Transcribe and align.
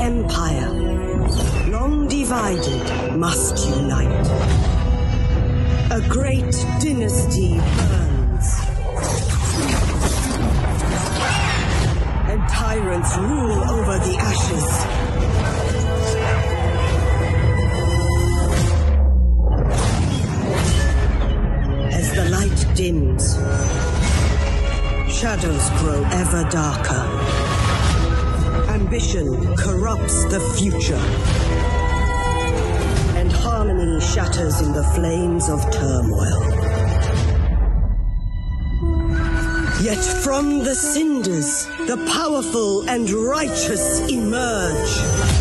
empire, 0.00 0.70
long 1.68 2.08
divided, 2.08 3.16
must 3.16 3.68
unite. 3.68 4.26
A 5.90 6.00
great 6.08 6.52
dynasty 6.80 7.58
burns. 7.58 8.48
And 12.30 12.48
tyrants 12.48 13.16
rule 13.18 13.60
over 13.70 13.98
the 13.98 14.16
ashes. 14.18 14.68
As 21.92 22.12
the 22.14 22.24
light 22.30 22.60
dims, 22.74 23.34
shadows 25.12 25.70
grow 25.80 26.02
ever 26.12 26.48
darker. 26.50 27.29
Ambition 28.90 29.54
corrupts 29.54 30.24
the 30.24 30.40
future. 30.58 30.96
And 33.16 33.30
harmony 33.30 34.00
shatters 34.00 34.60
in 34.62 34.72
the 34.72 34.82
flames 34.82 35.48
of 35.48 35.60
turmoil. 35.70 36.40
Yet 39.80 40.02
from 40.24 40.64
the 40.64 40.74
cinders, 40.74 41.66
the 41.86 42.04
powerful 42.12 42.82
and 42.90 43.08
righteous 43.08 44.00
emerge. 44.10 45.39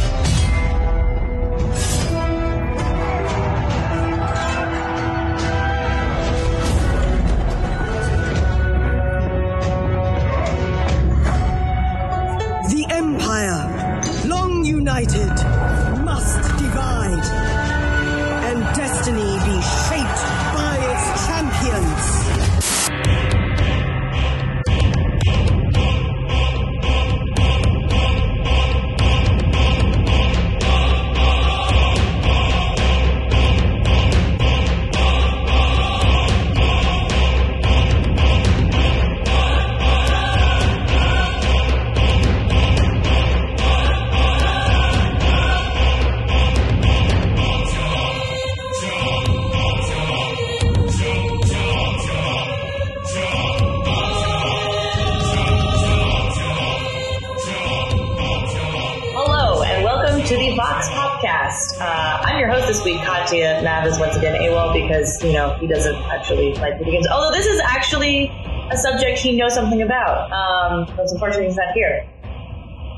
Podcast. 61.49 61.81
Uh, 61.81 62.21
I'm 62.23 62.39
your 62.39 62.49
host 62.49 62.67
this 62.67 62.83
week, 62.83 63.01
Katya. 63.01 63.61
Nav 63.61 63.85
is 63.85 63.99
once 63.99 64.15
again 64.15 64.39
AWOL 64.41 64.73
because, 64.73 65.21
you 65.23 65.33
know, 65.33 65.55
he 65.59 65.67
doesn't 65.67 65.95
actually 65.95 66.53
like 66.55 66.77
video 66.77 66.93
games. 66.93 67.07
Although 67.07 67.35
this 67.35 67.45
is 67.45 67.59
actually 67.61 68.31
a 68.71 68.77
subject 68.77 69.19
he 69.19 69.37
knows 69.37 69.53
something 69.53 69.81
about. 69.81 70.31
Um, 70.31 70.95
but 70.95 71.11
unfortunately 71.11 71.47
he's 71.47 71.57
not 71.57 71.73
here. 71.73 72.07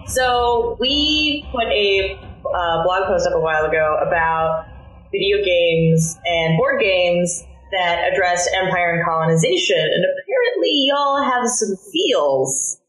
So 0.07 0.77
we 0.79 1.45
put 1.51 1.67
a 1.67 2.19
uh, 2.53 2.83
blog 2.83 3.07
post 3.07 3.27
up 3.27 3.33
a 3.33 3.39
while 3.39 3.65
ago 3.65 3.97
about 4.05 4.65
video 5.11 5.43
games 5.43 6.17
and 6.25 6.57
board 6.57 6.81
games 6.81 7.43
that 7.71 8.11
addressed 8.11 8.49
empire 8.53 8.95
and 8.95 9.05
colonization, 9.05 9.79
and 9.79 10.03
apparently 10.03 10.87
y'all 10.89 11.23
have 11.23 11.47
some 11.47 11.77
feels 11.93 12.80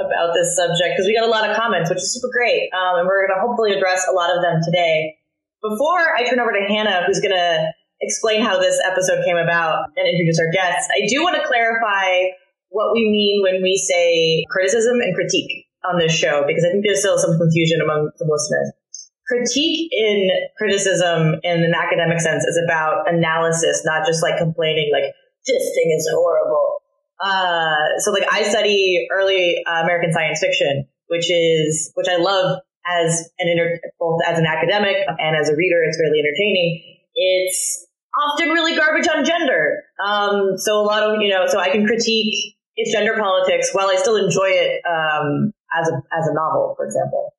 about 0.00 0.32
this 0.32 0.56
subject 0.56 0.96
because 0.96 1.06
we 1.06 1.14
got 1.14 1.28
a 1.28 1.30
lot 1.30 1.48
of 1.48 1.56
comments, 1.56 1.92
which 1.92 2.00
is 2.00 2.12
super 2.16 2.32
great, 2.32 2.72
um, 2.72 2.98
and 3.00 3.04
we're 3.06 3.28
going 3.28 3.36
to 3.36 3.42
hopefully 3.44 3.76
address 3.76 4.08
a 4.08 4.14
lot 4.16 4.34
of 4.34 4.42
them 4.42 4.64
today. 4.64 5.16
Before 5.60 6.16
I 6.16 6.24
turn 6.24 6.40
over 6.40 6.52
to 6.52 6.64
Hannah, 6.66 7.04
who's 7.06 7.20
going 7.20 7.36
to 7.36 7.68
explain 8.00 8.40
how 8.42 8.58
this 8.58 8.80
episode 8.80 9.24
came 9.24 9.36
about 9.36 9.92
and 9.96 10.08
introduce 10.08 10.40
our 10.40 10.50
guests, 10.50 10.88
I 10.88 11.06
do 11.06 11.22
want 11.22 11.36
to 11.36 11.44
clarify 11.46 12.32
what 12.70 12.92
we 12.94 13.04
mean 13.10 13.42
when 13.44 13.62
we 13.62 13.76
say 13.76 14.44
criticism 14.48 15.00
and 15.00 15.14
critique 15.14 15.66
on 15.84 15.98
this 15.98 16.12
show 16.12 16.44
because 16.46 16.64
I 16.64 16.70
think 16.70 16.84
there's 16.86 17.00
still 17.00 17.18
some 17.18 17.36
confusion 17.36 17.80
among 17.82 18.10
the 18.18 18.24
listeners. 18.24 18.72
Critique 19.28 19.90
in 19.92 20.30
criticism 20.58 21.38
in 21.44 21.62
an 21.62 21.74
academic 21.74 22.20
sense 22.20 22.42
is 22.44 22.58
about 22.64 23.06
analysis, 23.06 23.82
not 23.84 24.06
just 24.06 24.22
like 24.22 24.38
complaining, 24.38 24.90
like, 24.92 25.14
this 25.46 25.62
thing 25.74 25.94
is 25.96 26.08
horrible. 26.12 26.82
Uh, 27.22 27.98
so 27.98 28.12
like 28.12 28.24
I 28.30 28.44
study 28.44 29.06
early 29.12 29.62
uh, 29.66 29.82
American 29.82 30.12
science 30.12 30.40
fiction, 30.40 30.86
which 31.08 31.30
is, 31.30 31.92
which 31.94 32.08
I 32.08 32.16
love 32.16 32.58
as 32.86 33.28
an 33.38 33.48
inter- 33.48 33.80
both 33.98 34.20
as 34.26 34.38
an 34.38 34.46
academic 34.46 34.96
and 35.18 35.36
as 35.36 35.48
a 35.48 35.56
reader. 35.56 35.82
It's 35.84 35.98
really 36.00 36.18
entertaining. 36.18 36.98
It's 37.14 37.86
often 38.16 38.48
really 38.50 38.76
garbage 38.76 39.06
on 39.08 39.24
gender. 39.24 39.84
Um, 40.04 40.56
so 40.56 40.80
a 40.80 40.84
lot 40.84 41.02
of, 41.02 41.20
you 41.20 41.28
know, 41.28 41.46
so 41.46 41.58
I 41.58 41.70
can 41.70 41.86
critique 41.86 42.56
its 42.76 42.92
gender 42.92 43.16
politics 43.18 43.70
while 43.72 43.88
I 43.88 43.96
still 43.96 44.16
enjoy 44.16 44.48
it, 44.48 44.82
um, 44.88 45.52
as 45.78 45.88
a, 45.88 45.94
as 46.16 46.26
a 46.26 46.34
novel, 46.34 46.74
for 46.76 46.86
example. 46.86 47.34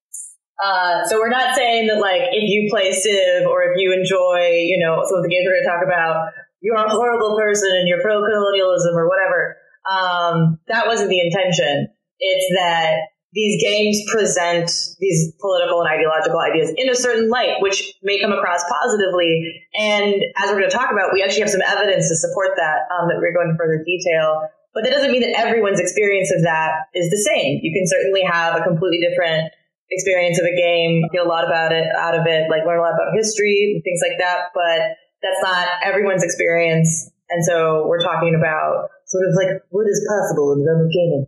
Uh, 0.63 1.03
so 1.09 1.17
we're 1.17 1.33
not 1.33 1.55
saying 1.55 1.87
that 1.87 1.99
like 1.99 2.21
if 2.31 2.45
you 2.45 2.69
play 2.69 2.93
Civ 2.93 3.47
or 3.47 3.63
if 3.63 3.81
you 3.81 3.91
enjoy, 3.91 4.61
you 4.61 4.77
know, 4.77 5.01
some 5.09 5.17
of 5.17 5.23
the 5.23 5.29
games 5.29 5.43
we're 5.43 5.57
going 5.57 5.65
to 5.65 5.69
talk 5.69 5.81
about, 5.83 6.31
you're 6.61 6.75
a 6.75 6.87
horrible 6.87 7.35
person 7.35 7.69
and 7.73 7.87
you're 7.87 8.01
pro-colonialism 8.01 8.95
or 8.95 9.09
whatever. 9.09 9.57
Um, 9.89 10.59
that 10.67 10.87
wasn't 10.87 11.09
the 11.09 11.19
intention. 11.19 11.87
It's 12.19 12.55
that 12.57 13.11
these 13.33 13.63
games 13.63 14.03
present 14.11 14.69
these 14.99 15.31
political 15.39 15.79
and 15.79 15.87
ideological 15.87 16.39
ideas 16.39 16.73
in 16.75 16.89
a 16.89 16.95
certain 16.95 17.29
light, 17.29 17.61
which 17.61 17.93
may 18.03 18.19
come 18.19 18.33
across 18.33 18.61
positively. 18.67 19.63
And 19.73 20.15
as 20.43 20.51
we're 20.51 20.59
going 20.59 20.69
to 20.69 20.75
talk 20.75 20.91
about, 20.91 21.13
we 21.13 21.23
actually 21.23 21.41
have 21.41 21.49
some 21.49 21.63
evidence 21.65 22.09
to 22.09 22.15
support 22.15 22.51
that, 22.57 22.91
um, 22.91 23.07
that 23.07 23.17
we're 23.23 23.33
going 23.33 23.49
into 23.49 23.57
further 23.57 23.81
detail. 23.83 24.49
But 24.73 24.83
that 24.83 24.91
doesn't 24.91 25.11
mean 25.11 25.21
that 25.21 25.39
everyone's 25.39 25.79
experience 25.79 26.31
of 26.31 26.43
that 26.43 26.91
is 26.93 27.09
the 27.09 27.23
same. 27.31 27.59
You 27.63 27.71
can 27.71 27.87
certainly 27.87 28.23
have 28.23 28.59
a 28.59 28.63
completely 28.63 28.99
different 28.99 29.51
experience 29.89 30.39
of 30.39 30.45
a 30.45 30.55
game, 30.55 31.03
feel 31.11 31.23
a 31.23 31.27
lot 31.27 31.45
about 31.45 31.71
it, 31.71 31.87
out 31.95 32.15
of 32.15 32.25
it, 32.27 32.49
like 32.49 32.63
learn 32.65 32.79
a 32.79 32.81
lot 32.81 32.93
about 32.93 33.15
history 33.15 33.73
and 33.75 33.83
things 33.83 33.99
like 34.03 34.17
that. 34.19 34.51
But 34.53 34.95
that's 35.23 35.41
not 35.43 35.67
everyone's 35.83 36.23
experience. 36.23 37.11
And 37.29 37.43
so 37.45 37.87
we're 37.87 38.03
talking 38.03 38.35
about 38.35 38.89
sort 39.11 39.27
of 39.27 39.35
like 39.35 39.61
what 39.69 39.83
is 39.87 39.99
possible 40.07 40.53
in 40.53 40.63
the 40.63 40.65
realm 40.65 40.87
of 40.87 40.91
gaming. 40.91 41.27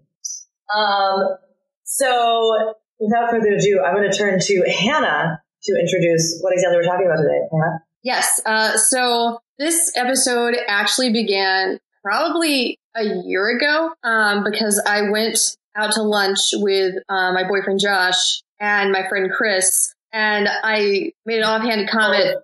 Um, 0.71 1.37
so 1.83 2.73
without 2.99 3.29
further 3.29 3.53
ado, 3.53 3.83
I'm 3.85 3.95
going 3.95 4.09
to 4.09 4.17
turn 4.17 4.39
to 4.39 4.55
Hannah 4.71 5.41
to 5.63 5.71
introduce 5.79 6.39
what 6.41 6.53
exactly 6.53 6.77
we're 6.77 6.83
talking 6.83 7.05
about 7.05 7.21
today. 7.21 7.43
Hannah? 7.51 7.83
Yes. 8.03 8.41
Uh, 8.45 8.77
so 8.77 9.39
this 9.59 9.91
episode 9.95 10.55
actually 10.67 11.11
began 11.11 11.79
probably 12.03 12.79
a 12.95 13.03
year 13.03 13.57
ago 13.57 13.91
um, 14.03 14.43
because 14.43 14.81
I 14.85 15.09
went 15.09 15.57
out 15.75 15.91
to 15.93 16.03
lunch 16.03 16.39
with 16.53 16.95
uh, 17.09 17.33
my 17.33 17.43
boyfriend 17.47 17.79
Josh 17.79 18.41
and 18.59 18.91
my 18.91 19.07
friend 19.07 19.31
Chris, 19.31 19.93
and 20.11 20.47
I 20.47 21.11
made 21.25 21.39
an 21.39 21.43
offhanded 21.43 21.89
comment. 21.89 22.37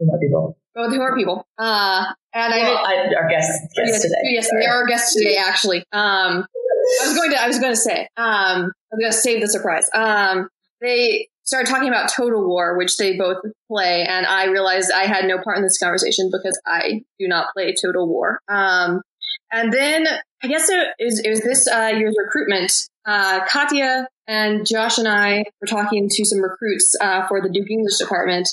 More 0.00 0.18
people. 0.20 0.58
Both 0.74 0.92
who 0.92 1.00
are 1.00 1.16
people. 1.16 1.46
Uh, 1.56 2.04
and 2.44 2.54
I, 2.54 2.58
Well, 2.58 2.78
I, 2.86 3.14
our 3.16 3.28
guests, 3.28 3.50
guests 3.74 3.92
yes, 3.92 4.02
today. 4.02 4.14
yes, 4.24 4.48
they 4.60 4.66
are 4.66 4.82
our 4.82 4.86
guests 4.86 5.14
today. 5.14 5.36
Actually, 5.36 5.78
um, 5.92 6.44
I 7.02 7.06
was 7.06 7.16
going 7.16 7.30
to, 7.30 7.40
I 7.42 7.46
was 7.46 7.58
going 7.58 7.72
to 7.72 7.76
say, 7.76 8.08
um, 8.16 8.72
I'm 8.92 8.98
going 9.00 9.10
to 9.10 9.16
save 9.16 9.40
the 9.40 9.48
surprise. 9.48 9.88
Um, 9.94 10.48
they 10.80 11.28
started 11.44 11.70
talking 11.70 11.88
about 11.88 12.10
Total 12.14 12.46
War, 12.46 12.76
which 12.76 12.96
they 12.96 13.16
both 13.16 13.38
play, 13.68 14.04
and 14.04 14.26
I 14.26 14.46
realized 14.46 14.90
I 14.94 15.04
had 15.06 15.24
no 15.26 15.38
part 15.42 15.56
in 15.56 15.62
this 15.62 15.78
conversation 15.78 16.30
because 16.30 16.60
I 16.66 17.02
do 17.18 17.26
not 17.28 17.48
play 17.54 17.74
Total 17.82 18.06
War. 18.06 18.40
Um, 18.48 19.00
and 19.52 19.72
then 19.72 20.06
I 20.42 20.48
guess 20.48 20.68
it 20.68 20.88
was, 21.00 21.20
it 21.20 21.30
was 21.30 21.40
this 21.40 21.68
uh, 21.68 21.92
year's 21.96 22.16
recruitment. 22.22 22.72
Uh, 23.06 23.44
Katya 23.46 24.08
and 24.26 24.66
Josh 24.66 24.98
and 24.98 25.06
I 25.06 25.44
were 25.60 25.68
talking 25.68 26.08
to 26.10 26.24
some 26.24 26.40
recruits 26.42 26.96
uh, 27.00 27.26
for 27.28 27.40
the 27.40 27.48
Duke 27.48 27.70
English 27.70 27.98
department, 27.98 28.48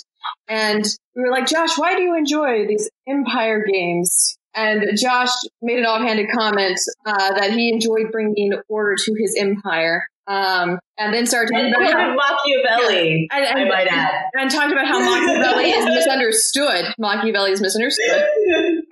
and 0.48 0.86
we 1.16 1.24
were 1.24 1.32
like, 1.32 1.48
Josh, 1.48 1.78
why 1.78 1.96
do 1.96 2.02
you 2.02 2.18
enjoy 2.18 2.68
these 2.68 2.90
Empire 3.08 3.64
games? 3.66 4.38
And 4.56 4.98
Josh 4.98 5.30
made 5.62 5.80
an 5.80 5.86
offhanded 5.86 6.28
comment 6.32 6.80
uh, 7.06 7.34
that 7.40 7.54
he 7.54 7.72
enjoyed 7.72 8.12
bringing 8.12 8.54
order 8.70 8.96
to 9.04 9.16
his 9.18 9.36
empire. 9.40 10.06
Um, 10.26 10.80
and 10.98 11.14
then 11.14 11.26
started 11.26 11.52
talking 11.52 11.74
about 11.74 11.92
how, 11.92 12.16
Machiavelli, 12.46 13.28
and, 13.32 13.46
and, 13.46 13.60
I 13.60 13.66
might 13.66 13.88
add. 13.88 14.24
and 14.34 14.50
talked 14.50 14.72
about 14.72 14.88
how 14.88 15.00
Machiavelli 15.00 15.72
is 15.72 15.86
misunderstood. 15.96 16.94
Machiavelli 16.98 17.52
is 17.52 17.60
misunderstood. 17.60 18.24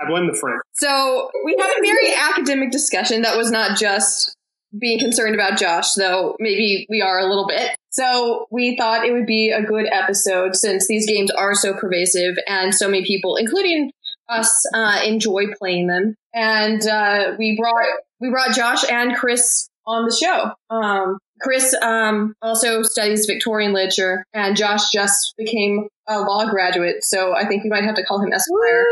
I 0.01 0.09
blame 0.09 0.27
the 0.27 0.37
French. 0.37 0.61
So 0.73 1.29
we 1.45 1.55
had 1.57 1.69
a 1.69 1.81
very 1.81 2.13
academic 2.31 2.71
discussion 2.71 3.21
that 3.21 3.37
was 3.37 3.49
not 3.49 3.77
just 3.77 4.35
being 4.77 4.99
concerned 4.99 5.35
about 5.35 5.57
Josh, 5.57 5.93
though 5.93 6.35
maybe 6.39 6.85
we 6.89 7.01
are 7.01 7.19
a 7.19 7.27
little 7.27 7.47
bit. 7.47 7.71
So 7.89 8.47
we 8.51 8.77
thought 8.77 9.05
it 9.05 9.11
would 9.11 9.25
be 9.25 9.51
a 9.51 9.61
good 9.61 9.87
episode 9.91 10.55
since 10.55 10.87
these 10.87 11.07
games 11.07 11.29
are 11.31 11.53
so 11.53 11.73
pervasive 11.73 12.35
and 12.47 12.73
so 12.73 12.87
many 12.87 13.05
people, 13.05 13.35
including 13.35 13.91
us, 14.29 14.65
uh, 14.73 15.01
enjoy 15.05 15.47
playing 15.57 15.87
them. 15.87 16.15
And 16.33 16.85
uh, 16.87 17.35
we 17.37 17.57
brought 17.59 17.85
we 18.19 18.29
brought 18.29 18.55
Josh 18.55 18.89
and 18.89 19.15
Chris 19.15 19.67
on 19.85 20.05
the 20.05 20.15
show. 20.15 20.51
Um, 20.69 21.17
Chris 21.41 21.73
um, 21.81 22.35
also 22.41 22.83
studies 22.83 23.25
Victorian 23.25 23.73
literature, 23.73 24.23
and 24.33 24.55
Josh 24.55 24.91
just 24.93 25.33
became 25.37 25.87
a 26.07 26.19
law 26.19 26.49
graduate, 26.49 27.03
so 27.03 27.35
I 27.35 27.47
think 27.47 27.63
we 27.63 27.69
might 27.69 27.83
have 27.83 27.95
to 27.95 28.03
call 28.03 28.21
him 28.21 28.31
Esquire. 28.31 28.85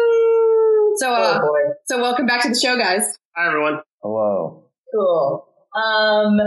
So, 0.98 1.14
uh, 1.14 1.40
oh 1.44 1.74
so 1.86 2.02
welcome 2.02 2.26
back 2.26 2.42
to 2.44 2.50
the 2.50 2.60
show, 2.60 2.78
guys. 2.78 3.18
Hi, 3.36 3.48
everyone. 3.48 3.82
Hello. 4.02 4.64
Cool. 4.92 5.49
Um, 5.80 6.40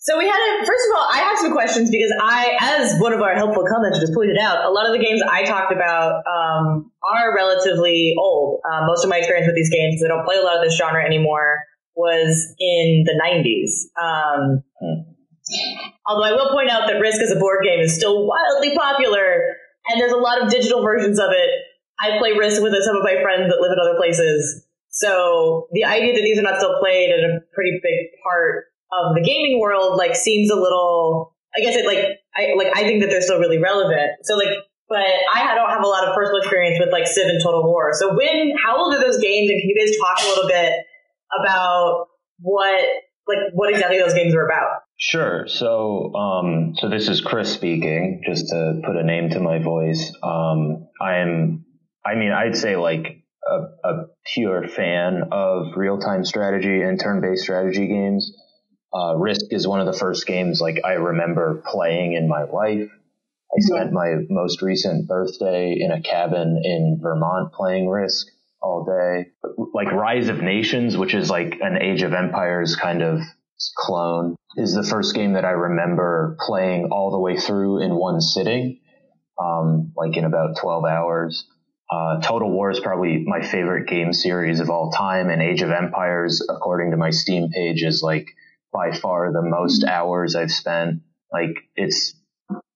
so 0.00 0.16
we 0.16 0.26
had 0.26 0.38
a, 0.38 0.64
first 0.64 0.84
of 0.88 0.96
all, 0.96 1.08
I 1.12 1.18
have 1.18 1.38
some 1.38 1.52
questions 1.52 1.90
because 1.90 2.12
I, 2.22 2.56
as 2.60 3.00
one 3.00 3.12
of 3.12 3.20
our 3.20 3.34
helpful 3.34 3.64
commenters 3.64 4.14
pointed 4.14 4.38
out, 4.38 4.64
a 4.64 4.70
lot 4.70 4.86
of 4.86 4.92
the 4.92 5.04
games 5.04 5.20
I 5.28 5.44
talked 5.44 5.72
about 5.72 6.22
um, 6.24 6.92
are 7.02 7.34
relatively 7.34 8.14
old. 8.18 8.60
Uh, 8.64 8.86
most 8.86 9.02
of 9.04 9.10
my 9.10 9.18
experience 9.18 9.46
with 9.46 9.56
these 9.56 9.70
games, 9.70 10.02
I 10.04 10.08
don't 10.08 10.24
play 10.24 10.36
a 10.36 10.42
lot 10.42 10.56
of 10.56 10.64
this 10.64 10.78
genre 10.78 11.04
anymore, 11.04 11.64
was 11.94 12.54
in 12.58 13.04
the 13.04 13.20
90s. 13.20 13.90
Um. 14.00 14.62
Although 16.06 16.24
I 16.24 16.32
will 16.32 16.50
point 16.52 16.70
out 16.70 16.86
that 16.88 17.00
Risk 17.00 17.20
as 17.20 17.30
a 17.30 17.36
board 17.36 17.64
game 17.64 17.80
is 17.80 17.94
still 17.94 18.26
wildly 18.26 18.76
popular, 18.76 19.56
and 19.88 20.00
there's 20.00 20.12
a 20.12 20.16
lot 20.16 20.42
of 20.42 20.50
digital 20.50 20.82
versions 20.82 21.18
of 21.18 21.30
it. 21.32 21.50
I 22.00 22.18
play 22.18 22.32
Risk 22.32 22.62
with 22.62 22.72
some 22.84 22.96
of 22.96 23.02
my 23.02 23.20
friends 23.20 23.50
that 23.50 23.60
live 23.60 23.72
in 23.72 23.78
other 23.80 23.98
places. 23.98 24.64
So 24.90 25.68
the 25.72 25.84
idea 25.84 26.14
that 26.14 26.22
these 26.22 26.38
are 26.38 26.42
not 26.42 26.58
still 26.58 26.78
played 26.80 27.10
in 27.10 27.24
a 27.24 27.40
pretty 27.54 27.80
big 27.82 28.12
part 28.22 28.66
of 28.92 29.14
the 29.14 29.22
gaming 29.22 29.60
world, 29.60 29.96
like, 29.96 30.14
seems 30.14 30.50
a 30.50 30.56
little. 30.56 31.34
I 31.56 31.60
guess 31.60 31.76
it 31.76 31.86
like 31.86 32.04
I 32.36 32.54
like 32.56 32.76
I 32.76 32.82
think 32.82 33.00
that 33.00 33.08
they're 33.08 33.22
still 33.22 33.40
really 33.40 33.58
relevant. 33.58 34.10
So 34.22 34.36
like, 34.36 34.54
but 34.88 34.98
I 34.98 35.54
don't 35.54 35.70
have 35.70 35.82
a 35.82 35.88
lot 35.88 36.06
of 36.06 36.14
personal 36.14 36.38
experience 36.38 36.78
with 36.78 36.92
like 36.92 37.06
Civ 37.06 37.26
and 37.26 37.40
Total 37.42 37.64
War. 37.64 37.90
So 37.94 38.14
when 38.14 38.52
how 38.62 38.76
old 38.76 38.94
are 38.94 39.00
those 39.00 39.18
games, 39.18 39.50
and 39.50 39.58
can 39.58 39.68
you 39.68 39.74
guys 39.74 39.96
talk 39.96 40.24
a 40.24 40.28
little 40.28 40.46
bit 40.46 40.72
about 41.40 42.06
what 42.40 42.84
like 43.26 43.38
what 43.54 43.70
exactly 43.70 43.98
those 43.98 44.14
games 44.14 44.34
are 44.34 44.44
about? 44.44 44.82
Sure. 44.98 45.46
So, 45.46 46.12
um, 46.14 46.74
so 46.76 46.88
this 46.88 47.08
is 47.08 47.20
Chris 47.20 47.52
speaking, 47.52 48.20
just 48.26 48.48
to 48.48 48.80
put 48.84 48.96
a 48.96 49.04
name 49.04 49.30
to 49.30 49.40
my 49.40 49.62
voice. 49.62 50.12
Um, 50.22 50.88
I'm, 51.00 51.64
I 52.04 52.16
mean, 52.16 52.32
I'd 52.32 52.56
say 52.56 52.74
like 52.76 53.24
a, 53.46 53.88
a 53.88 53.92
pure 54.34 54.66
fan 54.66 55.28
of 55.30 55.76
real-time 55.76 56.24
strategy 56.24 56.82
and 56.82 57.00
turn-based 57.00 57.42
strategy 57.42 57.86
games. 57.86 58.32
Uh, 58.94 59.14
Risk 59.16 59.46
is 59.50 59.68
one 59.68 59.80
of 59.80 59.86
the 59.86 59.98
first 59.98 60.26
games 60.26 60.60
like 60.60 60.80
I 60.84 60.94
remember 60.94 61.62
playing 61.66 62.14
in 62.14 62.28
my 62.28 62.44
life. 62.44 62.90
I 63.50 63.60
spent 63.60 63.92
my 63.92 64.16
most 64.28 64.62
recent 64.62 65.08
birthday 65.08 65.76
in 65.78 65.90
a 65.90 66.02
cabin 66.02 66.60
in 66.62 66.98
Vermont 67.00 67.52
playing 67.52 67.88
Risk 67.88 68.26
all 68.60 68.84
day. 68.84 69.30
Like 69.74 69.92
Rise 69.92 70.28
of 70.28 70.42
Nations, 70.42 70.96
which 70.96 71.14
is 71.14 71.30
like 71.30 71.58
an 71.60 71.80
Age 71.80 72.02
of 72.02 72.12
Empires 72.12 72.76
kind 72.76 73.02
of 73.02 73.20
clone, 73.76 74.36
is 74.56 74.74
the 74.74 74.82
first 74.82 75.14
game 75.14 75.34
that 75.34 75.44
I 75.44 75.50
remember 75.50 76.36
playing 76.40 76.88
all 76.90 77.10
the 77.10 77.18
way 77.18 77.38
through 77.38 77.82
in 77.82 77.94
one 77.94 78.20
sitting, 78.20 78.80
um, 79.38 79.92
like 79.96 80.16
in 80.16 80.24
about 80.24 80.56
12 80.58 80.84
hours. 80.84 81.46
Uh, 81.90 82.20
Total 82.20 82.50
War 82.50 82.70
is 82.70 82.80
probably 82.80 83.24
my 83.26 83.40
favorite 83.40 83.88
game 83.88 84.12
series 84.12 84.60
of 84.60 84.68
all 84.68 84.90
time, 84.90 85.30
and 85.30 85.40
Age 85.40 85.62
of 85.62 85.70
Empires, 85.70 86.46
according 86.48 86.90
to 86.90 86.98
my 86.98 87.10
Steam 87.10 87.48
page, 87.50 87.82
is 87.82 88.02
like 88.02 88.28
by 88.72 88.92
far 88.92 89.32
the 89.32 89.42
most 89.42 89.84
hours 89.84 90.34
I've 90.34 90.50
spent. 90.52 91.00
Like 91.32 91.56
it's 91.76 92.14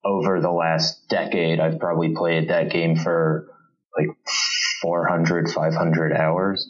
over 0.04 0.40
the 0.40 0.50
last 0.50 1.08
decade, 1.08 1.60
I've 1.60 1.78
probably 1.78 2.14
played 2.14 2.50
that 2.50 2.70
game 2.70 2.96
for 2.96 3.46
like 3.96 4.08
400, 4.82 5.50
500 5.50 6.12
hours. 6.12 6.68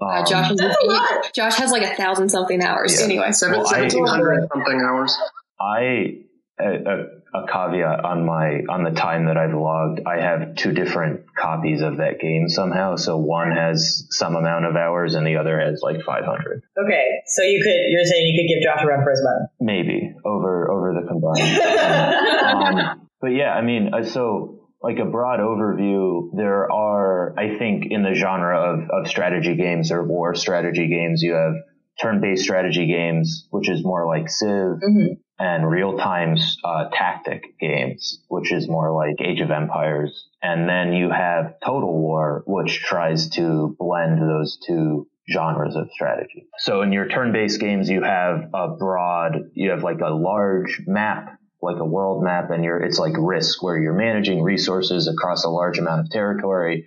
Uh, 0.00 0.06
Um, 0.06 0.26
Josh, 0.26 0.48
has, 0.48 0.58
That's 0.58 0.76
a 0.82 0.86
lot. 0.86 1.32
Josh 1.34 1.54
has 1.56 1.70
like 1.70 1.82
a 1.82 1.94
thousand 1.94 2.28
something 2.28 2.62
hours. 2.62 2.98
Yeah. 2.98 3.04
Anyway, 3.06 3.32
Seven, 3.32 3.58
Well, 3.60 3.68
I- 3.74 3.88
something 3.88 4.80
hours. 4.80 5.16
I 5.60 6.18
a, 6.60 7.04
a, 7.44 7.46
caveat 7.52 8.04
on 8.04 8.24
my 8.26 8.62
on 8.68 8.84
the 8.84 8.90
time 8.90 9.26
that 9.26 9.36
I've 9.36 9.54
logged. 9.54 10.00
I 10.06 10.20
have 10.20 10.54
two 10.56 10.72
different 10.72 11.24
copies 11.36 11.82
of 11.82 11.98
that 11.98 12.20
game 12.20 12.48
somehow. 12.48 12.96
So 12.96 13.16
one 13.16 13.50
has 13.50 14.06
some 14.10 14.36
amount 14.36 14.64
of 14.66 14.76
hours, 14.76 15.14
and 15.14 15.26
the 15.26 15.36
other 15.36 15.58
has 15.60 15.80
like 15.82 16.02
500, 16.04 16.62
Okay, 16.84 17.04
so 17.26 17.42
you 17.42 17.62
could 17.62 17.90
you're 17.90 18.04
saying 18.04 18.26
you 18.26 18.40
could 18.42 18.48
give 18.48 18.62
Josh 18.62 18.84
a 18.84 18.86
run 18.86 19.02
for 19.04 19.10
his 19.10 19.22
money. 19.22 19.46
maybe 19.60 20.14
over 20.24 20.70
over 20.70 20.94
the 21.00 21.06
combined. 21.06 22.90
um, 22.90 23.08
but 23.20 23.28
yeah, 23.28 23.52
I 23.52 23.62
mean, 23.62 23.92
uh, 23.94 24.04
so 24.04 24.68
like 24.82 24.98
a 24.98 25.04
broad 25.06 25.40
overview, 25.40 26.30
there 26.36 26.70
are, 26.70 27.34
I 27.38 27.58
think, 27.58 27.86
in 27.90 28.02
the 28.02 28.14
genre 28.14 28.58
of, 28.74 28.90
of 28.90 29.08
strategy 29.08 29.56
games 29.56 29.90
or 29.90 30.04
war 30.06 30.34
strategy 30.34 30.86
games, 30.88 31.22
you 31.22 31.32
have 31.32 31.54
turn-based 32.00 32.42
strategy 32.44 32.86
games, 32.86 33.48
which 33.50 33.70
is 33.70 33.82
more 33.82 34.06
like 34.06 34.28
Civ, 34.28 34.78
Mhm. 34.86 35.16
And 35.38 35.68
real-time 35.68 36.36
uh, 36.64 36.88
tactic 36.92 37.58
games, 37.60 38.20
which 38.28 38.52
is 38.52 38.68
more 38.68 38.92
like 38.94 39.20
Age 39.20 39.40
of 39.40 39.50
Empires. 39.50 40.28
And 40.42 40.68
then 40.68 40.92
you 40.92 41.10
have 41.10 41.54
Total 41.64 41.92
War, 41.92 42.42
which 42.46 42.80
tries 42.80 43.28
to 43.30 43.76
blend 43.78 44.20
those 44.22 44.58
two 44.66 45.08
genres 45.30 45.76
of 45.76 45.90
strategy. 45.92 46.46
So 46.58 46.82
in 46.82 46.92
your 46.92 47.08
turn-based 47.08 47.60
games, 47.60 47.88
you 47.90 48.02
have 48.02 48.48
a 48.54 48.68
broad, 48.68 49.50
you 49.54 49.70
have 49.70 49.82
like 49.82 50.00
a 50.00 50.14
large 50.14 50.82
map, 50.86 51.38
like 51.60 51.78
a 51.78 51.84
world 51.84 52.22
map, 52.22 52.50
and 52.50 52.64
you're, 52.64 52.78
it's 52.78 52.98
like 52.98 53.14
Risk, 53.18 53.62
where 53.62 53.78
you're 53.78 53.92
managing 53.92 54.42
resources 54.42 55.08
across 55.08 55.44
a 55.44 55.50
large 55.50 55.78
amount 55.78 56.00
of 56.00 56.10
territory, 56.10 56.86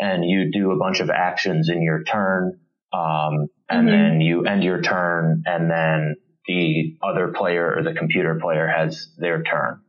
and 0.00 0.24
you 0.24 0.50
do 0.50 0.72
a 0.72 0.78
bunch 0.78 1.00
of 1.00 1.10
actions 1.10 1.68
in 1.68 1.82
your 1.82 2.02
turn, 2.04 2.58
um, 2.92 3.48
and 3.68 3.86
Mhm. 3.86 3.90
then 3.90 4.20
you 4.20 4.44
end 4.46 4.64
your 4.64 4.80
turn, 4.80 5.42
and 5.46 5.70
then 5.70 6.16
the 6.46 6.96
other 7.02 7.28
player 7.28 7.74
or 7.76 7.82
the 7.82 7.94
computer 7.94 8.38
player 8.40 8.66
has 8.66 9.08
their 9.18 9.42
turn. 9.42 9.80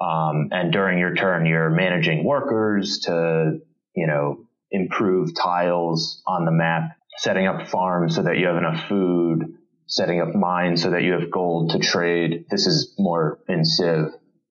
Um, 0.00 0.48
and 0.52 0.72
during 0.72 0.98
your 0.98 1.14
turn, 1.14 1.44
you're 1.46 1.70
managing 1.70 2.24
workers 2.24 3.00
to, 3.06 3.58
you 3.94 4.06
know, 4.06 4.46
improve 4.70 5.34
tiles 5.34 6.22
on 6.26 6.44
the 6.44 6.52
map, 6.52 6.90
setting 7.16 7.46
up 7.46 7.68
farms 7.68 8.14
so 8.14 8.22
that 8.22 8.38
you 8.38 8.46
have 8.46 8.56
enough 8.56 8.88
food, 8.88 9.44
setting 9.86 10.20
up 10.20 10.34
mines 10.34 10.82
so 10.82 10.90
that 10.90 11.02
you 11.02 11.12
have 11.12 11.30
gold 11.30 11.70
to 11.70 11.78
trade. 11.78 12.44
This 12.50 12.66
is 12.66 12.94
more 12.98 13.40
in 13.48 13.64
Civ, 13.64 14.06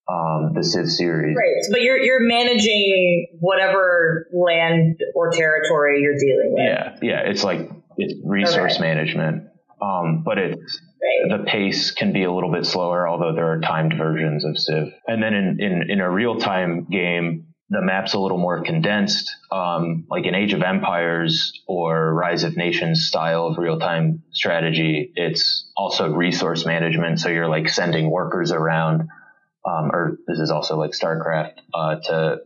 um, 0.10 0.52
the 0.54 0.64
Civ 0.64 0.88
series. 0.90 1.36
Great, 1.36 1.56
but 1.72 1.82
you're 1.82 1.98
you're 1.98 2.28
managing 2.28 3.28
whatever 3.40 4.28
land 4.34 5.00
or 5.16 5.32
territory 5.32 6.02
you're 6.02 6.18
dealing 6.18 6.54
with. 6.54 6.66
Yeah, 6.66 6.96
yeah, 7.02 7.30
it's 7.30 7.44
like 7.44 7.70
it's 7.98 8.16
resource 8.26 8.76
Okay. 8.76 8.82
management. 8.82 9.44
Um, 9.82 10.24
but 10.26 10.40
it's 10.40 10.82
Right. 11.02 11.38
the 11.38 11.44
pace 11.46 11.92
can 11.92 12.12
be 12.12 12.24
a 12.24 12.32
little 12.32 12.52
bit 12.52 12.66
slower, 12.66 13.08
although 13.08 13.34
there 13.34 13.52
are 13.52 13.60
timed 13.60 13.94
versions 13.98 14.44
of 14.46 14.58
Civ. 14.58 14.88
And 15.08 15.22
then 15.22 15.34
in, 15.34 15.58
in, 15.60 15.92
in 15.92 16.00
a 16.02 16.10
real 16.10 16.40
time 16.40 16.88
game, 16.90 17.48
the 17.70 17.82
map's 17.82 18.14
a 18.14 18.20
little 18.20 18.38
more 18.38 18.64
condensed, 18.64 19.30
um, 19.52 20.06
like 20.10 20.26
in 20.26 20.34
Age 20.34 20.54
of 20.54 20.62
Empires 20.62 21.52
or 21.68 22.14
Rise 22.14 22.44
of 22.44 22.56
Nations 22.56 23.08
style 23.08 23.48
of 23.48 23.58
real 23.58 23.78
time 23.78 24.24
strategy. 24.32 25.12
It's 25.16 25.70
also 25.76 26.10
resource 26.14 26.66
management. 26.66 27.20
So 27.20 27.30
you're 27.30 27.50
like 27.50 27.68
sending 27.68 28.10
workers 28.10 28.52
around, 28.52 29.02
um, 29.66 29.92
or 29.92 30.18
this 30.28 30.40
is 30.40 30.50
also 30.50 30.78
like 30.78 30.92
StarCraft, 30.92 31.56
uh, 31.74 31.96
to 32.06 32.38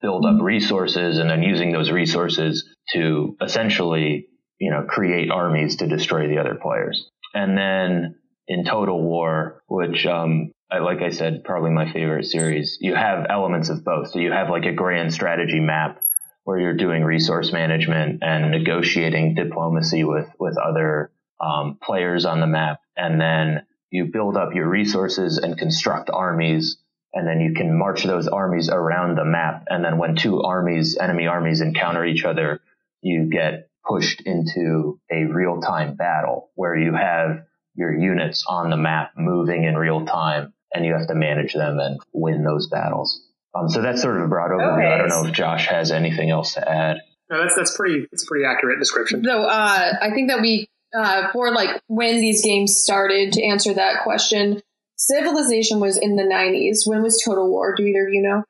build 0.00 0.24
up 0.24 0.40
resources 0.40 1.18
and 1.18 1.28
then 1.28 1.42
using 1.42 1.70
those 1.72 1.90
resources 1.90 2.64
to 2.94 3.36
essentially, 3.42 4.26
you 4.58 4.70
know, 4.70 4.84
create 4.88 5.30
armies 5.30 5.76
to 5.76 5.86
destroy 5.86 6.28
the 6.28 6.38
other 6.38 6.58
players. 6.60 7.08
And 7.34 7.56
then 7.56 8.16
in 8.46 8.64
Total 8.64 9.00
War, 9.00 9.62
which, 9.68 10.06
um, 10.06 10.52
I, 10.70 10.78
like 10.78 11.00
I 11.00 11.10
said, 11.10 11.44
probably 11.44 11.70
my 11.70 11.92
favorite 11.92 12.26
series, 12.26 12.78
you 12.80 12.94
have 12.94 13.26
elements 13.28 13.68
of 13.68 13.84
both. 13.84 14.10
So 14.10 14.18
you 14.18 14.32
have 14.32 14.50
like 14.50 14.64
a 14.64 14.72
grand 14.72 15.12
strategy 15.12 15.60
map 15.60 16.00
where 16.44 16.58
you're 16.58 16.76
doing 16.76 17.04
resource 17.04 17.52
management 17.52 18.22
and 18.22 18.50
negotiating 18.50 19.34
diplomacy 19.34 20.04
with, 20.04 20.28
with 20.38 20.56
other, 20.58 21.12
um, 21.40 21.78
players 21.82 22.24
on 22.24 22.40
the 22.40 22.46
map. 22.46 22.80
And 22.96 23.20
then 23.20 23.66
you 23.90 24.06
build 24.12 24.36
up 24.36 24.54
your 24.54 24.68
resources 24.68 25.38
and 25.38 25.58
construct 25.58 26.10
armies. 26.10 26.78
And 27.14 27.26
then 27.26 27.40
you 27.40 27.54
can 27.54 27.78
march 27.78 28.04
those 28.04 28.26
armies 28.26 28.68
around 28.70 29.16
the 29.16 29.24
map. 29.24 29.64
And 29.68 29.84
then 29.84 29.98
when 29.98 30.16
two 30.16 30.42
armies, 30.42 30.96
enemy 30.98 31.26
armies 31.26 31.60
encounter 31.60 32.04
each 32.04 32.24
other, 32.24 32.60
you 33.02 33.28
get 33.30 33.68
pushed 33.92 34.22
into 34.22 34.98
a 35.10 35.24
real 35.24 35.60
time 35.60 35.94
battle 35.94 36.50
where 36.54 36.76
you 36.76 36.94
have 36.94 37.44
your 37.74 37.96
units 37.96 38.44
on 38.46 38.70
the 38.70 38.76
map 38.76 39.12
moving 39.16 39.64
in 39.64 39.76
real 39.76 40.04
time 40.04 40.52
and 40.72 40.84
you 40.84 40.92
have 40.92 41.06
to 41.08 41.14
manage 41.14 41.54
them 41.54 41.78
and 41.78 42.00
win 42.12 42.44
those 42.44 42.68
battles. 42.68 43.20
Um, 43.54 43.68
so 43.68 43.82
that's 43.82 44.00
sort 44.00 44.16
of 44.16 44.22
a 44.22 44.28
broad 44.28 44.50
overview. 44.50 44.78
Okay. 44.78 44.94
I 44.94 44.98
don't 44.98 45.08
know 45.08 45.26
if 45.26 45.34
Josh 45.34 45.66
has 45.66 45.90
anything 45.90 46.30
else 46.30 46.54
to 46.54 46.68
add. 46.68 46.98
No, 47.30 47.42
that's 47.42 47.54
that's 47.54 47.76
pretty. 47.76 48.06
It's 48.12 48.24
a 48.24 48.26
pretty 48.26 48.44
accurate 48.44 48.78
description. 48.78 49.24
So 49.24 49.42
uh, 49.42 49.92
I 50.00 50.10
think 50.14 50.30
that 50.30 50.40
we 50.40 50.68
uh, 50.94 51.30
for 51.32 51.52
like 51.52 51.82
when 51.86 52.20
these 52.20 52.44
games 52.44 52.76
started, 52.76 53.32
to 53.34 53.42
answer 53.42 53.74
that 53.74 54.02
question, 54.02 54.62
Civilization 55.02 55.80
was 55.80 55.98
in 55.98 56.14
the 56.14 56.22
90s. 56.22 56.86
When 56.86 57.02
was 57.02 57.20
Total 57.24 57.48
War? 57.48 57.74
Do 57.74 57.82
either 57.82 58.06
of 58.06 58.12
you 58.12 58.22
know? 58.22 58.44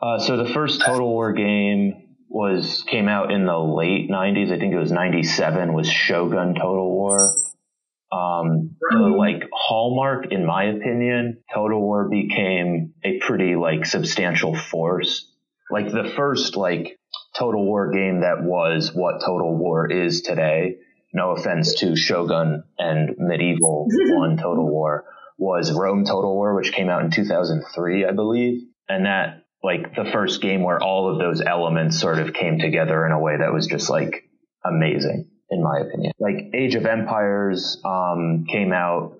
Uh, 0.00 0.18
so 0.18 0.38
the 0.42 0.48
first 0.48 0.80
Total 0.80 1.06
War 1.06 1.32
game 1.32 2.07
was 2.28 2.82
came 2.82 3.08
out 3.08 3.32
in 3.32 3.46
the 3.46 3.58
late 3.58 4.10
90s. 4.10 4.52
I 4.52 4.58
think 4.58 4.74
it 4.74 4.78
was 4.78 4.92
97 4.92 5.72
was 5.72 5.88
Shogun 5.88 6.54
Total 6.54 6.90
War. 6.90 7.34
Um, 8.10 8.76
the, 8.90 8.98
like 8.98 9.48
hallmark, 9.52 10.32
in 10.32 10.46
my 10.46 10.64
opinion, 10.64 11.42
Total 11.54 11.80
War 11.80 12.08
became 12.08 12.94
a 13.04 13.18
pretty 13.18 13.56
like 13.56 13.84
substantial 13.86 14.56
force. 14.56 15.30
Like 15.70 15.90
the 15.90 16.12
first 16.16 16.56
like 16.56 16.98
Total 17.38 17.64
War 17.64 17.90
game 17.90 18.22
that 18.22 18.42
was 18.42 18.92
what 18.94 19.20
Total 19.20 19.56
War 19.56 19.90
is 19.90 20.22
today. 20.22 20.76
No 21.12 21.32
offense 21.32 21.74
to 21.76 21.96
Shogun 21.96 22.64
and 22.78 23.16
Medieval 23.18 23.86
One 23.90 24.36
Total 24.36 24.66
War 24.66 25.04
was 25.38 25.72
Rome 25.72 26.04
Total 26.04 26.34
War, 26.34 26.54
which 26.54 26.72
came 26.72 26.88
out 26.88 27.04
in 27.04 27.10
2003, 27.10 28.04
I 28.04 28.12
believe. 28.12 28.62
And 28.88 29.06
that 29.06 29.44
like 29.62 29.94
the 29.96 30.04
first 30.12 30.40
game 30.40 30.62
where 30.62 30.80
all 30.82 31.12
of 31.12 31.18
those 31.18 31.40
elements 31.40 31.98
sort 32.00 32.18
of 32.18 32.32
came 32.32 32.58
together 32.58 33.04
in 33.06 33.12
a 33.12 33.18
way 33.18 33.36
that 33.38 33.52
was 33.52 33.66
just 33.66 33.90
like 33.90 34.24
amazing, 34.64 35.28
in 35.50 35.62
my 35.62 35.80
opinion. 35.80 36.12
Like 36.18 36.50
Age 36.54 36.74
of 36.74 36.86
Empires 36.86 37.80
um, 37.84 38.44
came 38.48 38.72
out 38.72 39.14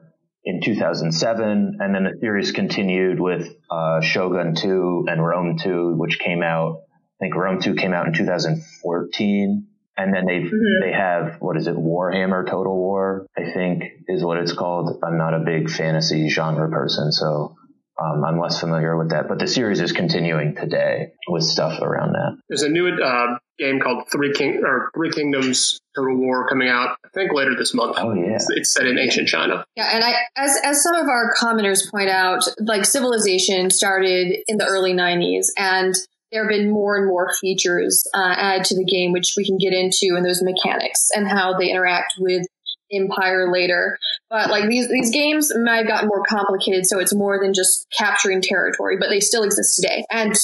in 0.44 0.60
2007, 0.62 1.78
and 1.80 1.94
then 1.94 2.04
the 2.04 2.16
series 2.20 2.52
continued 2.52 3.20
with 3.20 3.52
uh, 3.70 4.00
Shogun 4.00 4.54
2 4.54 5.06
and 5.08 5.24
Rome 5.24 5.58
2, 5.58 5.94
which 5.96 6.18
came 6.18 6.42
out. 6.42 6.82
I 7.20 7.24
think 7.24 7.34
Rome 7.34 7.60
2 7.60 7.74
came 7.74 7.92
out 7.92 8.06
in 8.06 8.12
2014. 8.14 9.66
And 10.00 10.14
then 10.14 10.26
they 10.26 10.42
Mhm. 10.42 10.80
they 10.80 10.92
have 10.92 11.38
what 11.40 11.56
is 11.56 11.66
it 11.66 11.74
Warhammer 11.74 12.46
Total 12.48 12.72
War 12.72 13.26
I 13.36 13.50
think 13.52 13.82
is 14.06 14.24
what 14.24 14.36
it's 14.38 14.52
called. 14.52 14.96
I'm 15.02 15.18
not 15.18 15.34
a 15.34 15.40
big 15.40 15.68
fantasy 15.68 16.28
genre 16.28 16.70
person, 16.70 17.10
so 17.10 17.56
um, 17.98 18.24
I'm 18.24 18.38
less 18.38 18.60
familiar 18.60 18.96
with 18.96 19.10
that. 19.10 19.28
But 19.28 19.38
the 19.38 19.46
series 19.46 19.80
is 19.80 19.92
continuing 19.92 20.54
today 20.54 21.12
with 21.28 21.44
stuff 21.44 21.80
around 21.80 22.12
that. 22.12 22.38
There's 22.48 22.62
a 22.62 22.68
new 22.68 22.88
uh, 22.88 23.38
game 23.58 23.80
called 23.80 24.04
Three 24.10 24.32
King 24.32 24.62
or 24.64 24.90
Three 24.94 25.10
Kingdoms 25.10 25.78
Total 25.96 26.16
War 26.16 26.48
coming 26.48 26.68
out. 26.68 26.96
I 27.04 27.08
think 27.14 27.32
later 27.32 27.54
this 27.56 27.74
month. 27.74 27.96
Oh 27.98 28.14
yeah, 28.14 28.34
It's, 28.34 28.46
it's 28.50 28.72
set 28.72 28.86
in 28.86 28.98
ancient 28.98 29.28
China. 29.28 29.64
Yeah, 29.76 29.90
and 29.94 30.04
I, 30.04 30.14
as 30.36 30.56
as 30.62 30.82
some 30.82 30.94
of 30.94 31.08
our 31.08 31.34
commenters 31.40 31.90
point 31.90 32.08
out, 32.08 32.40
like 32.60 32.84
Civilization 32.84 33.70
started 33.70 34.36
in 34.46 34.58
the 34.58 34.66
early 34.66 34.92
'90s, 34.94 35.46
and 35.56 35.94
there 36.30 36.44
have 36.44 36.50
been 36.50 36.70
more 36.70 36.96
and 36.96 37.06
more 37.06 37.32
features 37.40 38.04
uh, 38.14 38.34
added 38.36 38.64
to 38.66 38.76
the 38.76 38.84
game, 38.84 39.12
which 39.12 39.34
we 39.36 39.44
can 39.44 39.58
get 39.58 39.72
into, 39.72 40.14
and 40.16 40.24
those 40.24 40.42
mechanics 40.42 41.08
and 41.14 41.26
how 41.26 41.58
they 41.58 41.70
interact 41.70 42.14
with 42.18 42.46
Empire 42.92 43.50
later. 43.52 43.98
But 44.30 44.50
like 44.50 44.68
these 44.68 44.88
these 44.88 45.10
games 45.10 45.50
might 45.64 45.76
have 45.78 45.88
gotten 45.88 46.08
more 46.08 46.22
complicated, 46.24 46.86
so 46.86 46.98
it's 46.98 47.14
more 47.14 47.38
than 47.42 47.54
just 47.54 47.86
capturing 47.96 48.42
territory, 48.42 48.96
but 48.98 49.08
they 49.08 49.20
still 49.20 49.42
exist 49.42 49.76
today. 49.76 50.04
And 50.10 50.34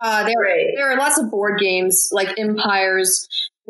uh, 0.00 0.24
there 0.24 0.34
Right. 0.40 0.66
there 0.76 0.90
are 0.90 0.96
lots 0.98 1.18
of 1.18 1.30
board 1.30 1.60
games 1.60 2.08
like 2.12 2.38
Empires, 2.38 3.26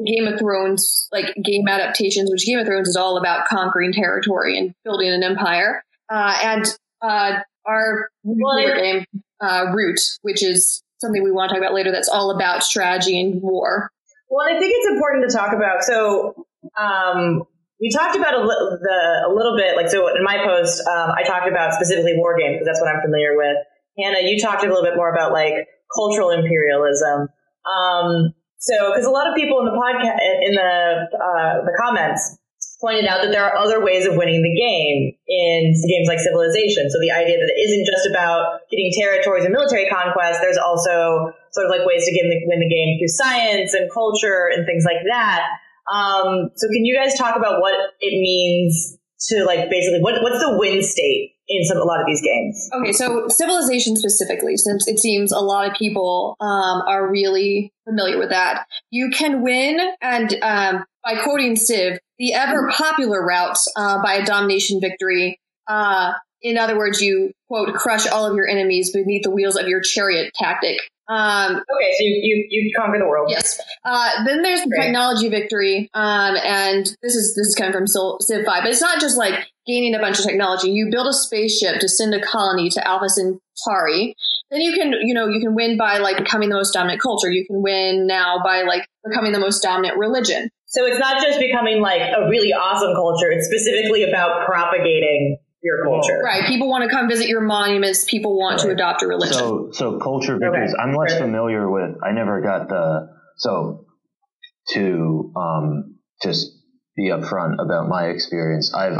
Game 0.07 0.27
of 0.27 0.39
Thrones, 0.39 1.09
like 1.12 1.35
game 1.45 1.67
adaptations, 1.69 2.31
which 2.31 2.47
Game 2.47 2.59
of 2.59 2.67
Thrones 2.67 2.89
is 2.89 2.97
all 2.97 3.17
about 3.19 3.47
conquering 3.49 3.93
territory 3.93 4.57
and 4.59 4.73
building 4.85 5.12
an 5.12 5.23
empire. 5.23 5.83
Uh, 6.09 6.39
and 6.43 6.65
uh, 7.03 7.41
our 7.67 8.09
Well, 8.25 8.62
board 8.62 8.79
game, 8.81 9.05
uh, 9.41 9.67
Root, 9.75 10.00
which 10.23 10.43
is 10.43 10.83
something 11.00 11.23
we 11.23 11.31
want 11.33 11.50
to 11.50 11.55
talk 11.55 11.62
about 11.62 11.75
later, 11.75 11.93
that's 11.93 12.09
all 12.09 12.31
about 12.31 12.62
strategy 12.62 13.21
and 13.21 13.43
war. 13.43 13.91
Well, 14.29 14.47
I 14.47 14.59
think 14.59 14.73
it's 14.77 14.91
important 14.95 15.29
to 15.31 15.37
talk 15.37 15.53
about. 15.53 15.83
So, 15.83 16.47
um, 16.79 17.43
we 17.81 17.91
talked 17.91 18.17
about 18.17 18.35
a, 18.35 18.43
li- 18.45 18.79
the, 18.81 18.99
a 19.27 19.31
little 19.33 19.57
bit, 19.57 19.77
like, 19.77 19.89
so 19.89 20.09
in 20.15 20.23
my 20.23 20.45
post, 20.45 20.85
um, 20.87 21.11
I 21.17 21.25
talked 21.25 21.49
about 21.49 21.73
specifically 21.75 22.13
war 22.17 22.37
games 22.37 22.61
because 22.61 22.67
that's 22.67 22.81
what 22.81 22.93
I'm 22.93 23.01
familiar 23.01 23.37
with. 23.37 23.57
Hannah, 23.99 24.21
you 24.21 24.39
talked 24.39 24.63
a 24.63 24.69
little 24.69 24.85
bit 24.85 24.97
more 24.97 25.13
about 25.13 25.33
like 25.33 25.67
cultural 25.97 26.31
imperialism. 26.31 27.29
Um, 27.65 28.35
so, 28.61 28.93
because 28.93 29.07
a 29.07 29.11
lot 29.11 29.29
of 29.29 29.35
people 29.35 29.59
in 29.61 29.67
the 29.67 29.77
podcast, 29.77 30.21
in 30.45 30.53
the 30.55 31.09
uh, 31.17 31.65
the 31.65 31.73
comments, 31.81 32.37
pointed 32.81 33.05
out 33.05 33.21
that 33.25 33.33
there 33.33 33.45
are 33.45 33.57
other 33.57 33.85
ways 33.85 34.05
of 34.05 34.17
winning 34.17 34.41
the 34.41 34.53
game 34.57 35.13
in 35.29 35.61
games 35.89 36.09
like 36.09 36.21
Civilization. 36.21 36.89
So 36.89 36.97
the 37.01 37.13
idea 37.13 37.37
that 37.37 37.49
it 37.49 37.61
isn't 37.61 37.85
just 37.85 38.09
about 38.09 38.65
getting 38.71 38.93
territories 38.97 39.45
and 39.45 39.53
military 39.53 39.89
conquest. 39.89 40.41
There's 40.41 40.57
also 40.57 41.33
sort 41.53 41.69
of 41.69 41.71
like 41.71 41.85
ways 41.85 42.05
to 42.05 42.13
the, 42.13 42.37
win 42.49 42.61
the 42.61 42.69
game 42.69 42.97
through 42.97 43.13
science 43.13 43.73
and 43.77 43.93
culture 43.93 44.49
and 44.49 44.65
things 44.65 44.85
like 44.85 45.05
that. 45.09 45.45
Um, 45.93 46.51
so 46.57 46.67
can 46.69 46.85
you 46.85 46.97
guys 46.97 47.17
talk 47.17 47.37
about 47.37 47.61
what 47.61 47.75
it 48.01 48.13
means 48.13 48.97
to 49.29 49.45
like 49.45 49.69
basically 49.69 50.01
what 50.01 50.23
what's 50.23 50.39
the 50.39 50.57
win 50.59 50.83
state 50.83 51.33
in 51.49 51.65
some 51.65 51.79
a 51.79 51.85
lot 51.85 52.01
of 52.01 52.07
these 52.07 52.23
games? 52.23 52.71
Okay, 52.73 52.93
so 52.93 53.29
Civilization 53.29 53.97
specifically, 53.97 54.57
since 54.57 54.87
it 54.89 54.99
seems 54.99 55.33
a 55.33 55.41
lot 55.41 55.69
of 55.69 55.75
people 55.75 56.37
um, 56.41 56.83
are 56.89 57.11
really 57.11 57.73
familiar 57.85 58.19
with 58.19 58.31
that, 58.31 58.67
you 58.91 59.11
can 59.11 59.43
win, 59.43 59.79
and 60.01 60.35
um, 60.43 60.85
by 61.05 61.21
quoting 61.23 61.57
Civ, 61.57 61.99
the 62.19 62.35
ever 62.35 62.71
popular 62.71 63.25
route 63.25 63.59
uh, 63.77 64.03
by 64.03 64.15
a 64.15 64.25
domination 64.25 64.81
victory. 64.81 65.41
Uh, 65.67 66.13
in 66.43 66.57
other 66.57 66.77
words, 66.79 67.03
you 67.03 67.33
quote 67.49 67.75
crush 67.75 68.07
all 68.07 68.27
of 68.27 68.35
your 68.35 68.47
enemies 68.47 68.93
beneath 68.93 69.23
the 69.25 69.31
wheels 69.31 69.57
of 69.57 69.69
your 69.69 69.81
chariot 69.81 70.33
tactic. 70.35 70.79
Um, 71.11 71.57
Okay, 71.57 71.93
so 71.99 72.05
you 72.05 72.47
you, 72.49 72.62
you 72.62 72.71
conquer 72.79 72.99
the 72.99 73.07
world. 73.09 73.31
Yes. 73.31 73.61
Uh, 73.85 74.25
then 74.25 74.43
there's 74.43 74.62
the 74.62 74.71
Great. 74.71 74.87
technology 74.87 75.29
victory, 75.29 75.90
um, 75.93 76.37
and 76.37 76.87
this 77.02 77.17
is 77.17 77.35
this 77.35 77.49
is 77.49 77.55
coming 77.57 77.73
from 77.73 77.87
Sil- 77.90 78.19
Civ 78.21 78.47
Five, 78.47 78.62
but 78.62 78.71
it's 78.71 78.81
not 78.81 79.00
just 79.00 79.19
like 79.19 79.35
gaining 79.67 79.95
a 79.95 79.99
bunch 79.99 80.19
of 80.21 80.25
technology. 80.25 80.71
You 80.71 80.88
build 80.90 81.09
a 81.09 81.12
spaceship 81.12 81.81
to 81.81 81.88
send 81.88 82.14
a 82.14 82.21
colony 82.21 82.71
to 82.71 82.87
Alpha 82.87 83.09
Centauri. 83.09 84.14
Then 84.52 84.61
you 84.61 84.73
can 84.73 84.93
you 85.02 85.12
know 85.14 85.26
you 85.26 85.40
can 85.40 85.55
win 85.57 85.76
by 85.76 85.99
like 85.99 86.19
becoming 86.19 86.49
the 86.49 86.55
most 86.55 86.73
dominant 86.73 87.00
culture. 87.02 87.31
You 87.31 87.45
can 87.45 87.61
win 87.61 88.07
now 88.07 88.40
by 88.45 88.62
like 88.62 88.87
becoming 89.05 89.33
the 89.33 89.40
most 89.40 89.62
dominant 89.62 89.99
religion. 89.99 90.49
So 90.67 90.87
it's 90.87 91.00
not 91.00 91.21
just 91.21 91.40
becoming 91.40 91.81
like 91.81 92.02
a 92.02 92.29
really 92.29 92.52
awesome 92.52 92.95
culture. 92.95 93.31
It's 93.33 93.47
specifically 93.47 94.05
about 94.05 94.47
propagating 94.47 95.38
your 95.62 95.85
culture. 95.85 96.21
Right. 96.25 96.47
People 96.47 96.69
want 96.69 96.88
to 96.88 96.90
come 96.90 97.09
visit 97.09 97.29
your 97.29 97.40
monuments. 97.40 98.05
People 98.05 98.38
want 98.38 98.61
to 98.61 98.71
adopt 98.71 99.02
a 99.02 99.07
religion. 99.07 99.35
So, 99.35 99.69
so 99.73 99.99
culture 99.99 100.38
victories. 100.38 100.75
I'm 100.79 100.95
less 100.95 101.12
Right. 101.12 101.23
familiar 101.23 101.71
with. 101.71 101.97
I 102.02 102.12
never 102.12 102.40
got 102.40 102.69
the. 102.69 103.09
So, 103.37 103.87
to 104.75 105.33
um, 105.37 105.97
just 106.23 106.52
be 106.97 107.09
upfront 107.09 107.62
about 107.64 107.88
my 107.88 108.09
experience, 108.09 108.75
I've 108.75 108.99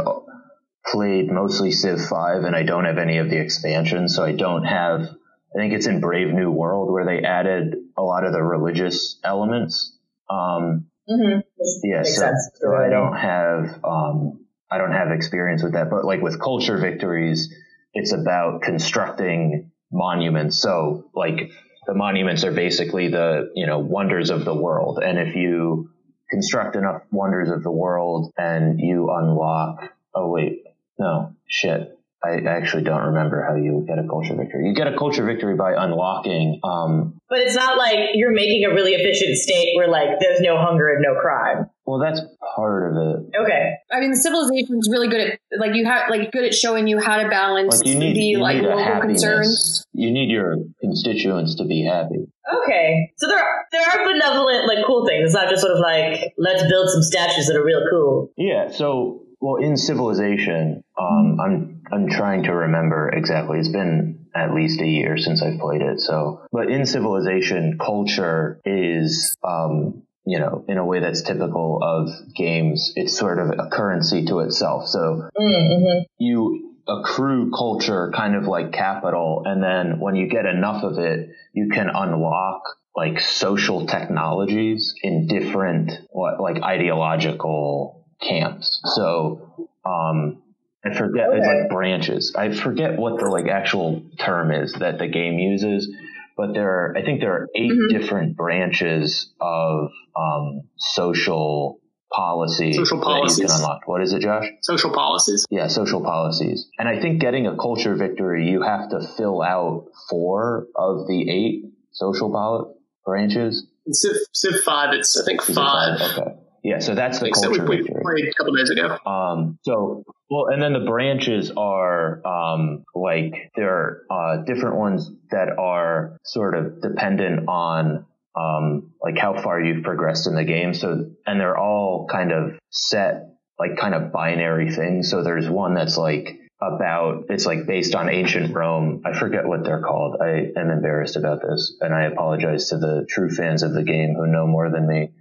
played 0.87 1.31
mostly 1.31 1.71
Civ 1.71 2.03
Five, 2.05 2.43
and 2.43 2.55
I 2.55 2.63
don't 2.63 2.85
have 2.85 2.97
any 2.97 3.17
of 3.17 3.29
the 3.29 3.39
expansions, 3.39 4.15
so 4.15 4.23
I 4.23 4.31
don't 4.33 4.63
have. 4.63 5.01
I 5.01 5.59
think 5.59 5.73
it's 5.73 5.87
in 5.87 5.99
Brave 5.99 6.33
New 6.33 6.49
World 6.51 6.91
where 6.91 7.05
they 7.05 7.25
added 7.27 7.75
a 7.97 8.01
lot 8.01 8.23
of 8.23 8.31
the 8.31 8.41
religious 8.41 9.19
elements. 9.23 9.97
Um, 10.29 10.87
Mm-hmm. 11.09 11.39
yeah, 11.83 12.03
so, 12.03 12.31
so 12.55 12.75
I 12.75 12.89
don't 12.89 13.17
have 13.17 13.83
um, 13.83 14.40
I 14.71 14.77
don't 14.77 14.93
have 14.93 15.11
experience 15.11 15.63
with 15.63 15.73
that, 15.73 15.89
but 15.89 16.05
like 16.05 16.21
with 16.21 16.39
culture 16.39 16.77
victories, 16.77 17.53
it's 17.93 18.13
about 18.13 18.61
constructing 18.61 19.71
monuments. 19.91 20.61
So 20.61 21.09
like 21.13 21.51
the 21.87 21.93
monuments 21.93 22.43
are 22.45 22.51
basically 22.51 23.09
the 23.09 23.51
you 23.55 23.67
know 23.67 23.79
wonders 23.79 24.29
of 24.29 24.45
the 24.45 24.55
world, 24.55 24.99
and 25.03 25.19
if 25.19 25.35
you 25.35 25.89
construct 26.31 26.75
enough 26.77 27.01
wonders 27.11 27.49
of 27.49 27.61
the 27.61 27.71
world 27.71 28.31
and 28.37 28.79
you 28.79 29.11
unlock 29.11 29.93
oh 30.15 30.29
wait 30.29 30.63
no 30.97 31.35
shit 31.45 31.99
I 32.23 32.37
actually 32.45 32.83
don't 32.83 33.01
remember 33.01 33.43
how 33.47 33.55
you 33.55 33.83
get 33.87 33.97
a 33.97 34.07
culture 34.07 34.35
victory. 34.35 34.67
You 34.67 34.75
get 34.75 34.87
a 34.87 34.95
culture 34.95 35.25
victory 35.25 35.55
by 35.55 35.73
unlocking 35.75 36.59
um, 36.63 37.19
But 37.29 37.39
it's 37.39 37.55
not 37.55 37.77
like 37.77 37.97
you're 38.13 38.31
making 38.33 38.63
a 38.69 38.73
really 38.73 38.93
efficient 38.93 39.37
state 39.37 39.73
where 39.75 39.87
like 39.87 40.19
there's 40.19 40.39
no 40.39 40.57
hunger 40.57 40.93
and 40.93 41.01
no 41.01 41.19
crime. 41.19 41.65
well 41.85 41.99
that's 41.99 42.21
part 42.55 42.91
of 42.91 42.97
it 42.97 43.35
Okay. 43.41 43.73
I 43.91 43.99
mean, 43.99 44.11
the 44.11 44.17
civilization 44.17 44.77
is 44.77 44.89
really 44.91 45.07
good 45.09 45.21
at 45.21 45.39
like 45.59 45.75
you 45.75 45.85
have 45.85 46.09
like 46.09 46.31
good 46.31 46.45
at 46.45 46.53
showing 46.53 46.87
you 46.87 46.99
how 46.99 47.17
to 47.17 47.27
balance 47.27 47.79
Like 47.79 47.87
you 47.87 47.95
need, 47.97 48.15
the 48.15 48.19
you 48.21 48.39
like 48.39 48.57
need 48.57 48.65
a 48.65 48.75
local 48.75 49.01
concerns. 49.01 49.85
You 49.93 50.11
need 50.11 50.29
your 50.29 50.57
constituents 50.79 51.55
to 51.55 51.65
be 51.65 51.83
happy. 51.83 52.27
Okay. 52.63 53.11
So 53.17 53.27
there 53.27 53.39
are, 53.39 53.65
there 53.71 53.81
are 53.81 54.05
benevolent, 54.05 54.67
like 54.67 54.85
cool 54.85 55.05
things. 55.07 55.25
It's 55.25 55.33
not 55.33 55.49
just 55.49 55.61
sort 55.61 55.73
of 55.73 55.79
like, 55.79 56.33
let's 56.37 56.63
build 56.69 56.89
some 56.89 57.01
statues 57.01 57.47
that 57.47 57.55
are 57.55 57.63
real 57.65 57.81
cool. 57.89 58.31
Yeah. 58.37 58.69
So, 58.71 59.23
well, 59.41 59.55
in 59.55 59.75
Civilization, 59.75 60.83
um, 60.97 61.39
I'm 61.39 61.81
I'm 61.91 62.09
trying 62.09 62.43
to 62.43 62.53
remember 62.53 63.09
exactly. 63.09 63.59
It's 63.59 63.69
been 63.69 64.27
at 64.33 64.53
least 64.53 64.79
a 64.79 64.87
year 64.87 65.17
since 65.17 65.41
I've 65.41 65.59
played 65.59 65.81
it. 65.81 65.99
So, 65.99 66.45
but 66.51 66.69
in 66.69 66.85
Civilization, 66.85 67.77
culture 67.77 68.61
is, 68.63 69.35
um, 69.43 70.03
you 70.25 70.39
know, 70.39 70.63
in 70.69 70.77
a 70.77 70.85
way 70.85 70.99
that's 71.01 71.23
typical 71.23 71.79
of 71.81 72.09
games. 72.35 72.93
It's 72.95 73.17
sort 73.17 73.39
of 73.39 73.49
a 73.49 73.69
currency 73.69 74.25
to 74.27 74.39
itself. 74.39 74.87
So 74.87 75.29
Mm-hmm. 75.37 76.03
you 76.19 76.75
accrue 76.87 77.51
culture 77.51 78.11
kind 78.15 78.35
of 78.35 78.45
like 78.45 78.71
capital 78.71 79.43
and 79.45 79.61
then 79.61 79.99
when 79.99 80.15
you 80.15 80.27
get 80.27 80.45
enough 80.47 80.83
of 80.83 80.97
it 80.97 81.29
you 81.53 81.69
can 81.71 81.87
unlock 81.93 82.63
like 82.95 83.19
social 83.19 83.85
technologies 83.85 84.95
in 85.03 85.27
different 85.27 85.91
what 86.09 86.41
like 86.41 86.61
ideological 86.63 88.00
camps. 88.21 88.79
So, 88.95 89.69
um, 89.85 90.41
I 90.83 90.93
forget 90.97 91.27
it's 91.31 91.45
like 91.45 91.69
branches. 91.69 92.33
I 92.35 92.51
forget 92.53 92.97
what 92.97 93.19
the 93.19 93.27
like 93.27 93.47
actual 93.47 94.03
term 94.19 94.51
is 94.51 94.73
that 94.79 94.97
the 94.97 95.07
game 95.07 95.37
uses, 95.37 95.93
but 96.35 96.53
there 96.53 96.69
are 96.69 96.97
I 96.97 97.03
think 97.05 97.19
there 97.21 97.33
are 97.33 97.47
8 97.55 97.71
Mhm. 97.71 97.89
different 97.99 98.35
branches 98.37 99.31
of 99.39 99.89
um, 100.15 100.61
social 100.77 101.79
policy 102.11 102.73
Social 102.73 102.97
that 102.99 103.05
you 103.07 103.13
policies. 103.13 103.45
can 103.51 103.55
unlock. 103.57 103.81
What 103.87 104.01
is 104.01 104.11
it, 104.13 104.21
Josh? 104.21 104.45
Social 104.61 104.91
policies. 104.91 105.45
Yeah, 105.49 105.67
social 105.67 106.01
policies. 106.01 106.67
And 106.77 106.89
I 106.89 106.99
think 106.99 107.21
getting 107.21 107.47
a 107.47 107.55
culture 107.55 107.95
victory, 107.95 108.49
you 108.49 108.63
have 108.63 108.89
to 108.89 109.01
fill 109.17 109.41
out 109.41 109.85
four 110.09 110.67
of 110.75 111.07
the 111.07 111.29
eight 111.29 111.63
social 111.91 112.29
poli- 112.31 112.73
branches. 113.05 113.65
In 113.85 113.93
Civ, 113.93 114.15
Civ 114.33 114.55
5, 114.65 114.93
it's, 114.93 115.19
I 115.19 115.23
think, 115.25 115.41
it 115.47 115.53
five. 115.53 116.01
Okay. 116.01 116.35
Yeah, 116.63 116.79
so 116.79 116.93
that's 116.93 117.19
the 117.19 117.25
Like, 117.25 117.35
so 117.35 117.49
we, 117.49 117.57
culture 117.57 117.73
we 117.73 117.83
played 117.83 118.27
a 118.27 118.33
couple 118.37 118.53
days 118.55 118.69
ago. 118.69 118.97
Um, 119.05 119.57
so, 119.63 120.03
well, 120.29 120.45
and 120.53 120.61
then 120.61 120.73
the 120.73 120.85
branches 120.85 121.51
are, 121.57 122.25
um, 122.25 122.83
like, 122.93 123.51
there 123.55 123.69
are, 123.69 124.05
uh, 124.11 124.43
different 124.43 124.75
ones 124.75 125.09
that 125.31 125.57
are 125.57 126.17
sort 126.23 126.55
of 126.55 126.81
dependent 126.81 127.47
on, 127.47 128.05
um, 128.35 128.91
like 129.01 129.17
how 129.17 129.41
far 129.41 129.59
you've 129.59 129.83
progressed 129.83 130.27
in 130.27 130.35
the 130.35 130.45
game. 130.45 130.73
So, 130.73 131.09
and 131.25 131.39
they're 131.39 131.57
all 131.57 132.07
kind 132.09 132.31
of 132.31 132.59
set, 132.69 133.29
like 133.57 133.77
kind 133.77 133.95
of 133.95 134.11
binary 134.11 134.71
things. 134.71 135.09
So 135.09 135.23
there's 135.23 135.49
one 135.49 135.73
that's 135.73 135.97
like 135.97 136.37
about, 136.61 137.25
it's 137.29 137.47
like 137.47 137.65
based 137.65 137.95
on 137.95 138.07
ancient 138.07 138.53
Rome. 138.53 139.01
I 139.03 139.17
forget 139.17 139.47
what 139.47 139.63
they're 139.63 139.81
called. 139.81 140.17
I 140.21 140.51
am 140.55 140.69
embarrassed 140.69 141.15
about 141.15 141.41
this 141.41 141.75
and 141.81 141.93
I 141.93 142.03
apologize 142.03 142.69
to 142.69 142.77
the 142.77 143.05
true 143.09 143.31
fans 143.31 143.63
of 143.63 143.73
the 143.73 143.83
game 143.83 144.13
who 144.15 144.27
know 144.27 144.45
more 144.45 144.69
than 144.69 144.87
me. 144.87 145.11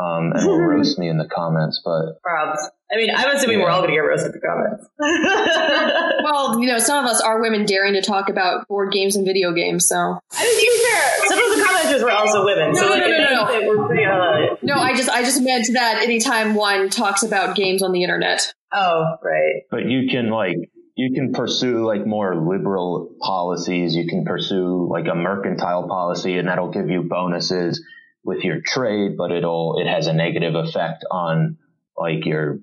Um, 0.00 0.32
and 0.32 0.46
will 0.46 0.58
roast 0.60 0.98
me 0.98 1.08
in 1.08 1.18
the 1.18 1.26
comments, 1.28 1.82
but 1.84 2.22
Probs. 2.26 2.56
I 2.92 2.96
mean, 2.96 3.10
I'm 3.14 3.36
assuming 3.36 3.60
we're 3.60 3.68
all 3.68 3.80
going 3.82 3.90
to 3.90 3.96
get 3.96 4.00
roasted 4.00 4.34
in 4.34 4.40
the 4.40 4.46
comments. 4.46 4.86
Well, 6.22 6.60
you 6.60 6.66
know, 6.66 6.78
some 6.78 7.04
of 7.04 7.10
us 7.10 7.20
are 7.20 7.40
women 7.40 7.64
daring 7.64 7.94
to 7.94 8.02
talk 8.02 8.28
about 8.28 8.66
board 8.68 8.92
games 8.92 9.16
and 9.16 9.24
video 9.26 9.52
games. 9.52 9.86
So 9.88 9.96
I 9.96 10.42
mean, 10.42 10.54
to 10.54 10.60
be 10.60 10.84
fair, 10.84 11.28
some 11.28 11.38
of 11.52 11.58
the 11.58 11.64
commenters 11.64 12.04
were 12.04 12.10
also 12.12 12.44
women. 12.44 12.74
so 12.74 12.82
No, 12.86 12.90
like, 12.90 13.00
no, 13.02 13.08
no, 13.08 13.42
I 13.42 13.60
no, 13.60 13.68
we're 13.68 13.86
pretty 13.86 14.04
on 14.04 14.42
it. 14.42 14.58
no, 14.62 14.74
I 14.74 14.94
just 14.94 15.08
I 15.08 15.22
just 15.22 15.40
meant 15.42 15.66
that 15.72 16.00
anytime 16.02 16.54
one 16.54 16.88
talks 16.90 17.22
about 17.22 17.56
games 17.56 17.82
on 17.82 17.92
the 17.92 18.02
internet, 18.02 18.52
Oh, 18.72 19.16
right. 19.22 19.62
but 19.70 19.86
you 19.86 20.08
can 20.10 20.30
like 20.30 20.56
you 20.94 21.12
can 21.14 21.32
pursue 21.32 21.86
like 21.86 22.06
more 22.06 22.36
liberal 22.36 23.10
policies 23.20 23.94
you 23.94 24.06
can 24.06 24.24
pursue 24.24 24.86
like 24.90 25.06
a 25.10 25.14
mercantile 25.14 25.88
policy 25.88 26.36
and 26.38 26.48
that'll 26.48 26.70
give 26.70 26.90
you 26.90 27.02
bonuses 27.02 27.82
with 28.24 28.44
your 28.44 28.60
trade 28.64 29.16
but 29.16 29.32
it'll 29.32 29.76
it 29.78 29.86
has 29.86 30.06
a 30.06 30.12
negative 30.12 30.54
effect 30.54 31.04
on 31.10 31.56
like 31.96 32.24
your 32.24 32.58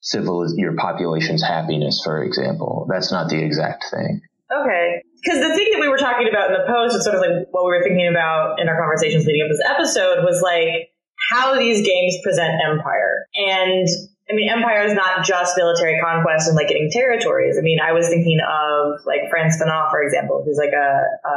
civil 0.00 0.46
your 0.56 0.74
population's 0.76 1.42
happiness 1.42 2.00
for 2.02 2.22
example 2.22 2.86
that's 2.90 3.12
not 3.12 3.28
the 3.28 3.42
exact 3.42 3.84
thing 3.90 4.20
Okay. 4.50 5.02
Because 5.22 5.38
the 5.38 5.54
thing 5.54 5.68
that 5.72 5.80
we 5.80 5.88
were 5.88 6.00
talking 6.00 6.26
about 6.28 6.50
in 6.50 6.58
the 6.58 6.66
post, 6.66 6.94
and 6.94 7.04
sort 7.04 7.14
of 7.14 7.22
like 7.22 7.46
what 7.52 7.62
we 7.64 7.70
were 7.70 7.82
thinking 7.82 8.08
about 8.08 8.58
in 8.58 8.68
our 8.68 8.78
conversations 8.80 9.26
leading 9.26 9.46
up 9.46 9.52
this 9.52 9.62
episode, 9.62 10.24
was 10.24 10.42
like 10.42 10.90
how 11.30 11.54
these 11.54 11.86
games 11.86 12.18
present 12.24 12.58
empire. 12.58 13.26
And 13.36 13.86
I 14.26 14.34
mean, 14.34 14.50
empire 14.50 14.82
is 14.86 14.94
not 14.94 15.24
just 15.24 15.56
military 15.56 16.00
conquest 16.00 16.48
and 16.48 16.56
like 16.56 16.68
getting 16.68 16.90
territories. 16.90 17.58
I 17.58 17.62
mean, 17.62 17.78
I 17.78 17.92
was 17.92 18.08
thinking 18.08 18.40
of 18.42 19.04
like 19.06 19.30
Frantz 19.30 19.60
Fanon, 19.60 19.90
for 19.90 20.02
example, 20.02 20.42
who's 20.42 20.58
like 20.58 20.74
a, 20.74 20.88
a 21.28 21.34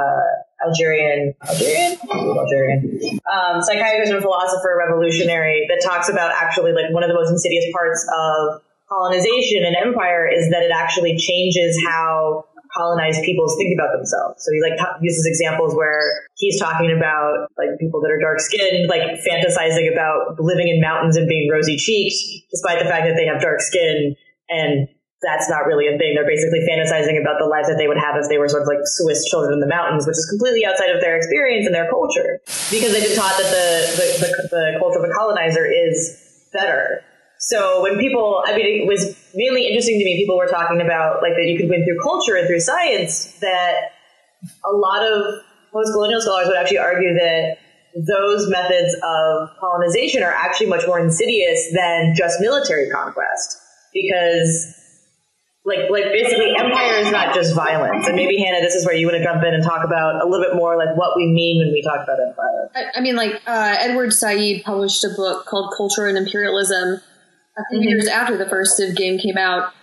Algerian, 0.65 1.34
Algerian, 1.48 1.98
Algerian, 2.12 3.20
um, 3.32 3.62
psychiatrist 3.62 4.12
and 4.12 4.22
philosopher, 4.22 4.77
revolutionary 4.77 5.67
that 5.70 5.84
talks 5.84 6.10
about 6.10 6.32
actually 6.32 6.74
like 6.74 6.91
one 6.91 7.03
of 7.03 7.10
the 7.10 7.15
most 7.15 7.29
insidious 7.29 7.65
parts 7.74 8.08
of 8.12 8.62
colonization 8.89 9.63
and 9.65 9.75
empire 9.75 10.27
is 10.27 10.50
that 10.51 10.62
it 10.62 10.72
actually 10.74 11.17
changes 11.17 11.82
how 11.86 12.46
colonized 12.75 13.24
peoples 13.24 13.55
think 13.58 13.77
about 13.77 13.96
themselves. 13.96 14.43
So 14.43 14.51
he 14.51 14.62
like 14.62 14.77
ta- 14.77 14.98
uses 15.01 15.25
examples 15.25 15.75
where 15.75 16.25
he's 16.36 16.60
talking 16.60 16.91
about 16.96 17.50
like 17.58 17.77
people 17.79 18.01
that 18.01 18.12
are 18.12 18.20
dark 18.20 18.39
skinned, 18.39 18.89
like 18.89 19.22
fantasizing 19.22 19.92
about 19.92 20.40
living 20.40 20.68
in 20.68 20.81
mountains 20.81 21.16
and 21.16 21.27
being 21.27 21.50
rosy 21.51 21.77
cheeked, 21.77 22.50
despite 22.50 22.79
the 22.79 22.85
fact 22.85 23.05
that 23.05 23.16
they 23.16 23.25
have 23.25 23.42
dark 23.42 23.61
skin 23.61 24.16
and 24.50 24.87
that's 25.24 25.50
not 25.50 25.66
really 25.66 25.88
a 25.88 25.98
thing. 25.98 26.14
They're 26.14 26.27
basically 26.27 26.62
fantasizing 26.68 27.20
about 27.20 27.40
the 27.40 27.48
life 27.48 27.66
that 27.68 27.77
they 27.79 27.88
would 27.88 27.98
have 27.98 28.16
if 28.20 28.29
they 28.29 28.38
were 28.38 28.50
sort 28.50 28.64
of 28.64 28.68
like 28.68 28.83
Swiss 28.83 29.25
children 29.25 29.53
in 29.53 29.59
the 29.59 29.68
mountains, 29.68 30.05
which 30.05 30.18
is 30.18 30.27
completely 30.29 30.66
outside 30.66 30.92
of 30.92 31.01
their 31.01 31.16
experience 31.16 31.66
and 31.66 31.74
their 31.74 31.90
culture 31.90 32.40
because 32.70 32.92
they've 32.92 33.07
been 33.07 33.16
taught 33.16 33.33
that 33.40 33.50
the, 33.50 33.68
the, 33.96 34.07
the, 34.20 34.29
the 34.51 34.64
culture 34.79 35.00
of 35.00 35.09
a 35.09 35.14
colonizer 35.14 35.66
is 35.66 36.20
better. 36.51 37.01
So 37.40 37.81
when 37.81 37.98
people, 38.00 38.44
I 38.46 38.55
mean, 38.55 38.83
it 38.83 38.88
was 38.88 39.16
really 39.36 39.68
interesting 39.68 40.00
to 40.00 40.05
me. 40.05 40.16
People 40.16 40.38
were 40.38 40.48
talking 40.48 40.79
about 40.79 41.22
like 41.22 41.33
that 41.36 41.44
you 41.44 41.57
could 41.57 41.70
win 41.70 41.83
through 41.83 42.00
culture 42.01 42.36
and 42.36 42.48
through 42.48 42.62
science. 42.62 43.38
That 43.40 43.92
a 44.64 44.72
lot 44.72 45.03
of 45.03 45.44
post-colonial 45.74 46.22
scholars 46.22 46.48
would 46.48 46.55
actually 46.55 46.77
argue 46.77 47.14
that 47.16 47.57
those 48.07 48.50
methods 48.50 48.96
of 49.03 49.50
colonization 49.59 50.24
are 50.24 50.31
actually 50.31 50.68
much 50.68 50.88
more 50.88 51.00
insidious 51.00 51.72
than 51.74 52.14
just 52.16 52.40
military 52.40 52.90
conquest 52.90 53.57
because. 53.94 54.79
Like, 55.65 55.89
like 55.89 56.05
basically, 56.11 56.53
empire 56.57 56.95
is 56.95 57.11
not 57.11 57.33
just 57.33 57.55
violence. 57.55 58.05
And 58.05 58.15
maybe 58.17 58.37
Hannah, 58.37 58.61
this 58.61 58.75
is 58.75 58.85
where 58.85 58.95
you 58.95 59.07
want 59.07 59.17
to 59.17 59.23
jump 59.23 59.43
in 59.43 59.53
and 59.53 59.63
talk 59.63 59.85
about 59.85 60.21
a 60.21 60.27
little 60.27 60.45
bit 60.45 60.55
more 60.55 60.75
like 60.75 60.97
what 60.97 61.15
we 61.15 61.27
mean 61.27 61.59
when 61.59 61.71
we 61.71 61.81
talk 61.81 62.03
about 62.03 62.19
empire. 62.19 62.69
I, 62.75 62.99
I 62.99 63.01
mean, 63.01 63.15
like 63.15 63.41
uh, 63.47 63.75
Edward 63.79 64.11
Said 64.11 64.63
published 64.65 65.05
a 65.05 65.09
book 65.15 65.45
called 65.45 65.73
Culture 65.77 66.07
and 66.07 66.17
Imperialism 66.17 66.99
a 67.57 67.61
few 67.69 67.81
years 67.81 68.07
after 68.07 68.37
the 68.37 68.49
first 68.49 68.75
Civ 68.75 68.95
game 68.95 69.17
came 69.17 69.37
out 69.37 69.73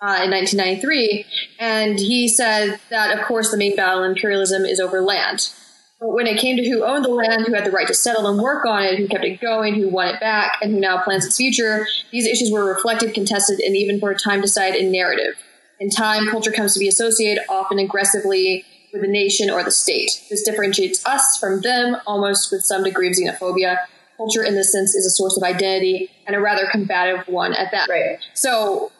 uh, 0.00 0.20
in 0.24 0.30
1993, 0.30 1.24
and 1.58 1.98
he 1.98 2.28
said 2.28 2.78
that 2.90 3.18
of 3.18 3.24
course 3.24 3.50
the 3.50 3.56
main 3.56 3.76
battle 3.76 4.02
in 4.02 4.10
imperialism 4.10 4.64
is 4.64 4.80
over 4.80 5.00
land. 5.00 5.48
But 6.04 6.12
when 6.12 6.26
it 6.26 6.38
came 6.38 6.58
to 6.58 6.68
who 6.68 6.84
owned 6.84 7.06
the 7.06 7.08
land, 7.08 7.46
who 7.46 7.54
had 7.54 7.64
the 7.64 7.70
right 7.70 7.86
to 7.86 7.94
settle 7.94 8.26
and 8.26 8.38
work 8.38 8.66
on 8.66 8.82
it, 8.82 8.98
who 8.98 9.08
kept 9.08 9.24
it 9.24 9.40
going, 9.40 9.74
who 9.74 9.88
won 9.88 10.08
it 10.08 10.20
back, 10.20 10.58
and 10.60 10.70
who 10.70 10.78
now 10.78 11.02
plans 11.02 11.24
its 11.24 11.38
future, 11.38 11.86
these 12.12 12.26
issues 12.26 12.50
were 12.52 12.62
reflected, 12.62 13.14
contested, 13.14 13.58
and 13.60 13.74
even 13.74 13.98
for 13.98 14.10
a 14.10 14.14
time 14.14 14.42
decided 14.42 14.78
in 14.78 14.92
narrative. 14.92 15.34
In 15.80 15.88
time, 15.88 16.28
culture 16.28 16.52
comes 16.52 16.74
to 16.74 16.78
be 16.78 16.88
associated 16.88 17.42
often 17.48 17.78
aggressively 17.78 18.66
with 18.92 19.00
the 19.00 19.08
nation 19.08 19.48
or 19.48 19.64
the 19.64 19.70
state. 19.70 20.22
This 20.28 20.42
differentiates 20.42 21.06
us 21.06 21.38
from 21.38 21.62
them 21.62 21.96
almost 22.06 22.52
with 22.52 22.66
some 22.66 22.84
degree 22.84 23.08
of 23.08 23.14
xenophobia. 23.14 23.78
Culture, 24.18 24.44
in 24.44 24.54
this 24.54 24.70
sense, 24.70 24.94
is 24.94 25.06
a 25.06 25.10
source 25.10 25.38
of 25.38 25.42
identity 25.42 26.10
and 26.26 26.36
a 26.36 26.40
rather 26.40 26.68
combative 26.70 27.26
one 27.28 27.54
at 27.54 27.70
that. 27.70 27.88
Right. 27.88 28.18
So, 28.34 28.92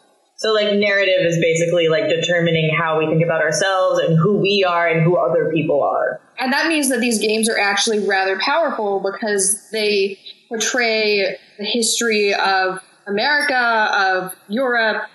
So 0.44 0.52
like 0.52 0.74
narrative 0.74 1.24
is 1.24 1.38
basically 1.40 1.88
like 1.88 2.06
determining 2.10 2.68
how 2.78 2.98
we 2.98 3.06
think 3.06 3.24
about 3.24 3.40
ourselves 3.40 3.98
and 4.00 4.18
who 4.18 4.36
we 4.36 4.62
are 4.62 4.86
and 4.86 5.02
who 5.02 5.16
other 5.16 5.50
people 5.50 5.82
are. 5.82 6.20
and 6.38 6.52
that 6.52 6.68
means 6.68 6.90
that 6.90 7.00
these 7.00 7.18
games 7.18 7.48
are 7.48 7.58
actually 7.58 8.06
rather 8.06 8.38
powerful 8.38 9.00
because 9.00 9.70
they 9.72 10.18
portray 10.50 11.38
the 11.56 11.64
history 11.64 12.34
of 12.34 12.78
America, 13.06 13.56
of 13.56 14.34
Europe, 14.48 15.08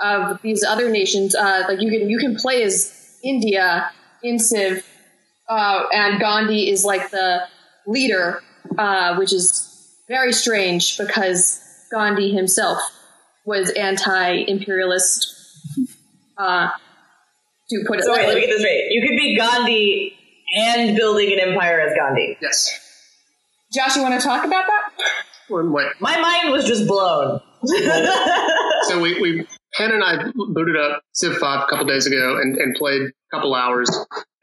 of 0.00 0.42
these 0.42 0.64
other 0.64 0.90
nations. 0.90 1.36
Uh, 1.36 1.62
like 1.68 1.80
you 1.80 1.88
can 1.88 2.10
you 2.10 2.18
can 2.18 2.34
play 2.34 2.64
as 2.64 3.16
India 3.22 3.92
in 4.24 4.40
Civ, 4.40 4.84
uh, 5.48 5.84
and 5.92 6.18
Gandhi 6.18 6.68
is 6.68 6.84
like 6.84 7.12
the 7.12 7.44
leader, 7.86 8.42
uh, 8.76 9.14
which 9.18 9.32
is 9.32 9.70
very 10.08 10.32
strange 10.32 10.98
because 10.98 11.62
Gandhi 11.92 12.32
himself 12.34 12.80
was 13.44 13.70
anti-imperialist. 13.70 15.30
Uh, 16.36 16.70
to 17.70 17.84
put 17.86 17.98
it 17.98 18.04
So 18.04 18.12
wait, 18.12 18.26
let 18.26 18.34
me 18.34 18.40
get 18.40 18.48
this 18.48 18.60
straight. 18.60 18.88
You 18.90 19.06
could 19.06 19.16
be 19.16 19.36
Gandhi 19.36 20.16
and 20.56 20.96
building 20.96 21.32
an 21.32 21.48
empire 21.48 21.80
as 21.80 21.94
Gandhi. 21.96 22.36
Yes. 22.40 22.80
Josh, 23.72 23.96
you 23.96 24.02
want 24.02 24.20
to 24.20 24.26
talk 24.26 24.44
about 24.44 24.64
that? 24.66 24.90
Wait, 25.50 25.70
wait. 25.70 25.86
My 26.00 26.18
mind 26.20 26.52
was 26.52 26.66
just 26.66 26.86
blown. 26.86 27.40
So 28.86 29.00
we, 29.00 29.18
we 29.18 29.46
Hannah 29.74 29.94
and 29.94 30.04
I 30.04 30.30
booted 30.34 30.76
up 30.76 31.02
Civ 31.12 31.38
5 31.38 31.62
a 31.62 31.66
couple 31.70 31.86
days 31.86 32.06
ago 32.06 32.36
and, 32.36 32.56
and 32.56 32.74
played 32.74 33.00
a 33.00 33.12
couple 33.34 33.54
hours. 33.54 33.90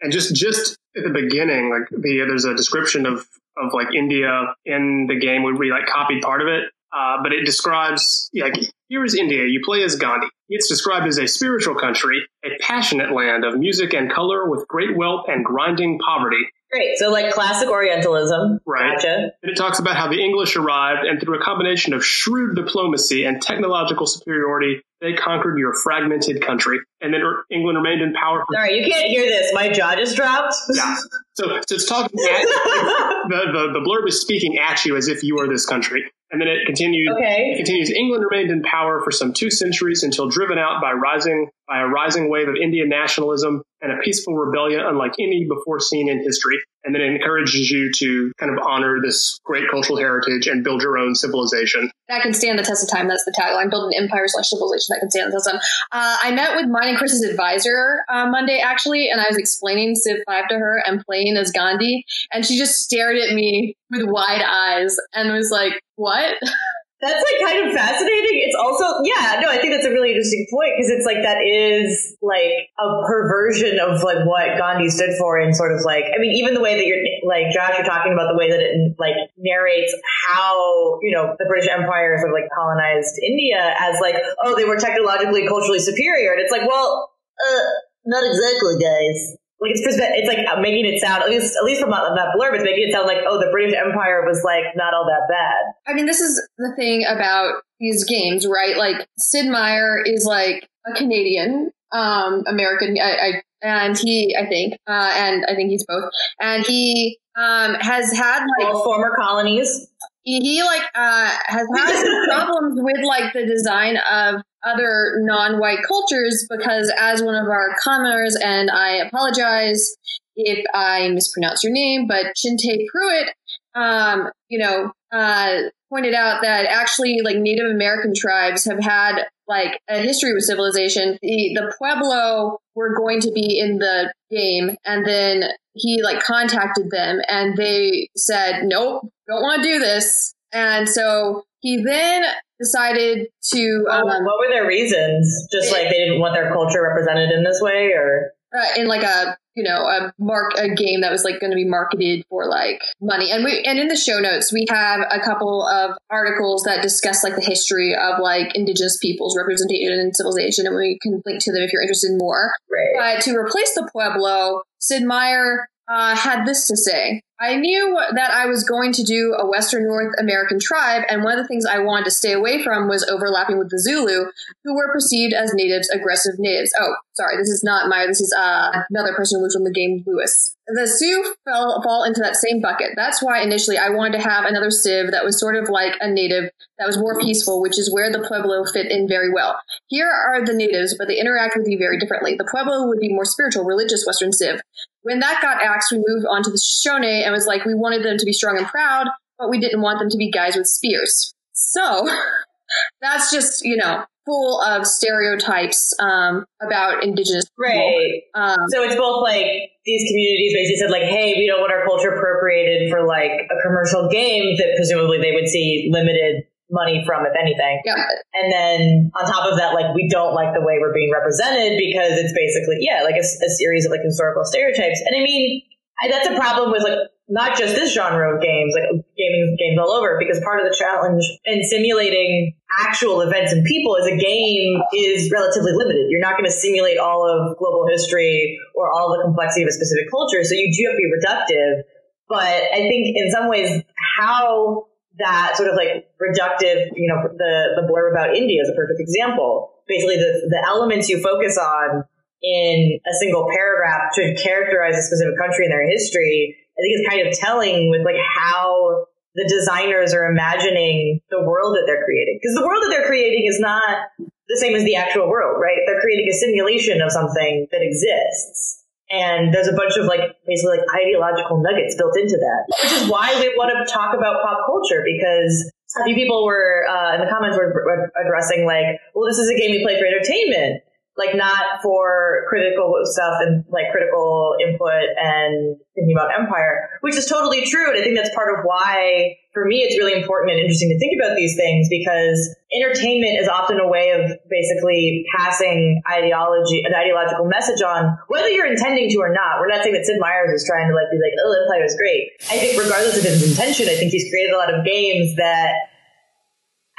And 0.02 0.12
just 0.12 0.34
just 0.36 0.78
at 0.98 1.04
the 1.04 1.12
beginning, 1.12 1.70
like 1.70 1.88
the 1.90 2.26
there's 2.28 2.46
a 2.46 2.56
description 2.56 3.06
of 3.06 3.28
of 3.56 3.72
like 3.74 3.94
India 3.94 4.56
in 4.66 5.06
the 5.08 5.20
game. 5.20 5.44
We, 5.44 5.54
we 5.54 5.72
like 5.72 5.86
copied 5.86 6.24
part 6.24 6.42
of 6.42 6.48
it, 6.48 6.64
uh, 6.94 7.18
but 7.24 7.34
it 7.34 7.46
describes 7.46 8.30
like 8.36 8.54
here 8.90 9.06
is 9.06 9.16
India. 9.16 9.46
You 9.46 9.62
play 9.64 9.84
as 9.84 9.96
Gandhi. 9.96 10.28
It's 10.50 10.68
described 10.68 11.08
as 11.08 11.18
a 11.18 11.28
spiritual 11.28 11.76
country, 11.76 12.28
a 12.44 12.50
passionate 12.60 13.14
land 13.14 13.46
of 13.46 13.58
music 13.58 13.94
and 13.94 14.12
color 14.12 14.50
with 14.50 14.68
great 14.68 14.98
wealth 14.98 15.26
and 15.30 15.46
grinding 15.46 16.00
poverty. 16.00 16.46
Great. 16.72 16.98
So 16.98 17.10
like 17.10 17.34
classic 17.34 17.70
Orientalism. 17.70 18.60
Right. 18.66 18.96
Gotcha. 18.96 19.32
And 19.44 19.52
it 19.52 19.56
talks 19.56 19.80
about 19.80 19.98
how 19.98 20.08
the 20.08 20.22
English 20.22 20.56
arrived, 20.56 21.06
and 21.06 21.20
through 21.20 21.40
a 21.40 21.44
combination 21.44 21.94
of 21.94 22.06
shrewd 22.06 22.56
diplomacy 22.56 23.26
and 23.26 23.42
technological 23.42 24.08
superiority, 24.08 24.82
they 25.02 25.14
conquered 25.14 25.58
your 25.58 25.74
fragmented 25.74 26.42
country. 26.42 26.80
And 27.02 27.14
then 27.14 27.22
er- 27.22 27.44
England 27.50 27.78
remained 27.78 28.02
in 28.02 28.14
power 28.14 28.46
for 28.48 28.56
right, 28.56 28.74
you 28.74 28.86
can't 28.90 29.08
hear 29.08 29.24
this. 29.24 29.54
My 29.54 29.70
jaw 29.70 29.96
just 29.96 30.16
dropped. 30.16 30.56
yeah. 30.74 30.96
So, 31.34 31.48
so 31.68 31.76
it's 31.76 31.86
talking 31.88 32.18
at, 32.20 32.44
the, 33.28 33.42
the 33.52 33.70
the 33.74 33.80
blurb 33.80 34.08
is 34.08 34.22
speaking 34.22 34.58
at 34.58 34.86
you 34.86 34.96
as 34.96 35.10
if 35.10 35.24
you 35.24 35.40
are 35.40 35.48
this 35.50 35.66
country, 35.66 36.10
And 36.32 36.40
then 36.40 36.48
it 36.48 36.66
continued. 36.66 37.12
Okay. 37.18 37.52
It 37.52 37.58
continues. 37.58 37.90
England 37.92 38.24
remained 38.30 38.52
in 38.52 38.64
power 38.64 39.02
for 39.04 39.12
some 39.12 39.34
two 39.34 39.50
centuries 39.50 40.04
until 40.04 40.30
driven 40.30 40.58
out 40.58 40.82
by 40.82 40.94
rising 40.94 41.50
by 41.72 41.80
a 41.80 41.88
rising 41.88 42.30
wave 42.30 42.50
of 42.50 42.56
Indian 42.62 42.90
nationalism 42.90 43.64
and 43.82 43.94
a 43.94 43.98
peaceful 44.04 44.36
rebellion 44.36 44.82
unlike 44.82 45.14
any 45.20 45.48
before 45.48 45.80
seen 45.80 46.10
in 46.10 46.22
history. 46.22 46.58
And 46.84 46.94
then 46.94 47.02
it 47.02 47.14
encourages 47.14 47.70
you 47.70 47.92
to 47.98 48.34
kind 48.38 48.52
of 48.52 48.60
honor 48.62 49.00
this 49.02 49.40
great 49.46 49.70
cultural 49.72 49.98
heritage 49.98 50.48
and 50.48 50.64
build 50.64 50.82
your 50.82 50.98
own 50.98 51.16
civilization. 51.16 51.90
That 52.10 52.24
can 52.24 52.34
stand 52.34 52.60
the 52.60 52.64
test 52.64 52.84
of 52.84 52.90
time. 52.90 53.08
That's 53.08 53.24
the 53.24 53.32
tagline. 53.32 53.70
Build 53.70 53.94
an 53.94 54.04
empire 54.04 54.26
slash 54.26 54.50
civilization 54.50 54.88
that 54.90 55.00
can 55.00 55.10
stand 55.10 55.32
the 55.32 55.36
test 55.38 55.48
of 55.48 55.54
time. 55.54 55.62
Uh, 55.92 56.18
I 56.24 56.32
met 56.32 56.56
with 56.58 56.66
mine 56.68 56.90
and 56.90 56.98
Chris's 56.98 57.24
advisor 57.24 58.04
uh, 58.10 58.28
Monday, 58.30 58.60
actually, 58.60 59.10
and 59.10 59.22
I 59.22 59.26
was 59.30 59.38
explaining 59.38 59.96
Civ 59.96 60.18
5 60.26 60.48
to 60.50 60.56
her 60.56 60.84
and 60.86 61.06
playing 61.06 61.38
as 61.38 61.52
Gandhi. 61.52 62.04
And 62.34 62.46
she 62.46 62.58
just 62.58 62.80
stared 62.80 63.18
at 63.18 63.34
me 63.34 63.78
with 63.90 64.04
wide 64.04 64.42
eyes 64.42 64.98
and 65.14 65.32
was 65.32 65.52
like, 65.52 65.80
what? 65.96 66.36
That's 67.02 67.18
like 67.18 67.42
kind 67.42 67.66
of 67.66 67.74
fascinating. 67.74 68.46
It's 68.46 68.54
also, 68.54 69.02
yeah, 69.02 69.42
no, 69.42 69.50
I 69.50 69.58
think 69.58 69.74
that's 69.74 69.90
a 69.90 69.90
really 69.90 70.14
interesting 70.14 70.46
point 70.54 70.78
because 70.78 70.94
it's 70.94 71.06
like 71.06 71.26
that 71.26 71.42
is 71.42 71.90
like 72.22 72.70
a 72.78 72.88
perversion 73.10 73.82
of 73.82 74.06
like 74.06 74.22
what 74.30 74.54
Gandhi 74.62 74.86
stood 74.94 75.18
for 75.18 75.42
and 75.42 75.50
sort 75.58 75.74
of 75.74 75.82
like, 75.82 76.06
I 76.14 76.22
mean, 76.22 76.38
even 76.38 76.54
the 76.54 76.62
way 76.62 76.78
that 76.78 76.86
you're 76.86 77.02
like, 77.26 77.50
Josh, 77.50 77.74
you're 77.74 77.90
talking 77.90 78.14
about 78.14 78.30
the 78.30 78.38
way 78.38 78.54
that 78.54 78.62
it 78.62 78.94
like 79.02 79.18
narrates 79.34 79.90
how, 80.30 81.02
you 81.02 81.10
know, 81.10 81.34
the 81.42 81.50
British 81.50 81.74
Empire 81.74 82.22
sort 82.22 82.30
of 82.30 82.38
like 82.38 82.50
colonized 82.54 83.18
India 83.26 83.74
as 83.82 83.98
like, 83.98 84.22
oh, 84.46 84.54
they 84.54 84.66
were 84.66 84.78
technologically, 84.78 85.50
culturally 85.50 85.82
superior. 85.82 86.38
And 86.38 86.42
it's 86.42 86.54
like, 86.54 86.70
well, 86.70 87.10
uh, 87.42 87.66
not 88.06 88.22
exactly, 88.22 88.78
guys 88.78 89.41
like 89.62 89.72
it's 89.76 89.82
it's 89.86 90.28
like 90.28 90.60
making 90.60 90.86
it 90.86 91.00
sound 91.00 91.22
at 91.22 91.30
least 91.30 91.56
at 91.56 91.64
least 91.64 91.82
from 91.82 91.92
that, 91.92 92.02
that 92.16 92.34
blurb, 92.36 92.56
it's 92.56 92.64
making 92.64 92.90
it 92.90 92.92
sound 92.92 93.06
like 93.06 93.20
oh 93.28 93.40
the 93.40 93.50
British 93.52 93.76
Empire 93.78 94.26
was 94.26 94.42
like 94.44 94.76
not 94.76 94.94
all 94.94 95.06
that 95.06 95.30
bad. 95.30 95.74
I 95.88 95.94
mean, 95.94 96.08
this 96.08 96.20
is 96.20 96.42
the 96.58 96.74
thing 96.76 97.06
about 97.08 97.62
these 97.80 98.04
games, 98.04 98.48
right? 98.48 98.76
Like 98.76 99.08
Sid 99.18 99.46
Meier 99.46 100.02
is 100.04 100.26
like 100.26 100.68
a 100.88 100.94
Canadian 100.94 101.72
um, 101.92 102.44
American, 102.48 102.98
I, 103.02 103.12
I, 103.12 103.42
and 103.62 103.98
he, 103.98 104.36
I 104.36 104.48
think, 104.48 104.74
uh, 104.88 105.12
and 105.14 105.46
I 105.46 105.56
think 105.56 105.70
he's 105.70 105.86
both, 105.86 106.10
and 106.40 106.66
he 106.66 107.20
um, 107.36 107.76
has 107.76 108.12
had 108.14 108.46
like 108.58 108.74
all 108.74 108.84
former 108.84 109.16
colonies. 109.16 109.88
He, 110.24 110.40
he 110.40 110.64
like 110.64 110.84
uh, 110.96 111.32
has 111.46 111.68
had 111.76 112.26
problems 112.30 112.80
with 112.82 113.04
like 113.04 113.34
the 113.34 113.46
design 113.46 113.98
of 113.98 114.42
other 114.64 115.18
non-white 115.22 115.80
cultures 115.88 116.48
because 116.50 116.92
as 116.98 117.22
one 117.22 117.36
of 117.36 117.48
our 117.48 117.76
commenters 117.86 118.34
and 118.44 118.70
I 118.70 118.98
apologize 118.98 119.96
if 120.36 120.64
I 120.74 121.10
mispronounce 121.10 121.64
your 121.64 121.74
name, 121.74 122.08
but 122.08 122.28
Chinte 122.36 122.86
Pruitt, 122.92 123.34
um, 123.76 124.30
you 124.50 124.60
know, 124.60 124.92
uh, 125.12 125.62
pointed 125.90 126.14
out 126.14 126.42
that 126.42 126.66
actually 126.66 127.20
like 127.24 127.38
Native 127.38 127.70
American 127.70 128.14
tribes 128.16 128.66
have 128.66 128.80
had 128.80 129.24
like 129.48 129.82
a 129.90 129.98
history 130.00 130.34
with 130.34 130.44
civilization. 130.44 131.18
The, 131.22 131.52
the 131.54 131.74
Pueblo 131.78 132.60
were 132.76 132.96
going 132.96 133.20
to 133.22 133.32
be 133.32 133.60
in 133.60 133.78
the 133.80 134.14
game 134.30 134.78
and 134.86 135.06
then 135.06 135.44
he 135.74 136.02
like 136.02 136.24
contacted 136.24 136.90
them 136.90 137.20
and 137.28 137.58
they 137.58 138.08
said, 138.16 138.62
nope, 138.64 139.08
don't 139.28 139.42
want 139.42 139.64
to 139.64 139.70
do 139.70 139.80
this. 139.80 140.34
And 140.54 140.88
so 140.88 141.44
he 141.60 141.84
then 141.84 142.24
decided 142.62 143.28
to. 143.52 143.86
Um, 143.90 144.06
what 144.06 144.38
were 144.40 144.50
their 144.50 144.68
reasons? 144.68 145.48
Just 145.52 145.72
like 145.72 145.90
they 145.90 145.98
didn't 145.98 146.20
want 146.20 146.36
their 146.36 146.52
culture 146.54 146.82
represented 146.82 147.32
in 147.32 147.44
this 147.44 147.60
way, 147.62 147.94
or 147.94 148.32
uh, 148.54 148.68
in 148.78 148.88
like 148.88 149.04
a 149.04 149.38
you 149.56 149.64
know 149.64 149.84
a 149.84 150.14
mark 150.20 150.54
a 150.58 150.74
game 150.74 151.02
that 151.02 151.12
was 151.12 151.24
like 151.24 151.40
going 151.40 151.52
to 151.52 151.56
be 151.56 151.68
marketed 151.68 152.24
for 152.30 152.48
like 152.48 152.82
money 153.02 153.32
and 153.32 153.44
we 153.44 153.64
and 153.66 153.80
in 153.80 153.88
the 153.88 153.96
show 153.96 154.20
notes 154.20 154.52
we 154.52 154.66
have 154.70 155.02
a 155.12 155.20
couple 155.20 155.68
of 155.68 155.98
articles 156.10 156.64
that 156.64 156.82
discuss 156.82 157.24
like 157.24 157.36
the 157.36 157.42
history 157.42 157.94
of 157.94 158.20
like 158.22 158.56
indigenous 158.56 158.98
peoples 159.02 159.36
representation 159.38 159.92
and 159.92 160.16
civilization 160.16 160.66
and 160.66 160.76
we 160.76 160.98
can 161.02 161.22
link 161.26 161.42
to 161.44 161.52
them 161.52 161.62
if 161.62 161.74
you're 161.74 161.82
interested 161.82 162.12
in 162.12 162.18
more 162.18 162.52
right. 162.72 163.18
but 163.18 163.24
to 163.24 163.36
replace 163.36 163.74
the 163.74 163.88
pueblo 163.92 164.62
sid 164.80 165.04
meier 165.04 165.68
uh, 165.90 166.16
had 166.16 166.46
this 166.46 166.68
to 166.68 166.78
say 166.78 167.22
I 167.42 167.56
knew 167.56 167.98
that 168.14 168.30
I 168.30 168.46
was 168.46 168.64
going 168.64 168.94
to 168.94 169.04
do 169.04 169.36
a 169.38 169.50
Western 169.50 169.88
North 169.88 170.14
American 170.20 170.60
tribe, 170.62 171.04
and 171.10 171.24
one 171.24 171.40
of 171.40 171.44
the 171.44 171.48
things 171.48 171.66
I 171.66 171.80
wanted 171.80 172.06
to 172.06 172.12
stay 172.12 172.34
away 172.34 172.62
from 172.64 172.88
was 172.88 173.04
overlapping 173.10 173.58
with 173.58 173.72
the 173.72 173.80
Zulu, 173.80 174.26
who 174.64 174.76
were 174.76 174.94
perceived 174.94 175.34
as 175.34 175.52
natives, 175.56 175.90
aggressive 175.90 176.36
natives. 176.38 176.72
Oh, 176.80 176.94
sorry, 177.14 177.38
this 177.38 177.50
is 177.50 177.64
not 177.64 177.90
Meier. 177.90 178.08
This 178.08 178.22
is 178.22 178.32
uh, 178.38 178.72
another 178.92 179.16
person 179.16 179.40
who 179.40 179.44
lives 179.44 179.56
from 179.56 179.64
the 179.64 179.72
game, 179.72 180.04
Lewis. 180.06 180.56
The 180.68 180.88
Sioux 180.88 181.34
fell 181.44 181.82
fall 181.82 182.04
into 182.04 182.22
that 182.22 182.36
same 182.36 182.62
bucket. 182.62 182.92
That's 182.96 183.24
why 183.24 183.42
initially 183.42 183.78
I 183.78 183.90
wanted 183.90 184.20
to 184.20 184.30
have 184.30 184.46
another 184.46 184.70
Civ 184.70 185.12
that 185.12 185.26
was 185.26 185.40
sort 185.40 185.56
of 185.56 185.68
like 185.68 185.98
a 186.00 186.10
native 186.10 186.52
that 186.78 186.88
was 186.88 186.98
more 186.98 187.20
peaceful, 187.20 187.62
which 187.62 187.78
is 187.78 187.92
where 187.92 188.12
the 188.12 188.26
Pueblo 188.26 188.64
fit 188.72 188.92
in 188.92 189.08
very 189.08 189.34
well. 189.34 189.60
Here 189.88 190.10
are 190.10 190.46
the 190.46 190.54
natives, 190.54 190.96
but 190.98 191.08
they 191.08 191.20
interact 191.20 191.58
with 191.58 191.68
you 191.68 191.78
very 191.78 192.00
differently. 192.00 192.36
The 192.36 192.48
Pueblo 192.50 192.88
would 192.88 193.00
be 193.00 193.14
more 193.14 193.26
spiritual, 193.26 193.66
religious 193.66 194.06
Western 194.06 194.32
Civ. 194.32 194.62
When 195.04 195.20
that 195.20 195.42
got 195.42 195.64
axed, 195.64 195.92
we 195.92 195.98
moved 195.98 196.26
on 196.30 196.44
to 196.44 196.52
the 196.52 196.58
Shoshone 196.58 197.24
and 197.24 197.31
was 197.32 197.48
like, 197.48 197.66
we 197.66 197.74
wanted 197.74 198.04
them 198.04 198.18
to 198.18 198.26
be 198.26 198.34
strong 198.34 198.58
and 198.58 198.68
proud, 198.68 199.08
but 199.38 199.50
we 199.50 199.60
didn't 199.60 199.82
want 199.82 200.00
them 200.00 200.10
to 200.10 200.18
be 200.18 200.32
guys 200.32 200.56
with 200.56 200.68
spears. 200.68 201.34
So 201.54 202.08
that's 203.02 203.32
just, 203.32 203.64
you 203.66 203.78
know, 203.78 204.06
full 204.26 204.62
of 204.62 204.86
stereotypes 204.86 205.94
um, 206.00 206.46
about 206.62 207.04
indigenous 207.04 207.46
right. 207.58 208.22
Um, 208.36 208.58
so 208.70 208.84
it's 208.84 208.96
both 208.96 209.24
like 209.24 209.46
these 209.86 210.04
communities 210.10 210.54
basically 210.54 210.78
said 210.78 210.92
like, 210.92 211.10
hey, 211.10 211.34
we 211.38 211.48
don't 211.48 211.60
want 211.60 211.74
our 211.74 211.86
culture 211.86 212.14
appropriated 212.14 212.92
for 212.92 213.06
like 213.06 213.50
a 213.50 213.58
commercial 213.66 214.10
game 214.10 214.56
that 214.58 214.74
presumably 214.78 215.18
they 215.18 215.32
would 215.34 215.48
see 215.48 215.90
limited 215.92 216.46
money 216.70 217.04
from, 217.06 217.26
if 217.26 217.34
anything. 217.36 217.82
Yeah. 217.84 218.00
And 218.34 218.48
then 218.54 219.12
on 219.18 219.26
top 219.28 219.52
of 219.52 219.58
that, 219.58 219.74
like 219.74 219.94
we 219.94 220.08
don't 220.08 220.34
like 220.34 220.54
the 220.54 220.62
way 220.62 220.80
we're 220.80 220.94
being 220.94 221.12
represented 221.12 221.78
because 221.78 222.16
it's 222.16 222.32
basically 222.32 222.78
yeah, 222.80 223.04
like 223.04 223.18
a, 223.18 223.26
a 223.26 223.52
series 223.58 223.86
of 223.86 223.92
like 223.92 224.02
historical 224.06 224.46
stereotypes. 224.46 225.02
And 225.04 225.18
I 225.18 225.22
mean, 225.22 225.62
I, 226.02 226.10
that's 226.10 226.28
a 226.28 226.36
problem 226.36 226.72
with 226.72 226.84
like 226.84 226.98
not 227.30 227.58
just 227.58 227.76
this 227.76 227.94
genre 227.94 228.36
of 228.36 228.42
games, 228.42 228.74
like 228.76 229.06
gaming 229.16 229.56
games 229.58 229.80
all 229.80 229.92
over, 229.92 230.18
because 230.20 230.42
part 230.44 230.60
of 230.60 230.66
the 230.68 230.76
challenge 230.78 231.24
in 231.46 231.64
simulating 231.64 232.54
actual 232.80 233.22
events 233.22 233.54
and 233.54 233.64
people 233.64 233.98
as 233.98 234.08
a 234.08 234.18
game 234.18 234.82
is 234.94 235.32
relatively 235.32 235.72
limited. 235.72 236.08
You're 236.10 236.22
not 236.22 236.38
going 236.38 236.50
to 236.50 236.52
simulate 236.52 236.98
all 236.98 237.24
of 237.24 237.58
global 237.58 237.88
history 237.88 238.60
or 238.76 238.92
all 238.92 239.16
the 239.16 239.24
complexity 239.24 239.64
of 239.64 239.70
a 239.70 239.72
specific 239.72 240.12
culture, 240.12 240.44
so 240.44 240.56
you 240.56 240.74
do 240.76 240.84
have 240.90 240.98
to 240.98 241.02
be 241.02 241.08
reductive. 241.08 241.84
But 242.28 242.64
I 242.74 242.88
think 242.88 243.16
in 243.16 243.32
some 243.32 243.50
ways, 243.50 243.84
how 244.18 244.88
that 245.20 245.56
sort 245.56 245.70
of 245.70 245.76
like 245.76 246.08
reductive, 246.20 246.92
you 246.96 247.08
know, 247.08 247.28
the, 247.32 247.82
the 247.82 247.88
blurb 247.88 248.12
about 248.12 248.36
India 248.36 248.62
is 248.62 248.70
a 248.70 248.74
perfect 248.74 249.00
example. 249.00 249.72
Basically, 249.88 250.16
the, 250.16 250.48
the 250.50 250.64
elements 250.68 251.10
you 251.10 251.22
focus 251.22 251.58
on 251.58 252.06
in 252.42 253.00
a 253.06 253.14
single 253.20 253.48
paragraph 253.54 254.12
to 254.16 254.36
characterize 254.36 254.98
a 254.98 255.02
specific 255.02 255.38
country 255.38 255.66
and 255.66 255.74
their 255.74 255.88
history, 255.88 256.58
I 256.58 256.80
think 256.82 256.92
it's 256.98 257.08
kind 257.10 257.22
of 257.28 257.34
telling 257.38 257.90
with 257.90 258.02
like 258.02 258.18
how 258.18 259.06
the 259.36 259.48
designers 259.48 260.14
are 260.14 260.26
imagining 260.26 261.22
the 261.30 261.40
world 261.40 261.76
that 261.78 261.84
they're 261.86 262.04
creating. 262.04 262.40
Because 262.42 262.56
the 262.56 262.66
world 262.66 262.84
that 262.84 262.90
they're 262.90 263.08
creating 263.08 263.48
is 263.48 263.60
not 263.60 264.10
the 264.20 264.58
same 264.58 264.76
as 264.76 264.84
the 264.84 264.96
actual 264.96 265.30
world, 265.30 265.62
right? 265.62 265.80
They're 265.88 266.02
creating 266.02 266.28
a 266.28 266.36
simulation 266.36 267.02
of 267.02 267.12
something 267.12 267.68
that 267.72 267.82
exists. 267.82 268.84
And 269.12 269.54
there's 269.54 269.68
a 269.68 269.76
bunch 269.76 269.96
of 270.00 270.08
like 270.08 270.24
basically 270.48 270.80
like 270.80 270.88
ideological 270.96 271.62
nuggets 271.62 271.96
built 271.96 272.16
into 272.18 272.40
that, 272.40 272.62
which 272.84 272.94
is 272.96 273.12
why 273.12 273.36
we 273.40 273.52
want 273.60 273.72
to 273.76 273.84
talk 273.92 274.16
about 274.16 274.40
pop 274.44 274.64
culture 274.66 275.04
because 275.04 275.52
a 276.00 276.04
few 276.08 276.16
people 276.16 276.48
were 276.48 276.88
uh, 276.88 277.16
in 277.16 277.20
the 277.20 277.28
comments 277.28 277.60
were 277.60 277.76
addressing 278.16 278.66
like, 278.66 279.00
well, 279.14 279.28
this 279.28 279.38
is 279.38 279.52
a 279.52 279.56
game 279.60 279.72
we 279.72 279.84
play 279.84 280.00
for 280.00 280.08
entertainment 280.08 280.84
like 281.18 281.36
not 281.36 281.84
for 281.84 282.46
critical 282.48 282.96
stuff 283.04 283.36
and 283.42 283.66
like 283.70 283.92
critical 283.92 284.56
input 284.64 285.12
and 285.20 285.76
thinking 285.94 286.16
about 286.16 286.32
empire, 286.32 286.90
which 287.02 287.18
is 287.18 287.26
totally 287.26 287.68
true. 287.68 287.90
And 287.92 288.00
I 288.00 288.04
think 288.04 288.16
that's 288.16 288.34
part 288.34 288.48
of 288.48 288.64
why, 288.64 289.36
for 289.54 289.66
me, 289.66 289.84
it's 289.84 290.00
really 290.00 290.16
important 290.16 290.52
and 290.52 290.60
interesting 290.60 290.88
to 290.88 290.98
think 290.98 291.20
about 291.20 291.36
these 291.36 291.56
things 291.60 291.92
because 291.92 292.56
entertainment 292.72 293.38
is 293.44 293.50
often 293.52 293.80
a 293.80 293.88
way 293.88 294.16
of 294.16 294.32
basically 294.50 295.28
passing 295.36 296.02
ideology, 296.08 296.82
an 296.88 296.96
ideological 296.96 297.44
message 297.44 297.84
on, 297.84 298.18
whether 298.30 298.48
you're 298.48 298.72
intending 298.72 299.10
to 299.10 299.18
or 299.20 299.36
not. 299.36 299.60
We're 299.60 299.68
not 299.68 299.84
saying 299.84 299.94
that 299.94 300.06
Sid 300.06 300.16
Meier's 300.18 300.62
is 300.62 300.66
trying 300.66 300.88
to 300.88 300.96
like 300.96 301.12
be 301.12 301.20
like, 301.20 301.36
oh, 301.44 301.52
Empire 301.68 301.84
is 301.84 301.96
great. 302.00 302.32
I 302.48 302.56
think 302.56 302.80
regardless 302.80 303.18
of 303.20 303.24
his 303.28 303.44
intention, 303.44 303.92
I 303.92 304.00
think 304.00 304.16
he's 304.16 304.32
created 304.32 304.56
a 304.56 304.58
lot 304.58 304.74
of 304.74 304.86
games 304.88 305.36
that 305.36 305.76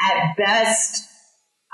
at 0.04 0.36
best 0.36 1.08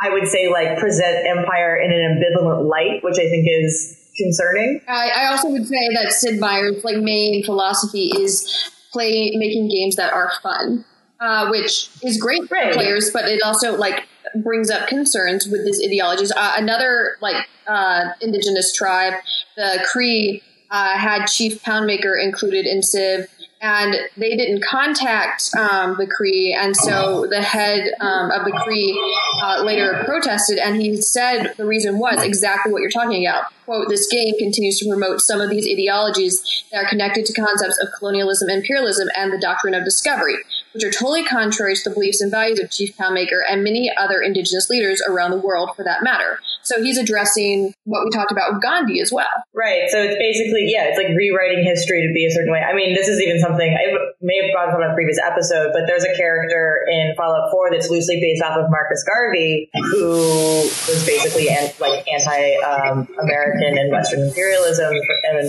I 0.01 0.11
would 0.11 0.29
say 0.29 0.49
like 0.51 0.79
present 0.79 1.27
Empire 1.27 1.77
in 1.77 1.93
an 1.93 2.23
ambivalent 2.23 2.69
light, 2.69 3.03
which 3.03 3.17
I 3.19 3.29
think 3.29 3.47
is 3.49 3.97
concerning. 4.17 4.81
I, 4.89 5.11
I 5.17 5.27
also 5.31 5.49
would 5.51 5.67
say 5.67 5.89
that 5.95 6.13
Sid 6.13 6.41
Meier's 6.41 6.85
like 6.85 6.99
main 6.99 7.45
philosophy 7.45 8.11
is 8.17 8.71
play 8.93 9.33
making 9.37 9.69
games 9.69 9.97
that 9.97 10.13
are 10.13 10.31
fun, 10.43 10.85
uh, 11.21 11.49
which 11.49 11.91
is 12.03 12.19
great 12.19 12.51
right. 12.51 12.73
for 12.73 12.79
players, 12.79 13.11
but 13.13 13.25
it 13.25 13.43
also 13.43 13.77
like 13.77 14.07
brings 14.43 14.71
up 14.71 14.89
concerns 14.89 15.47
with 15.47 15.65
these 15.65 15.81
ideologies. 15.85 16.33
Uh, 16.33 16.55
another 16.57 17.17
like 17.21 17.47
uh, 17.67 18.11
indigenous 18.21 18.73
tribe, 18.75 19.15
the 19.57 19.85
Cree, 19.91 20.43
uh, 20.71 20.97
had 20.99 21.27
Chief 21.27 21.63
Poundmaker 21.63 22.23
included 22.23 22.67
in 22.67 22.83
Civ, 22.83 23.27
and 23.61 23.97
they 24.17 24.37
didn't 24.37 24.63
contact 24.63 25.51
um, 25.57 25.97
the 25.99 26.07
Cree. 26.07 26.57
and 26.59 26.77
so 26.77 27.27
the 27.27 27.43
head 27.43 27.93
um, 28.01 28.31
of 28.31 28.45
the 28.45 28.53
Cree 28.53 28.97
uh, 29.43 29.63
later 29.65 30.03
protested, 30.05 30.59
and 30.59 30.81
he 30.81 31.01
said 31.01 31.55
the 31.57 31.67
reason 31.67 31.99
was 31.99 32.23
exactly 32.23 32.73
what 32.73 32.83
you're 32.83 32.91
talking 32.91 33.27
about. 33.27 33.45
"Quote: 33.65 33.89
This 33.89 34.07
game 34.07 34.35
continues 34.39 34.79
to 34.79 34.89
promote 34.89 35.21
some 35.21 35.41
of 35.41 35.51
these 35.51 35.67
ideologies 35.67 36.65
that 36.71 36.85
are 36.85 36.89
connected 36.89 37.27
to 37.27 37.33
concepts 37.33 37.79
of 37.83 37.89
colonialism, 37.99 38.49
imperialism, 38.49 39.09
and 39.17 39.33
the 39.33 39.39
doctrine 39.39 39.75
of 39.75 39.85
discovery, 39.85 40.37
which 40.79 40.85
are 40.85 40.97
totally 40.97 41.25
contrary 41.25 41.75
to 41.75 41.89
the 41.89 41.91
beliefs 41.91 42.21
and 42.21 42.31
values 42.31 42.61
of 42.61 42.71
Chief 42.71 42.97
Calmaker 42.97 43.43
and 43.49 43.65
many 43.65 43.91
other 43.99 44.21
indigenous 44.21 44.71
leaders 44.71 45.03
around 45.09 45.33
the 45.33 45.39
world, 45.39 45.71
for 45.75 45.83
that 45.83 46.03
matter." 46.03 46.39
So 46.63 46.83
he's 46.83 46.99
addressing 46.99 47.73
what 47.85 48.05
we 48.05 48.11
talked 48.11 48.31
about 48.31 48.53
with 48.53 48.63
Gandhi 48.63 49.01
as 49.01 49.11
well. 49.11 49.33
Right. 49.55 49.89
So 49.89 50.05
it's 50.05 50.21
basically, 50.21 50.69
yeah, 50.69 50.85
it's 50.93 50.99
like 51.01 51.09
rewriting 51.17 51.65
history 51.65 52.05
to 52.05 52.13
be 52.13 52.27
a 52.27 52.31
certain 52.31 52.53
way. 52.53 52.61
I 52.61 52.77
mean, 52.77 52.95
this 52.95 53.09
is 53.09 53.21
even 53.25 53.41
something 53.41 53.65
I 53.65 53.89
may 54.21 54.37
have 54.45 54.53
brought 54.53 54.69
up 54.69 54.75
on 54.77 54.85
a 54.85 54.93
previous 54.93 55.19
episode, 55.19 55.73
but 55.73 55.89
there's 55.89 56.05
a 56.05 56.15
character 56.15 56.85
in 56.87 57.15
Fallout 57.17 57.51
4 57.51 57.73
that's 57.73 57.89
loosely 57.89 58.21
based 58.21 58.45
off 58.45 58.59
of 58.59 58.69
Marcus 58.69 59.03
Garvey, 59.09 59.71
who 59.73 60.69
was 60.85 61.03
basically 61.09 61.49
an, 61.49 61.73
like 61.81 62.05
anti-American 62.07 63.73
um, 63.73 63.79
and 63.81 63.91
Western 63.91 64.29
imperialism, 64.29 64.93
and 64.93 65.49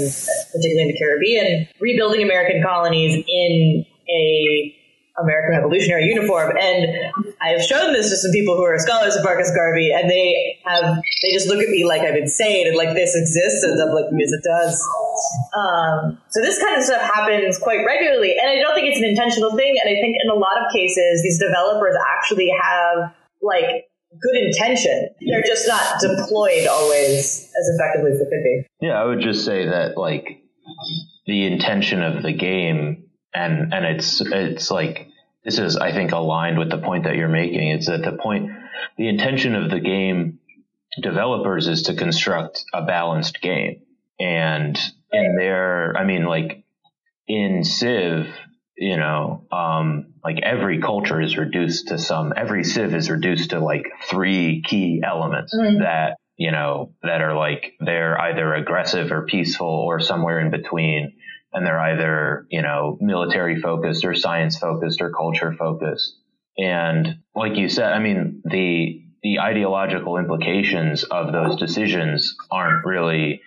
particularly 0.55 0.87
in 0.87 0.91
the 0.95 0.99
Caribbean, 1.03 1.67
rebuilding 1.81 2.23
American 2.23 2.63
colonies 2.63 3.23
in 3.27 3.85
a 4.07 4.75
American 5.21 5.51
Revolutionary 5.51 6.05
uniform. 6.05 6.55
And 6.57 7.13
I've 7.41 7.61
shown 7.61 7.93
this 7.93 8.09
to 8.09 8.17
some 8.17 8.31
people 8.31 8.55
who 8.55 8.63
are 8.63 8.77
scholars 8.79 9.15
of 9.15 9.23
Marcus 9.23 9.51
Garvey, 9.55 9.91
and 9.91 10.09
they 10.09 10.59
have 10.65 11.01
they 11.23 11.31
just 11.31 11.47
look 11.47 11.59
at 11.59 11.69
me 11.69 11.85
like 11.85 12.01
I'm 12.01 12.15
insane 12.15 12.67
and 12.67 12.75
like 12.75 12.95
this 12.95 13.15
exists, 13.15 13.63
and 13.63 13.79
I'm 13.81 13.93
like, 13.93 14.05
yes, 14.17 14.31
it 14.31 14.43
does. 14.43 14.75
Um, 15.55 16.17
so 16.29 16.41
this 16.41 16.61
kind 16.61 16.77
of 16.77 16.83
stuff 16.83 17.01
happens 17.01 17.57
quite 17.57 17.85
regularly, 17.85 18.35
and 18.39 18.49
I 18.49 18.55
don't 18.61 18.75
think 18.75 18.87
it's 18.87 18.99
an 18.99 19.05
intentional 19.05 19.55
thing. 19.55 19.79
And 19.83 19.89
I 19.89 19.99
think 20.01 20.15
in 20.23 20.29
a 20.29 20.35
lot 20.35 20.57
of 20.57 20.71
cases, 20.73 21.23
these 21.23 21.39
developers 21.39 21.95
actually 22.17 22.51
have 22.61 23.13
like 23.41 23.87
good 24.21 24.41
intention. 24.41 25.09
They're 25.21 25.43
just 25.43 25.67
not 25.67 26.01
deployed 26.01 26.67
always 26.67 27.51
as 27.59 27.65
effectively 27.75 28.11
as 28.11 28.19
they 28.19 28.25
could 28.25 28.43
be. 28.43 28.65
Yeah, 28.81 29.01
I 29.01 29.05
would 29.05 29.21
just 29.21 29.45
say 29.45 29.65
that 29.65 29.97
like 29.97 30.43
the 31.25 31.45
intention 31.45 32.01
of 32.01 32.23
the 32.23 32.33
game 32.33 33.09
and 33.33 33.73
and 33.73 33.85
it's 33.85 34.21
it's 34.21 34.71
like 34.71 35.07
this 35.43 35.59
is 35.59 35.77
I 35.77 35.91
think 35.91 36.11
aligned 36.11 36.59
with 36.59 36.69
the 36.69 36.77
point 36.77 37.05
that 37.05 37.15
you're 37.15 37.29
making. 37.29 37.69
It's 37.69 37.87
that 37.87 38.03
the 38.03 38.17
point 38.21 38.51
the 38.97 39.07
intention 39.07 39.55
of 39.55 39.69
the 39.69 39.79
game 39.79 40.39
developers 41.01 41.67
is 41.67 41.83
to 41.83 41.95
construct 41.95 42.63
a 42.73 42.83
balanced 42.83 43.41
game. 43.41 43.81
And 44.19 44.77
in 45.11 45.35
there, 45.37 45.95
I 45.97 46.03
mean 46.03 46.25
like 46.25 46.63
in 47.27 47.63
Civ, 47.63 48.27
you 48.75 48.97
know, 48.97 49.45
um, 49.51 50.13
like 50.23 50.39
every 50.41 50.81
culture 50.81 51.21
is 51.21 51.37
reduced 51.37 51.89
to 51.89 51.99
some, 51.99 52.33
every 52.35 52.63
Civ 52.63 52.95
is 52.95 53.09
reduced 53.09 53.51
to 53.51 53.59
like 53.59 53.85
three 54.09 54.61
key 54.65 55.01
elements 55.05 55.55
mm-hmm. 55.55 55.81
that, 55.81 56.17
you 56.37 56.51
know, 56.51 56.93
that 57.03 57.21
are 57.21 57.35
like, 57.35 57.73
they're 57.79 58.19
either 58.19 58.53
aggressive 58.53 59.11
or 59.11 59.25
peaceful 59.25 59.67
or 59.67 59.99
somewhere 59.99 60.39
in 60.39 60.49
between 60.49 61.13
and 61.53 61.65
they're 61.65 61.79
either, 61.79 62.45
you 62.49 62.61
know, 62.61 62.97
military 63.01 63.59
focused 63.59 64.05
or 64.05 64.13
science 64.13 64.57
focused 64.57 65.01
or 65.01 65.11
culture 65.11 65.53
focused. 65.57 66.15
And 66.57 67.19
like 67.35 67.55
you 67.55 67.69
said, 67.69 67.91
I 67.91 67.99
mean, 67.99 68.41
the, 68.45 69.01
the 69.23 69.39
ideological 69.39 70.17
implications 70.17 71.03
of 71.03 71.31
those 71.31 71.57
decisions 71.57 72.35
aren't 72.51 72.85
really 72.85 73.41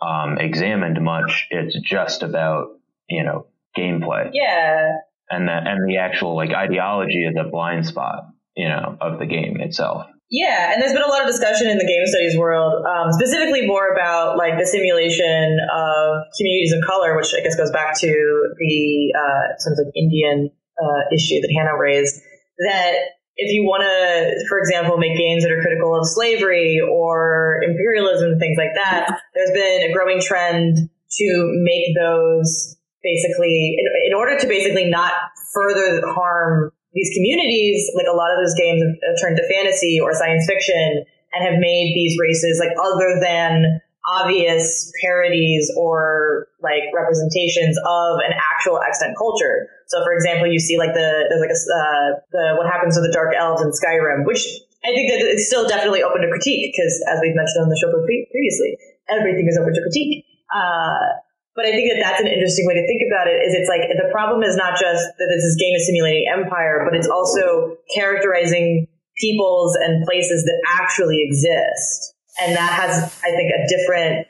um, 0.00 0.38
examined 0.38 1.02
much. 1.02 1.46
It's 1.50 1.78
just 1.80 2.22
about, 2.22 2.68
you 3.08 3.24
know, 3.24 3.46
gameplay. 3.76 4.30
Yeah. 4.32 4.96
And 5.28 5.48
that, 5.48 5.66
and 5.66 5.88
the 5.88 5.98
actual 5.98 6.36
like 6.36 6.50
ideology 6.50 7.24
is 7.24 7.36
a 7.38 7.48
blind 7.48 7.86
spot, 7.86 8.28
you 8.56 8.68
know, 8.68 8.96
of 9.00 9.18
the 9.18 9.26
game 9.26 9.60
itself. 9.60 10.06
Yeah, 10.30 10.72
and 10.72 10.80
there's 10.80 10.92
been 10.92 11.02
a 11.02 11.10
lot 11.10 11.22
of 11.22 11.26
discussion 11.26 11.66
in 11.66 11.78
the 11.78 11.84
game 11.84 12.06
studies 12.06 12.38
world, 12.38 12.86
um, 12.86 13.10
specifically 13.10 13.66
more 13.66 13.90
about 13.92 14.38
like 14.38 14.58
the 14.58 14.66
simulation 14.66 15.58
of 15.74 16.22
communities 16.38 16.72
of 16.72 16.86
color, 16.86 17.16
which 17.16 17.34
I 17.36 17.42
guess 17.42 17.56
goes 17.56 17.72
back 17.72 17.98
to 17.98 18.54
the 18.56 19.12
uh, 19.18 19.58
sort 19.58 19.78
of 19.82 19.92
Indian 19.96 20.50
uh, 20.78 21.02
issue 21.12 21.40
that 21.42 21.50
Hannah 21.50 21.76
raised. 21.76 22.22
That 22.62 22.94
if 23.34 23.50
you 23.50 23.64
want 23.64 23.82
to, 23.82 24.46
for 24.48 24.58
example, 24.58 24.98
make 24.98 25.18
games 25.18 25.42
that 25.42 25.50
are 25.50 25.60
critical 25.62 25.98
of 25.98 26.06
slavery 26.06 26.78
or 26.78 27.60
imperialism, 27.66 28.32
and 28.32 28.40
things 28.40 28.56
like 28.56 28.74
that, 28.76 29.10
there's 29.34 29.50
been 29.50 29.90
a 29.90 29.92
growing 29.92 30.20
trend 30.20 30.90
to 31.18 31.50
make 31.58 31.96
those 31.98 32.76
basically 33.02 33.74
in, 33.78 34.12
in 34.12 34.14
order 34.14 34.38
to 34.38 34.46
basically 34.46 34.88
not 34.88 35.10
further 35.52 36.06
harm 36.06 36.70
these 36.92 37.10
communities, 37.14 37.90
like 37.94 38.06
a 38.10 38.16
lot 38.16 38.34
of 38.34 38.38
those 38.42 38.54
games 38.58 38.82
have 38.82 39.16
turned 39.22 39.36
to 39.38 39.46
fantasy 39.46 40.00
or 40.02 40.12
science 40.12 40.46
fiction 40.46 41.04
and 41.32 41.40
have 41.46 41.58
made 41.62 41.94
these 41.94 42.18
races 42.18 42.58
like 42.58 42.74
other 42.74 43.20
than 43.22 43.80
obvious 44.08 44.90
parodies 45.02 45.70
or 45.76 46.48
like 46.62 46.90
representations 46.94 47.78
of 47.86 48.18
an 48.26 48.34
actual 48.34 48.80
extant 48.82 49.16
culture. 49.16 49.68
So, 49.86 50.02
for 50.02 50.12
example, 50.12 50.50
you 50.50 50.58
see 50.58 50.78
like 50.78 50.94
the 50.94 51.26
there's 51.30 51.42
like 51.42 51.54
a 51.54 51.60
uh, 51.60 52.08
the 52.32 52.44
what 52.58 52.66
happens 52.66 52.96
to 52.96 53.02
the 53.02 53.12
dark 53.12 53.34
elves 53.38 53.62
in 53.62 53.70
Skyrim, 53.70 54.26
which 54.26 54.42
I 54.82 54.90
think 54.90 55.12
that 55.12 55.20
it's 55.22 55.46
still 55.46 55.68
definitely 55.68 56.02
open 56.02 56.22
to 56.22 56.28
critique 56.28 56.72
because, 56.72 56.94
as 57.12 57.20
we've 57.20 57.36
mentioned 57.36 57.62
on 57.62 57.68
the 57.68 57.78
show 57.78 57.92
previously, 57.92 58.78
everything 59.12 59.46
is 59.46 59.58
open 59.60 59.74
to 59.74 59.82
critique. 59.82 60.24
Uh, 60.50 61.20
but 61.56 61.66
I 61.66 61.72
think 61.72 61.90
that 61.92 62.00
that's 62.00 62.20
an 62.20 62.28
interesting 62.28 62.66
way 62.66 62.74
to 62.74 62.86
think 62.86 63.02
about 63.10 63.26
it. 63.26 63.42
Is 63.42 63.54
it's 63.54 63.68
like 63.68 63.82
the 63.90 64.10
problem 64.12 64.42
is 64.42 64.56
not 64.56 64.78
just 64.78 65.02
that 65.18 65.28
this 65.28 65.42
is 65.42 65.56
game 65.58 65.74
is 65.74 65.86
simulating 65.86 66.26
empire, 66.30 66.86
but 66.86 66.94
it's 66.96 67.08
also 67.08 67.76
characterizing 67.94 68.86
peoples 69.18 69.76
and 69.76 70.04
places 70.06 70.44
that 70.44 70.58
actually 70.80 71.20
exist, 71.22 72.14
and 72.40 72.56
that 72.56 72.72
has, 72.72 73.02
I 73.22 73.30
think, 73.36 73.50
a 73.52 73.66
different 73.68 74.26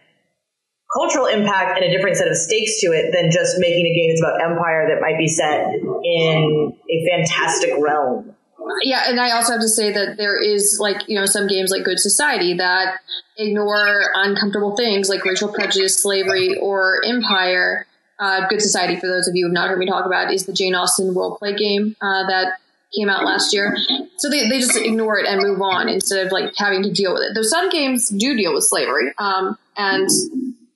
cultural 0.97 1.27
impact 1.27 1.79
and 1.79 1.85
a 1.87 1.97
different 1.97 2.17
set 2.17 2.27
of 2.27 2.37
stakes 2.37 2.81
to 2.81 2.89
it 2.89 3.13
than 3.13 3.31
just 3.31 3.59
making 3.59 3.87
a 3.87 3.95
game 3.95 4.11
that's 4.11 4.21
about 4.21 4.43
empire 4.43 4.89
that 4.91 5.01
might 5.01 5.19
be 5.19 5.29
set 5.29 5.71
in 5.71 6.73
a 6.91 6.97
fantastic 7.07 7.71
realm 7.79 8.35
yeah, 8.83 9.05
and 9.09 9.21
I 9.21 9.33
also 9.33 9.53
have 9.53 9.61
to 9.61 9.69
say 9.69 9.93
that 9.93 10.17
there 10.17 10.41
is 10.41 10.79
like 10.81 11.09
you 11.09 11.19
know 11.19 11.27
some 11.27 11.47
games 11.47 11.71
like 11.71 11.85
Good 11.85 11.99
Society 11.99 12.55
that 12.55 12.99
ignore 13.37 14.11
uncomfortable 14.15 14.77
things 14.77 15.09
like 15.09 15.25
racial 15.25 15.49
prejudice, 15.49 16.01
slavery, 16.03 16.57
or 16.61 17.03
empire. 17.05 17.87
Uh, 18.19 18.47
Good 18.49 18.61
Society, 18.61 19.01
for 19.01 19.07
those 19.07 19.27
of 19.27 19.35
you 19.35 19.47
who 19.47 19.49
have 19.49 19.55
not 19.55 19.69
heard 19.69 19.79
me 19.79 19.87
talk 19.87 20.05
about, 20.05 20.33
is 20.33 20.45
the 20.45 20.53
Jane 20.53 20.75
Austen 20.75 21.15
role 21.15 21.37
play 21.39 21.55
game 21.55 21.97
uh, 22.03 22.27
that 22.27 22.59
came 22.95 23.09
out 23.09 23.25
last 23.25 23.55
year. 23.55 23.77
So 24.19 24.29
they, 24.29 24.49
they 24.49 24.61
just 24.61 24.77
ignore 24.77 25.19
it 25.19 25.27
and 25.27 25.41
move 25.41 25.63
on 25.63 25.89
instead 25.89 26.27
of 26.27 26.33
like 26.33 26.53
having 26.57 26.83
to 26.83 26.93
deal 26.93 27.15
with 27.15 27.23
it. 27.23 27.35
Though 27.35 27.43
some 27.43 27.71
games 27.71 28.09
do 28.11 28.37
deal 28.37 28.53
with 28.53 28.65
slavery, 28.65 29.13
um, 29.19 29.57
and 29.77 30.09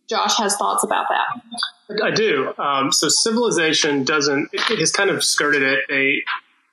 Josh 0.09 0.39
has 0.39 0.57
thoughts 0.57 0.85
about 0.85 1.07
that. 1.11 2.03
I 2.03 2.11
do. 2.11 2.55
Um, 2.59 2.93
so 2.93 3.09
Civilization 3.09 4.05
doesn't. 4.05 4.49
It, 4.53 4.79
has 4.79 4.91
kind 4.91 5.11
of 5.11 5.23
skirted 5.23 5.63
it. 5.63 5.81
They 5.89 6.23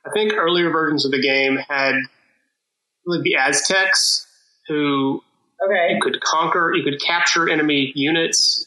I 0.06 0.10
think 0.14 0.34
earlier 0.34 0.70
versions 0.72 1.06
of 1.06 1.12
the 1.12 1.22
game 1.22 1.58
had 1.58 1.96
really 3.06 3.22
the 3.24 3.36
Aztecs 3.36 4.28
who 4.68 5.22
okay. 5.64 5.94
you 5.94 6.00
could 6.02 6.22
conquer, 6.22 6.74
you 6.74 6.84
could 6.84 7.02
capture 7.02 7.50
enemy 7.50 7.92
units, 7.96 8.66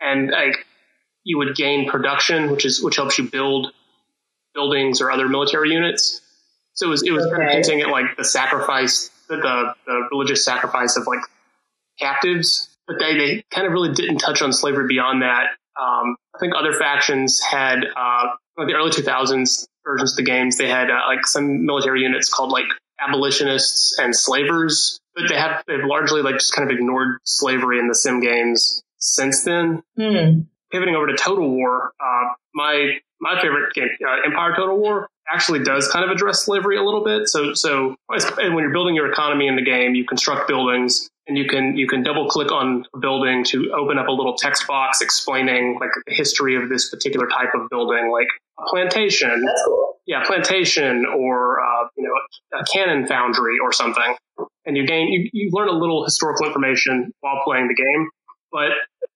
and 0.00 0.30
like 0.30 0.66
you 1.24 1.38
would 1.38 1.54
gain 1.56 1.88
production, 1.88 2.50
which 2.50 2.64
is 2.64 2.82
which 2.82 2.96
helps 2.96 3.18
you 3.18 3.28
build 3.28 3.72
buildings 4.54 5.00
or 5.00 5.10
other 5.10 5.28
military 5.28 5.70
units. 5.70 6.20
So 6.74 6.86
it 6.86 6.90
was 6.90 7.02
it 7.02 7.12
was 7.12 7.26
okay. 7.26 7.36
kind 7.36 7.48
of 7.48 7.54
hinting 7.54 7.80
at 7.82 7.88
like 7.88 8.16
the 8.16 8.24
sacrifice, 8.24 9.10
the, 9.28 9.36
the, 9.36 9.74
the 9.86 10.08
religious 10.10 10.44
sacrifice 10.44 10.96
of 10.96 11.06
like 11.06 11.20
captives, 11.98 12.74
but 12.86 12.96
they 12.98 13.14
they 13.14 13.44
kind 13.50 13.66
of 13.66 13.72
really 13.72 13.92
didn't 13.92 14.18
touch 14.18 14.42
on 14.42 14.52
slavery 14.52 14.86
beyond 14.88 15.22
that. 15.22 15.48
Um, 15.80 16.16
I 16.34 16.38
think 16.38 16.54
other 16.56 16.72
factions 16.72 17.40
had 17.40 17.84
uh, 17.84 18.26
like 18.56 18.68
the 18.68 18.74
early 18.74 18.90
2000s 18.90 19.66
versions 19.84 20.12
of 20.12 20.16
the 20.16 20.22
games, 20.22 20.58
they 20.58 20.68
had 20.68 20.90
uh, 20.90 21.00
like 21.06 21.26
some 21.26 21.64
military 21.66 22.02
units 22.02 22.28
called 22.28 22.50
like 22.50 22.66
abolitionists 23.00 23.98
and 23.98 24.14
slavers, 24.14 25.00
but 25.14 25.28
they 25.28 25.36
have 25.36 25.62
they've 25.66 25.84
largely 25.84 26.22
like 26.22 26.34
just 26.34 26.54
kind 26.54 26.70
of 26.70 26.76
ignored 26.76 27.18
slavery 27.24 27.78
in 27.78 27.88
the 27.88 27.94
sim 27.94 28.20
games 28.20 28.82
since 28.98 29.44
then. 29.44 29.82
Hmm. 29.96 30.40
Pivoting 30.70 30.94
over 30.94 31.06
to 31.06 31.16
Total 31.16 31.48
War, 31.48 31.92
uh, 32.00 32.34
my 32.54 32.98
my 33.20 33.40
favorite 33.40 33.72
game, 33.74 33.88
uh, 34.06 34.26
Empire 34.26 34.54
Total 34.56 34.76
War, 34.76 35.08
actually 35.32 35.62
does 35.62 35.88
kind 35.88 36.04
of 36.04 36.10
address 36.10 36.44
slavery 36.44 36.76
a 36.76 36.82
little 36.82 37.04
bit. 37.04 37.28
So 37.28 37.54
so 37.54 37.96
when 38.08 38.58
you're 38.58 38.72
building 38.72 38.94
your 38.94 39.10
economy 39.10 39.48
in 39.48 39.56
the 39.56 39.62
game, 39.62 39.94
you 39.94 40.04
construct 40.06 40.48
buildings 40.48 41.10
and 41.26 41.38
you 41.38 41.46
can 41.46 41.76
you 41.76 41.86
can 41.86 42.02
double 42.02 42.28
click 42.28 42.50
on 42.50 42.84
a 42.94 42.98
building 42.98 43.44
to 43.44 43.72
open 43.72 43.98
up 43.98 44.08
a 44.08 44.12
little 44.12 44.36
text 44.36 44.66
box 44.66 45.00
explaining 45.00 45.78
like 45.80 45.90
the 46.06 46.14
history 46.14 46.56
of 46.56 46.68
this 46.68 46.90
particular 46.90 47.28
type 47.28 47.50
of 47.54 47.68
building, 47.70 48.10
like 48.10 48.28
plantation. 48.68 49.42
That's 49.44 49.62
cool. 49.66 49.94
Yeah, 50.06 50.24
plantation 50.26 51.06
or 51.06 51.60
uh, 51.60 51.88
you 51.96 52.04
know 52.04 52.58
a, 52.58 52.64
cannon 52.64 53.06
foundry 53.06 53.58
or 53.62 53.72
something, 53.72 54.16
and 54.66 54.76
you 54.76 54.86
gain 54.86 55.08
you, 55.12 55.30
you 55.32 55.50
learn 55.52 55.68
a 55.68 55.72
little 55.72 56.04
historical 56.04 56.46
information 56.46 57.12
while 57.20 57.40
playing 57.44 57.68
the 57.68 57.74
game. 57.74 58.08
But 58.50 58.72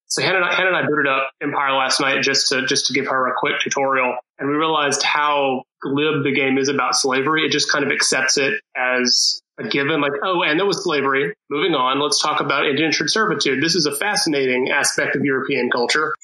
so 0.07 0.23
Hannah 0.23 0.37
and, 0.37 0.45
I, 0.45 0.55
Hannah 0.55 0.69
and 0.69 0.77
I 0.77 0.87
booted 0.87 1.09
up 1.09 1.31
Empire 1.43 1.73
last 1.73 2.01
night 2.01 2.23
just 2.23 2.49
to 2.51 2.65
just 2.67 2.87
to 2.87 2.93
give 2.93 3.07
her 3.09 3.29
a 3.29 3.35
quick 3.37 3.55
tutorial, 3.61 4.17
and 4.39 4.49
we 4.49 4.55
realized 4.55 5.03
how 5.03 5.65
glib 5.83 6.23
the 6.23 6.33
game 6.33 6.59
is 6.59 6.69
about 6.69 6.95
slavery. 6.95 7.45
It 7.45 7.51
just 7.51 7.71
kind 7.71 7.85
of 7.85 7.91
accepts 7.91 8.39
it 8.39 8.61
as 8.77 9.41
a 9.59 9.69
given, 9.69 10.01
like, 10.01 10.13
oh, 10.23 10.43
and 10.43 10.59
there 10.59 10.67
was 10.67 10.83
slavery. 10.83 11.35
Moving 11.51 11.75
on, 11.75 12.01
let's 12.01 12.21
talk 12.21 12.41
about 12.41 12.67
indentured 12.67 13.11
servitude. 13.11 13.63
This 13.63 13.75
is 13.75 13.87
a 13.87 13.97
fascinating 13.97 14.71
aspect 14.71 15.17
of 15.17 15.25
European 15.25 15.71
culture. 15.71 16.15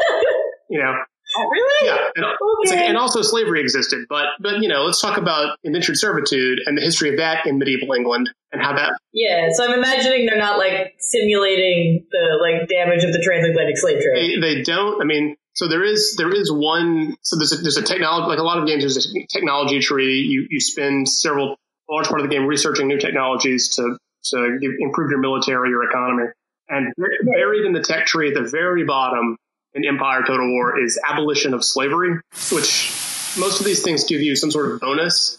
you 0.70 0.78
know, 0.78 0.94
Oh, 1.36 1.48
really? 1.50 1.88
yeah, 1.88 2.08
and, 2.16 2.26
it's 2.62 2.70
like- 2.72 2.80
and 2.80 2.96
also 2.96 3.22
slavery 3.22 3.60
existed, 3.60 4.06
but 4.08 4.26
but 4.40 4.60
you 4.60 4.68
know, 4.68 4.84
let's 4.84 5.00
talk 5.00 5.18
about 5.18 5.58
indentured 5.64 5.96
servitude 5.96 6.58
and 6.66 6.76
the 6.76 6.82
history 6.82 7.10
of 7.10 7.16
that 7.18 7.46
in 7.46 7.58
medieval 7.58 7.92
England 7.94 8.30
and 8.52 8.60
how 8.62 8.74
that 8.76 8.92
Yeah, 9.12 9.48
so 9.52 9.64
I'm 9.64 9.72
imagining 9.72 10.26
they're 10.26 10.38
not 10.38 10.58
like 10.58 10.94
simulating 10.98 12.06
the 12.10 12.38
like 12.40 12.68
damage 12.68 13.04
of 13.04 13.12
the 13.12 13.22
transatlantic 13.22 13.78
slave 13.78 14.02
trade. 14.02 14.42
they, 14.42 14.56
they 14.56 14.62
don't. 14.62 15.00
I 15.00 15.04
mean, 15.04 15.36
so 15.54 15.68
there 15.68 15.84
is 15.84 16.16
there 16.16 16.30
is 16.34 16.50
one. 16.52 17.16
So 17.22 17.36
there's 17.36 17.52
a, 17.52 17.56
there's 17.56 17.76
a 17.76 17.82
technology 17.82 18.28
like 18.28 18.38
a 18.38 18.42
lot 18.42 18.58
of 18.58 18.66
games. 18.66 18.82
There's 18.82 19.06
a 19.14 19.26
technology 19.32 19.80
tree. 19.80 20.20
You 20.20 20.46
you 20.50 20.60
spend 20.60 21.08
several 21.08 21.56
large 21.90 22.06
part 22.08 22.20
of 22.20 22.28
the 22.28 22.34
game 22.34 22.46
researching 22.46 22.88
new 22.88 22.98
technologies 22.98 23.76
to 23.76 23.96
to 24.24 24.58
improve 24.80 25.10
your 25.10 25.20
military 25.20 25.72
or 25.74 25.84
economy. 25.84 26.24
And 26.68 26.92
buried 26.96 27.66
in 27.66 27.72
the 27.72 27.82
tech 27.82 28.06
tree 28.06 28.28
at 28.28 28.34
the 28.34 28.48
very 28.48 28.84
bottom 28.84 29.36
in 29.74 29.86
Empire 29.86 30.22
Total 30.26 30.48
War 30.50 30.82
is 30.82 30.98
abolition 31.08 31.54
of 31.54 31.64
slavery, 31.64 32.18
which 32.52 32.92
most 33.38 33.60
of 33.60 33.66
these 33.66 33.82
things 33.82 34.04
give 34.04 34.20
you 34.20 34.36
some 34.36 34.50
sort 34.50 34.72
of 34.72 34.80
bonus. 34.80 35.38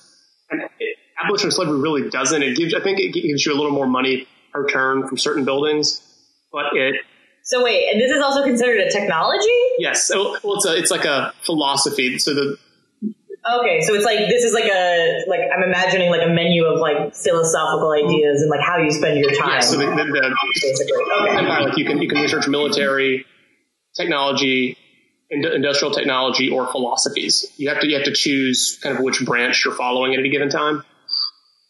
And 0.49 0.61
it, 0.79 0.97
abolition 1.23 1.47
of 1.47 1.53
slavery 1.53 1.79
really 1.79 2.09
doesn't. 2.09 2.41
It 2.41 2.57
gives 2.57 2.73
I 2.73 2.81
think 2.81 2.99
it 2.99 3.13
gives 3.13 3.45
you 3.45 3.53
a 3.53 3.57
little 3.57 3.71
more 3.71 3.87
money 3.87 4.27
per 4.51 4.67
turn 4.67 5.07
from 5.07 5.17
certain 5.17 5.45
buildings, 5.45 6.01
but 6.51 6.65
it 6.73 6.95
So 7.43 7.63
wait, 7.63 7.89
and 7.91 8.01
this 8.01 8.11
is 8.11 8.21
also 8.21 8.43
considered 8.43 8.79
a 8.79 8.91
technology? 8.91 9.47
Yes. 9.77 10.11
Well, 10.13 10.37
it's 10.43 10.65
a, 10.65 10.77
it's 10.77 10.91
like 10.91 11.05
a 11.05 11.33
philosophy. 11.45 12.17
So 12.19 12.33
the 12.33 12.57
Okay, 13.45 13.81
so 13.81 13.93
it's 13.93 14.05
like 14.05 14.19
this 14.19 14.45
is 14.45 14.53
like 14.53 14.71
a 14.71 15.25
like 15.27 15.41
I'm 15.53 15.63
imagining 15.63 16.09
like 16.09 16.21
a 16.23 16.31
menu 16.31 16.63
of 16.63 16.79
like 16.79 17.13
philosophical 17.13 17.91
ideas 17.91 18.41
and 18.41 18.49
like 18.49 18.61
how 18.61 18.77
you 18.77 18.89
spend 18.89 19.19
your 19.19 19.31
time. 19.33 19.49
yeah, 19.49 19.59
so 19.59 19.77
the, 19.77 19.85
the, 19.85 20.03
the 20.05 20.35
basically. 20.61 20.93
Okay. 21.03 21.37
empire, 21.39 21.67
like 21.67 21.77
you 21.77 21.83
can 21.83 22.01
you 22.01 22.07
can 22.07 22.21
research 22.21 22.47
military 22.47 23.25
technology, 23.95 24.77
ind- 25.29 25.45
industrial 25.45 25.93
technology, 25.93 26.49
or 26.49 26.71
philosophies. 26.71 27.51
You 27.57 27.69
have 27.69 27.81
to 27.81 27.87
you 27.87 27.95
have 27.95 28.05
to 28.05 28.13
choose 28.13 28.79
kind 28.81 28.97
of 28.97 29.03
which 29.03 29.23
branch 29.25 29.65
you're 29.65 29.75
following 29.75 30.13
at 30.13 30.19
any 30.19 30.29
given 30.29 30.49
time. 30.49 30.83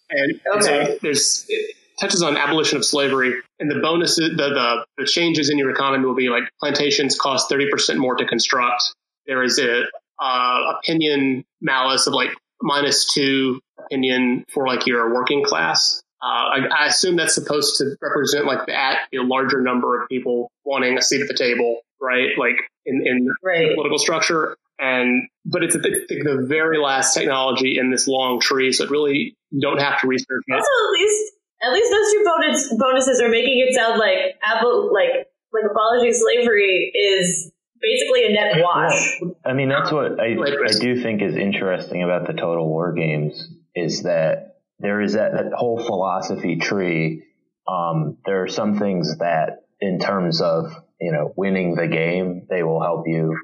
And, 0.09 0.39
and 0.45 0.63
so 0.63 0.73
Okay. 0.73 0.99
there's 1.01 1.45
it 1.49 1.75
touches 1.99 2.21
on 2.23 2.37
abolition 2.37 2.77
of 2.77 2.85
slavery, 2.85 3.41
and 3.59 3.69
the 3.69 3.79
bonuses, 3.79 4.31
the, 4.37 4.49
the 4.49 4.85
the 4.97 5.05
changes 5.05 5.49
in 5.49 5.57
your 5.57 5.71
economy 5.71 6.05
will 6.05 6.15
be 6.15 6.29
like 6.29 6.43
plantations 6.59 7.17
cost 7.17 7.49
thirty 7.49 7.69
percent 7.71 7.99
more 7.99 8.15
to 8.15 8.25
construct. 8.25 8.83
There 9.25 9.43
is 9.43 9.59
a 9.59 9.83
uh, 10.19 10.59
opinion 10.79 11.45
malus 11.61 12.07
of 12.07 12.13
like 12.13 12.29
minus 12.61 13.11
two 13.13 13.59
opinion 13.79 14.45
for 14.53 14.67
like 14.67 14.85
your 14.85 15.13
working 15.13 15.43
class. 15.43 16.01
Uh, 16.23 16.25
I, 16.25 16.59
I 16.83 16.85
assume 16.87 17.17
that's 17.17 17.35
supposed 17.35 17.77
to 17.79 17.97
represent 18.01 18.45
like 18.45 18.65
the 18.65 18.73
at 18.73 18.99
a 19.13 19.23
larger 19.23 19.61
number 19.61 20.01
of 20.01 20.07
people 20.07 20.49
wanting 20.63 20.97
a 20.97 21.01
seat 21.01 21.21
at 21.21 21.27
the 21.27 21.33
table, 21.33 21.81
right? 22.01 22.29
Like 22.37 22.55
in, 22.85 23.03
in 23.05 23.25
the 23.25 23.71
political 23.75 23.99
structure. 23.99 24.55
And 24.79 25.27
but 25.45 25.63
it's, 25.63 25.75
it's 25.75 26.07
the 26.07 26.45
very 26.47 26.77
last 26.77 27.13
technology 27.13 27.77
in 27.77 27.91
this 27.91 28.07
long 28.07 28.39
tree, 28.39 28.71
so 28.71 28.85
it 28.85 28.89
really 28.89 29.35
you 29.51 29.61
don't 29.61 29.79
have 29.79 29.99
to 30.01 30.07
research 30.07 30.43
it. 30.47 30.53
Also, 30.53 30.63
at 30.63 30.91
least 30.93 31.33
at 31.61 31.73
least 31.73 31.91
those 31.91 32.11
two 32.11 32.23
bonus 32.25 32.75
bonuses 32.79 33.21
are 33.21 33.29
making 33.29 33.65
it 33.67 33.75
sound 33.75 33.99
like 33.99 34.39
Apple 34.43 34.91
like 34.93 35.27
like 35.53 35.63
abolishing 35.69 36.13
slavery 36.13 36.91
is 36.95 37.51
basically 37.81 38.25
a 38.25 38.33
net 38.33 38.63
wash. 38.63 39.21
I 39.45 39.53
mean, 39.53 39.69
that's 39.69 39.91
what 39.91 40.19
I, 40.19 40.35
I 40.35 40.79
do 40.79 41.01
think 41.01 41.21
is 41.21 41.35
interesting 41.35 42.01
about 42.01 42.27
the 42.27 42.33
Total 42.33 42.67
War 42.67 42.93
games 42.93 43.47
is 43.75 44.03
that 44.03 44.52
there 44.83 45.01
is 45.01 45.13
that, 45.13 45.31
that 45.31 45.53
whole 45.53 45.83
philosophy 45.83 46.57
tree. 46.57 47.23
Um, 47.67 48.17
there 48.25 48.43
are 48.43 48.49
some 48.49 48.77
things 48.77 49.17
that, 49.19 49.63
in 49.79 49.99
terms 49.99 50.41
of 50.41 50.75
you 50.99 51.11
know 51.11 51.33
winning 51.35 51.75
the 51.75 51.87
game, 51.87 52.45
they 52.49 52.61
will 52.61 52.81
help 52.81 53.05
you 53.07 53.39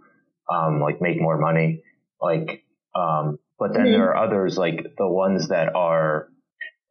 um, 0.51 0.81
like 0.81 1.01
make 1.01 1.19
more 1.19 1.37
money. 1.37 1.81
Like, 2.21 2.63
um, 2.93 3.39
but 3.57 3.73
then 3.73 3.85
there 3.85 4.13
are 4.13 4.25
others 4.27 4.57
like 4.57 4.83
the 4.97 5.07
ones 5.07 5.47
that 5.47 5.75
are 5.75 6.27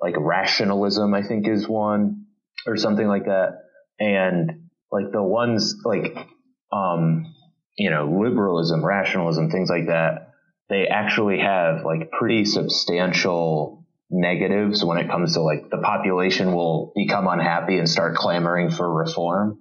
like 0.00 0.14
rationalism. 0.18 1.12
I 1.14 1.22
think 1.22 1.46
is 1.46 1.68
one 1.68 2.24
or 2.66 2.76
something 2.76 3.06
like 3.06 3.26
that, 3.26 3.61
and 4.00 4.70
like 4.90 5.12
the 5.12 5.22
ones 5.22 5.76
like 5.84 6.16
um, 6.72 7.34
you 7.76 7.90
know, 7.90 8.18
liberalism, 8.20 8.84
rationalism, 8.84 9.50
things 9.50 9.70
like 9.70 9.87
that, 9.87 10.32
they 10.68 10.87
actually 10.88 11.38
have 11.38 11.84
like 11.84 12.11
pretty 12.11 12.44
substantial 12.44 13.77
negatives 14.11 14.85
when 14.85 14.99
it 14.99 15.09
comes 15.09 15.35
to 15.35 15.40
like 15.42 15.68
the 15.71 15.79
population 15.79 16.53
will 16.55 16.92
become 16.97 17.27
unhappy 17.29 17.79
and 17.79 17.88
start 17.88 18.14
clamoring 18.16 18.71
for 18.71 18.92
reform. 18.92 19.59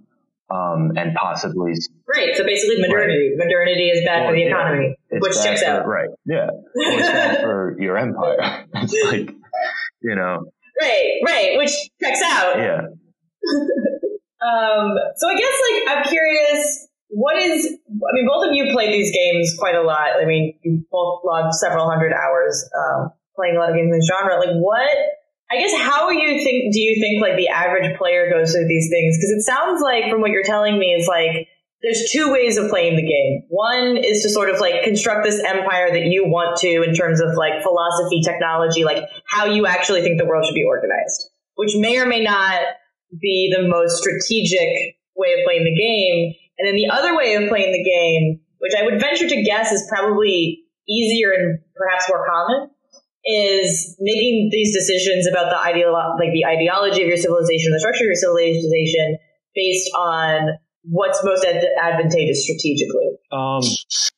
Um, 0.50 0.94
and 0.96 1.14
possibly 1.14 1.74
Right. 2.08 2.34
So 2.34 2.46
basically, 2.46 2.78
modernity. 2.80 3.34
Modernity 3.36 3.90
is 3.90 4.06
bad 4.06 4.28
for 4.28 4.34
the 4.34 4.44
Well, 4.46 4.50
yeah. 4.50 4.56
economy, 4.56 4.96
which 5.12 5.34
checks 5.44 5.62
out. 5.62 5.86
Right. 5.86 6.08
Yeah. 6.26 6.48
It's 6.74 7.08
bad 7.10 7.42
for 7.42 7.76
your 7.82 7.98
empire. 7.98 8.66
It's 8.76 9.12
like, 9.12 9.36
you 10.02 10.16
know, 10.16 10.46
Right. 10.82 11.20
Right. 11.26 11.58
Which 11.58 11.72
checks 12.02 12.22
out. 12.24 12.58
yeah. 12.60 12.82
Um, 14.40 14.94
so 15.16 15.28
I 15.30 15.36
guess 15.36 15.54
like 15.72 15.98
I'm 15.98 16.04
curious, 16.04 16.88
what 17.10 17.42
is? 17.42 17.66
I 17.66 18.10
mean, 18.14 18.28
both 18.28 18.48
of 18.48 18.54
you 18.54 18.72
played 18.72 18.94
these 18.94 19.12
games 19.12 19.56
quite 19.58 19.74
a 19.76 19.82
lot. 19.82 20.22
I 20.22 20.26
mean, 20.26 20.60
you 20.62 20.86
both 20.92 21.22
logged 21.26 21.56
several 21.56 21.90
hundred 21.90 22.14
hours 22.14 22.70
um, 22.78 23.10
playing 23.38 23.56
a 23.56 23.60
lot 23.60 23.70
of 23.70 23.76
games 23.76 23.94
in 23.94 24.00
this 24.00 24.10
genre. 24.10 24.42
Like, 24.42 24.58
what? 24.58 24.98
I 25.50 25.62
guess 25.62 25.72
how 25.80 26.10
you 26.10 26.44
think? 26.44 26.74
Do 26.74 26.82
you 26.82 27.00
think 27.00 27.22
like 27.22 27.38
the 27.38 27.48
average 27.48 27.98
player 27.98 28.30
goes 28.30 28.52
through 28.52 28.68
these 28.68 28.90
things? 28.92 29.16
Because 29.16 29.32
it 29.32 29.44
sounds 29.46 29.82
like 29.82 30.12
from 30.12 30.20
what 30.20 30.32
you're 30.32 30.44
telling 30.44 30.78
me 30.78 30.92
is 30.92 31.08
like 31.08 31.48
there's 31.82 32.10
two 32.12 32.32
ways 32.32 32.58
of 32.58 32.70
playing 32.70 32.96
the 32.96 33.06
game. 33.06 33.44
One 33.50 33.98
is 33.98 34.24
to 34.24 34.30
sort 34.30 34.50
of 34.50 34.60
like 34.60 34.84
construct 34.84 35.24
this 35.24 35.42
empire 35.46 35.90
that 35.92 36.06
you 36.06 36.26
want 36.26 36.58
to 36.62 36.84
in 36.84 36.94
terms 36.94 37.22
of 37.22 37.36
like 37.38 37.62
philosophy, 37.62 38.22
technology, 38.22 38.84
like 38.84 39.04
how 39.26 39.46
you 39.46 39.68
actually 39.68 40.02
think 40.02 40.18
the 40.18 40.26
world 40.26 40.46
should 40.46 40.56
be 40.56 40.66
organized, 40.66 41.30
which 41.56 41.72
may 41.76 42.00
or 42.00 42.06
may 42.06 42.24
not 42.24 42.60
be 43.22 43.54
the 43.56 43.68
most 43.68 43.98
strategic 43.98 44.98
way 45.16 45.34
of 45.34 45.46
playing 45.46 45.64
the 45.64 45.76
game. 45.76 46.34
And 46.58 46.68
then 46.68 46.76
the 46.76 46.90
other 46.92 47.16
way 47.16 47.36
of 47.36 47.48
playing 47.48 47.72
the 47.72 47.84
game, 47.84 48.42
which 48.58 48.74
I 48.78 48.84
would 48.84 49.00
venture 49.00 49.30
to 49.30 49.44
guess 49.44 49.72
is 49.72 49.86
probably 49.88 50.64
easier 50.90 51.32
and 51.32 51.60
perhaps 51.76 52.10
more 52.10 52.26
common, 52.28 52.72
is 53.28 53.96
making 54.00 54.50
these 54.52 54.74
decisions 54.74 55.28
about 55.28 55.50
the 55.50 55.60
ideal, 55.60 55.92
like 55.92 56.32
the 56.34 56.46
ideology 56.46 57.02
of 57.02 57.08
your 57.08 57.18
civilization, 57.18 57.74
the 57.74 57.80
structure 57.80 58.06
of 58.06 58.08
your 58.08 58.16
civilization, 58.16 59.18
based 59.54 59.90
on 59.98 60.58
what's 60.84 61.22
most 61.24 61.44
ad- 61.46 61.66
advantageous 61.82 62.44
strategically. 62.44 63.10
Um, 63.32 63.62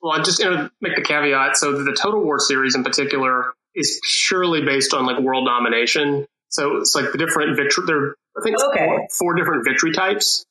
Well, 0.02 0.14
I'm 0.14 0.24
just 0.24 0.42
going 0.42 0.56
to 0.58 0.72
make 0.82 0.96
the 0.96 1.02
caveat. 1.02 1.58
So 1.58 1.72
the 1.84 1.98
Total 2.00 2.24
War 2.24 2.40
series 2.40 2.76
in 2.76 2.84
particular 2.84 3.54
is 3.76 4.00
purely 4.28 4.62
based 4.64 4.94
on 4.94 5.06
like 5.06 5.20
world 5.20 5.48
domination. 5.48 6.26
So 6.50 6.78
it's 6.78 6.94
like 6.96 7.12
the 7.12 7.18
different 7.18 7.56
victory. 7.56 7.86
There, 7.88 7.98
are, 7.98 8.16
I 8.38 8.44
think, 8.44 8.58
Okay. 8.64 8.86
four, 8.86 9.08
four 9.18 9.34
different 9.36 9.66
victory 9.66 9.92
types. 9.94 10.46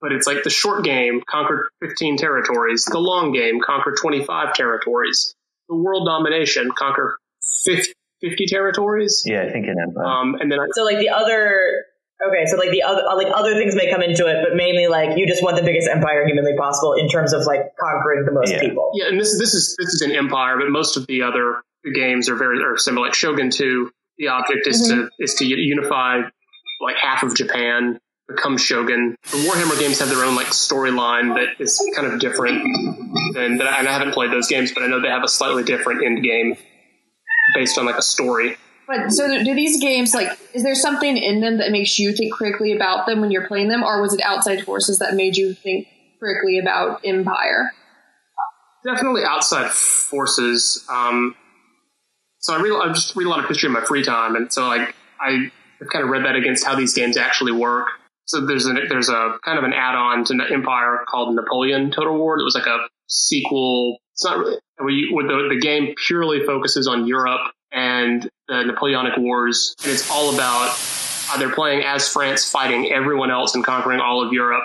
But 0.00 0.12
it's 0.12 0.26
like 0.26 0.42
the 0.42 0.50
short 0.50 0.84
game 0.84 1.22
conquer 1.26 1.68
15 1.80 2.16
territories. 2.18 2.84
The 2.84 2.98
long 2.98 3.32
game 3.32 3.60
conquer 3.64 3.94
25 4.00 4.52
territories. 4.54 5.34
The 5.68 5.76
world 5.76 6.06
domination 6.06 6.70
conquer 6.76 7.16
50, 7.64 7.92
50 8.28 8.46
territories. 8.46 9.22
yeah, 9.26 9.42
I 9.42 9.50
think 9.52 9.66
in 9.66 9.74
Empire. 9.80 10.04
Um, 10.04 10.34
and 10.40 10.50
then 10.50 10.58
I, 10.60 10.66
So 10.72 10.84
like 10.84 10.98
the 10.98 11.10
other, 11.10 11.84
okay, 12.26 12.46
so 12.46 12.56
like 12.56 12.70
the 12.70 12.82
other, 12.82 13.02
like 13.16 13.28
other 13.34 13.54
things 13.54 13.74
may 13.74 13.90
come 13.90 14.02
into 14.02 14.26
it, 14.26 14.44
but 14.46 14.56
mainly 14.56 14.86
like 14.86 15.16
you 15.18 15.26
just 15.26 15.42
want 15.42 15.56
the 15.56 15.62
biggest 15.62 15.88
empire 15.88 16.26
humanly 16.26 16.56
possible 16.56 16.94
in 16.94 17.08
terms 17.08 17.32
of 17.32 17.42
like 17.46 17.60
conquering 17.80 18.24
the 18.24 18.32
most 18.32 18.52
Yeah. 18.52 18.60
people. 18.60 18.90
yeah, 18.94 19.08
and 19.08 19.20
this 19.20 19.38
this 19.38 19.54
is 19.54 19.76
this 19.78 19.88
is 19.94 20.02
an 20.02 20.12
empire, 20.12 20.56
but 20.58 20.68
most 20.70 20.96
of 20.96 21.06
the 21.06 21.22
other 21.22 21.62
games 21.94 22.28
are 22.28 22.36
very 22.36 22.62
are 22.62 22.76
similar. 22.78 23.06
Like 23.06 23.14
Shogun 23.14 23.50
Two, 23.50 23.90
the 24.18 24.28
object 24.28 24.66
is 24.66 24.88
to 24.88 25.08
is 25.18 25.34
to 25.36 25.44
unify 25.44 26.22
like 26.80 26.96
half 26.96 27.22
of 27.22 27.34
Japan, 27.34 27.98
become 28.28 28.56
Shogun. 28.58 29.16
The 29.30 29.36
Warhammer 29.38 29.78
games 29.78 29.98
have 30.00 30.08
their 30.08 30.24
own 30.24 30.34
like 30.34 30.48
storyline 30.48 31.34
that 31.36 31.60
is 31.62 31.80
kind 31.94 32.06
of 32.12 32.20
different 32.20 32.62
than 33.34 33.58
that. 33.58 33.78
And 33.78 33.88
I 33.88 33.92
haven't 33.92 34.12
played 34.12 34.30
those 34.30 34.48
games, 34.48 34.72
but 34.72 34.82
I 34.82 34.86
know 34.86 35.00
they 35.00 35.08
have 35.08 35.24
a 35.24 35.28
slightly 35.28 35.62
different 35.62 36.04
end 36.04 36.22
game 36.22 36.56
based 37.54 37.78
on 37.78 37.86
like 37.86 37.96
a 37.96 38.02
story. 38.02 38.56
But 38.86 39.12
so 39.12 39.26
do 39.42 39.54
these 39.54 39.80
games 39.80 40.14
like 40.14 40.38
is 40.52 40.62
there 40.62 40.74
something 40.74 41.16
in 41.16 41.40
them 41.40 41.58
that 41.58 41.70
makes 41.70 41.98
you 41.98 42.12
think 42.12 42.32
critically 42.34 42.72
about 42.72 43.06
them 43.06 43.20
when 43.20 43.30
you're 43.30 43.46
playing 43.46 43.68
them, 43.68 43.82
or 43.82 44.00
was 44.00 44.14
it 44.14 44.20
outside 44.22 44.62
forces 44.62 44.98
that 44.98 45.14
made 45.14 45.36
you 45.36 45.54
think 45.54 45.88
critically 46.18 46.58
about 46.58 47.00
Empire? 47.04 47.70
definitely 48.84 49.22
outside 49.24 49.70
forces. 49.70 50.84
Um, 50.90 51.34
so 52.38 52.54
I 52.54 52.60
read, 52.60 52.72
I 52.72 52.92
just 52.92 53.16
read 53.16 53.26
a 53.26 53.30
lot 53.30 53.40
of 53.40 53.48
history 53.48 53.68
in 53.68 53.72
my 53.72 53.80
free 53.80 54.04
time, 54.04 54.36
and 54.36 54.52
so 54.52 54.66
like 54.68 54.94
I 55.20 55.50
kind 55.90 56.04
of 56.04 56.10
read 56.10 56.24
that 56.24 56.36
against 56.36 56.64
how 56.64 56.76
these 56.76 56.94
games 56.94 57.16
actually 57.16 57.52
work. 57.52 57.88
so 58.26 58.44
there's 58.44 58.66
a 58.66 58.74
there's 58.88 59.08
a 59.08 59.38
kind 59.44 59.58
of 59.58 59.64
an 59.64 59.72
add-on 59.72 60.24
to 60.24 60.52
Empire 60.52 61.04
called 61.08 61.34
Napoleon 61.34 61.90
Total 61.90 62.16
War. 62.16 62.38
It 62.38 62.44
was 62.44 62.54
like 62.54 62.66
a 62.66 62.86
sequel. 63.08 63.98
It's 64.14 64.24
not 64.24 64.38
really 64.78 65.08
the, 65.10 65.48
the 65.50 65.60
game 65.60 65.94
purely 66.06 66.44
focuses 66.46 66.86
on 66.86 67.06
Europe 67.06 67.40
and 67.72 68.28
the 68.46 68.62
Napoleonic 68.64 69.16
Wars, 69.18 69.74
and 69.82 69.92
it's 69.92 70.08
all 70.10 70.32
about 70.32 70.78
either 71.32 71.50
playing 71.50 71.82
as 71.82 72.08
France 72.08 72.48
fighting 72.48 72.92
everyone 72.92 73.32
else 73.32 73.56
and 73.56 73.64
conquering 73.64 74.00
all 74.00 74.24
of 74.24 74.32
Europe, 74.32 74.64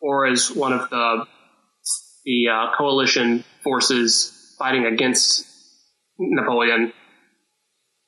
or 0.00 0.26
as 0.26 0.50
one 0.50 0.72
of 0.72 0.90
the 0.90 1.26
the 2.24 2.48
uh, 2.48 2.76
coalition 2.76 3.44
forces 3.62 4.54
fighting 4.58 4.84
against 4.86 5.46
Napoleon. 6.18 6.92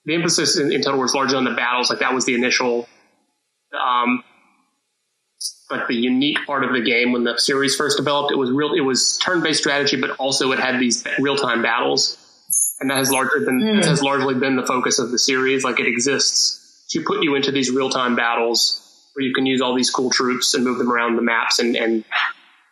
The 0.05 0.15
emphasis 0.17 0.59
in, 0.59 0.73
in 0.73 0.83
Total 0.83 0.97
War 0.97 1.07
is 1.07 1.15
largely 1.15 1.37
on 1.37 1.45
the 1.45 1.53
battles. 1.55 1.91
Like 1.91 2.01
that 2.01 2.13
was 2.13 2.25
the 2.25 2.35
initial, 2.35 2.89
um, 3.73 4.25
like 5.73 5.89
the 5.89 5.95
unique 5.95 6.39
part 6.47 6.63
of 6.65 6.73
the 6.73 6.81
game 6.81 7.13
when 7.13 7.25
the 7.25 7.37
series 7.39 7.75
first 7.75 7.97
developed. 7.97 8.33
It 8.33 8.37
was 8.37 8.51
real. 8.51 8.75
It 8.75 8.83
was 8.83 9.19
turn-based 9.19 9.59
strategy, 9.59 10.01
but 10.01 10.11
also 10.19 10.53
it 10.53 10.59
had 10.61 10.79
these 10.79 11.05
real-time 11.19 11.63
battles, 11.63 12.17
and 12.81 12.91
that 12.91 12.99
has 12.99 13.11
largely 13.11 13.45
been 13.45 13.61
mm. 13.61 13.85
has 13.85 14.03
largely 14.03 14.35
been 14.35 14.57
the 14.57 14.67
focus 14.67 14.99
of 14.99 15.11
the 15.11 15.19
series. 15.19 15.65
Like 15.65 15.81
it 15.81 15.87
exists 15.87 16.87
to 16.91 17.03
put 17.03 17.23
you 17.23 17.35
into 17.35 17.51
these 17.51 17.71
real-time 17.71 18.15
battles 18.15 18.79
where 19.15 19.25
you 19.25 19.35
can 19.35 19.47
use 19.47 19.61
all 19.61 19.75
these 19.75 19.91
cool 19.91 20.11
troops 20.11 20.55
and 20.55 20.65
move 20.65 20.79
them 20.79 20.93
around 20.93 21.17
the 21.17 21.23
maps 21.23 21.59
and 21.59 21.77
and 21.77 22.05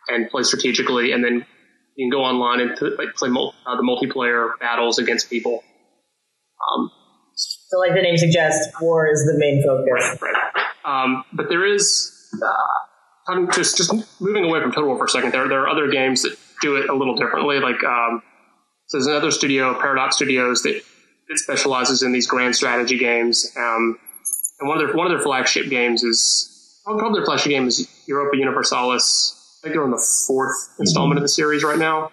and 0.07 0.29
play 0.29 0.43
strategically, 0.43 1.11
and 1.11 1.23
then 1.23 1.45
you 1.95 2.05
can 2.05 2.09
go 2.09 2.23
online 2.23 2.61
and 2.61 2.71
like, 2.97 3.15
play 3.15 3.29
mul- 3.29 3.53
uh, 3.65 3.75
the 3.75 3.83
multiplayer 3.83 4.51
battles 4.59 4.97
against 4.97 5.29
people. 5.29 5.63
Um, 6.71 6.91
so, 7.35 7.79
like 7.79 7.93
the 7.95 8.01
name 8.01 8.17
suggests, 8.17 8.73
war 8.81 9.07
is 9.11 9.19
the 9.25 9.37
main 9.37 9.63
focus. 9.65 10.19
Right. 10.21 10.33
right. 10.33 11.03
Um, 11.03 11.23
but 11.33 11.47
there 11.49 11.65
is, 11.65 12.11
uh, 12.35 12.90
I'm 13.27 13.51
just 13.51 13.77
just 13.77 13.93
moving 14.19 14.45
away 14.45 14.61
from 14.61 14.71
Total 14.71 14.87
War 14.87 14.97
for 14.97 15.05
a 15.05 15.09
second. 15.09 15.31
There 15.31 15.47
there 15.47 15.61
are 15.61 15.69
other 15.69 15.89
games 15.89 16.23
that 16.23 16.37
do 16.61 16.75
it 16.75 16.89
a 16.89 16.93
little 16.93 17.15
differently. 17.15 17.59
Like 17.59 17.83
um, 17.83 18.21
so 18.87 18.97
there's 18.97 19.07
another 19.07 19.31
studio, 19.31 19.79
Paradox 19.79 20.15
Studios, 20.15 20.63
that 20.63 20.81
that 21.29 21.37
specializes 21.37 22.03
in 22.03 22.11
these 22.11 22.27
grand 22.27 22.55
strategy 22.55 22.97
games. 22.97 23.51
Um, 23.57 23.99
and 24.59 24.69
one 24.69 24.79
of 24.79 24.87
their 24.87 24.95
one 24.95 25.07
of 25.07 25.11
their 25.11 25.23
flagship 25.23 25.69
games 25.69 26.03
is 26.03 26.81
probably 26.85 27.19
their 27.19 27.25
flagship 27.25 27.49
game 27.49 27.67
is 27.67 27.87
Europa 28.07 28.37
Universalis 28.37 29.37
I 29.61 29.67
think 29.67 29.75
they're 29.75 29.83
on 29.83 29.91
the 29.91 30.03
fourth 30.25 30.75
installment 30.79 31.19
of 31.19 31.21
the 31.21 31.29
series 31.29 31.63
right 31.63 31.77
now, 31.77 32.11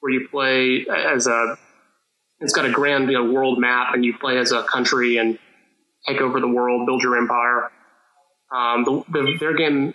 where 0.00 0.12
you 0.12 0.26
play 0.28 0.84
as 0.90 1.28
a. 1.28 1.56
It's 2.40 2.52
got 2.52 2.64
a 2.64 2.72
grand 2.72 3.08
you 3.08 3.12
know, 3.12 3.30
world 3.30 3.60
map, 3.60 3.94
and 3.94 4.04
you 4.04 4.18
play 4.18 4.36
as 4.38 4.50
a 4.50 4.64
country 4.64 5.16
and 5.16 5.38
take 6.08 6.20
over 6.20 6.40
the 6.40 6.48
world, 6.48 6.84
build 6.86 7.00
your 7.00 7.16
empire. 7.16 7.70
Um, 8.52 8.82
the, 8.82 9.04
the, 9.12 9.36
their 9.38 9.54
game, 9.54 9.94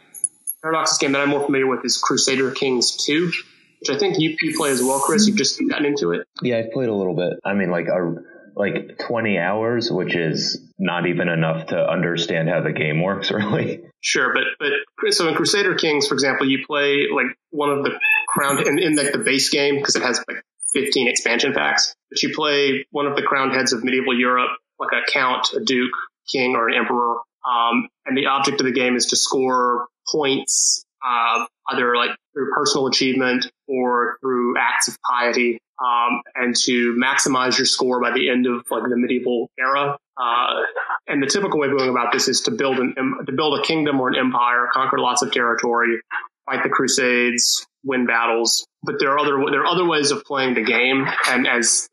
Paradox's 0.62 0.98
game 0.98 1.12
that 1.14 1.22
I'm 1.22 1.30
more 1.30 1.46
familiar 1.46 1.68
with 1.68 1.86
is 1.86 1.98
Crusader 1.98 2.52
Kings 2.52 3.06
2, 3.06 3.32
which 3.80 3.90
I 3.90 3.98
think 3.98 4.20
you, 4.20 4.36
you 4.42 4.58
play 4.58 4.72
as 4.72 4.82
well, 4.82 5.00
Chris. 5.00 5.28
You've 5.28 5.38
just 5.38 5.62
gotten 5.70 5.86
into 5.86 6.12
it. 6.12 6.28
Yeah, 6.42 6.58
I've 6.58 6.72
played 6.72 6.90
a 6.90 6.94
little 6.94 7.16
bit. 7.16 7.40
I 7.46 7.54
mean, 7.54 7.70
like 7.70 7.88
a 7.88 8.16
like 8.56 8.98
20 9.08 9.38
hours, 9.38 9.92
which 9.92 10.16
is 10.16 10.60
not 10.80 11.06
even 11.06 11.30
enough 11.30 11.68
to 11.68 11.78
understand 11.78 12.50
how 12.50 12.62
the 12.62 12.74
game 12.74 13.04
works, 13.04 13.30
really. 13.32 13.82
Sure, 14.02 14.34
but 14.34 14.44
but 14.60 15.14
so 15.14 15.28
in 15.28 15.36
Crusader 15.36 15.76
Kings, 15.76 16.08
for 16.08 16.16
example, 16.16 16.50
you 16.50 16.66
play 16.66 17.08
like 17.14 17.28
one 17.52 17.70
of 17.70 17.84
the 17.84 17.92
crowned 18.28 18.66
in, 18.66 18.80
in 18.80 18.96
like 18.96 19.12
the 19.12 19.20
base 19.20 19.50
game 19.50 19.76
because 19.76 19.96
it 19.96 20.02
has 20.02 20.24
like 20.28 20.44
15 20.74 21.08
expansion 21.08 21.54
packs. 21.54 21.96
But 22.10 22.22
you 22.24 22.34
play 22.36 22.86
one 22.92 23.06
of 23.06 23.16
the 23.16 23.22
crowned 23.22 23.54
heads 23.54 23.74
of 23.74 23.84
medieval 23.84 24.18
Europe, 24.18 24.52
like 24.80 24.92
a 24.92 25.12
count, 25.12 25.48
a 25.56 25.60
duke, 25.64 25.94
king, 26.32 26.56
or 26.56 26.68
an 26.70 26.76
emperor. 26.76 27.18
Um, 27.48 27.90
and 28.06 28.18
the 28.18 28.28
object 28.28 28.60
of 28.60 28.66
the 28.66 28.74
game 28.74 28.96
is 28.96 29.08
to 29.08 29.16
score 29.16 29.88
points, 30.10 30.84
uh, 31.06 31.46
either 31.70 31.96
like 31.96 32.12
through 32.34 32.52
personal 32.54 32.88
achievement 32.88 33.50
or 33.68 34.18
through 34.22 34.58
acts 34.58 34.88
of 34.88 34.98
piety 35.02 35.60
um, 35.80 36.22
and 36.36 36.56
to 36.56 36.96
maximize 36.96 37.58
your 37.58 37.66
score 37.66 38.02
by 38.02 38.12
the 38.12 38.30
end 38.30 38.48
of 38.48 38.66
like 38.70 38.84
the 38.84 38.98
medieval 38.98 39.50
era. 39.60 39.98
Uh, 40.18 40.62
and 41.08 41.22
the 41.22 41.28
typical 41.28 41.60
way 41.60 41.68
of 41.68 41.78
going 41.78 41.90
about 41.90 42.12
this 42.12 42.28
is 42.28 42.42
to 42.42 42.52
build 42.52 42.80
an 42.80 42.96
to 43.26 43.32
build 43.32 43.60
a 43.60 43.64
kingdom 43.64 44.00
or 44.00 44.10
an 44.10 44.16
empire, 44.16 44.68
conquer 44.74 44.98
lots 44.98 45.22
of 45.22 45.32
territory, 45.32 46.02
fight 46.46 46.64
the 46.64 46.70
crusades, 46.70 47.66
win 47.84 48.08
battles. 48.08 48.66
But 48.84 48.96
there 49.00 49.12
are 49.12 49.20
other 49.20 49.38
there 49.52 49.62
are 49.62 49.68
other 49.68 49.86
ways 49.86 50.12
of 50.12 50.24
playing 50.24 50.56
the 50.56 50.64
game, 50.64 51.06
and 51.28 51.48
as 51.48 51.88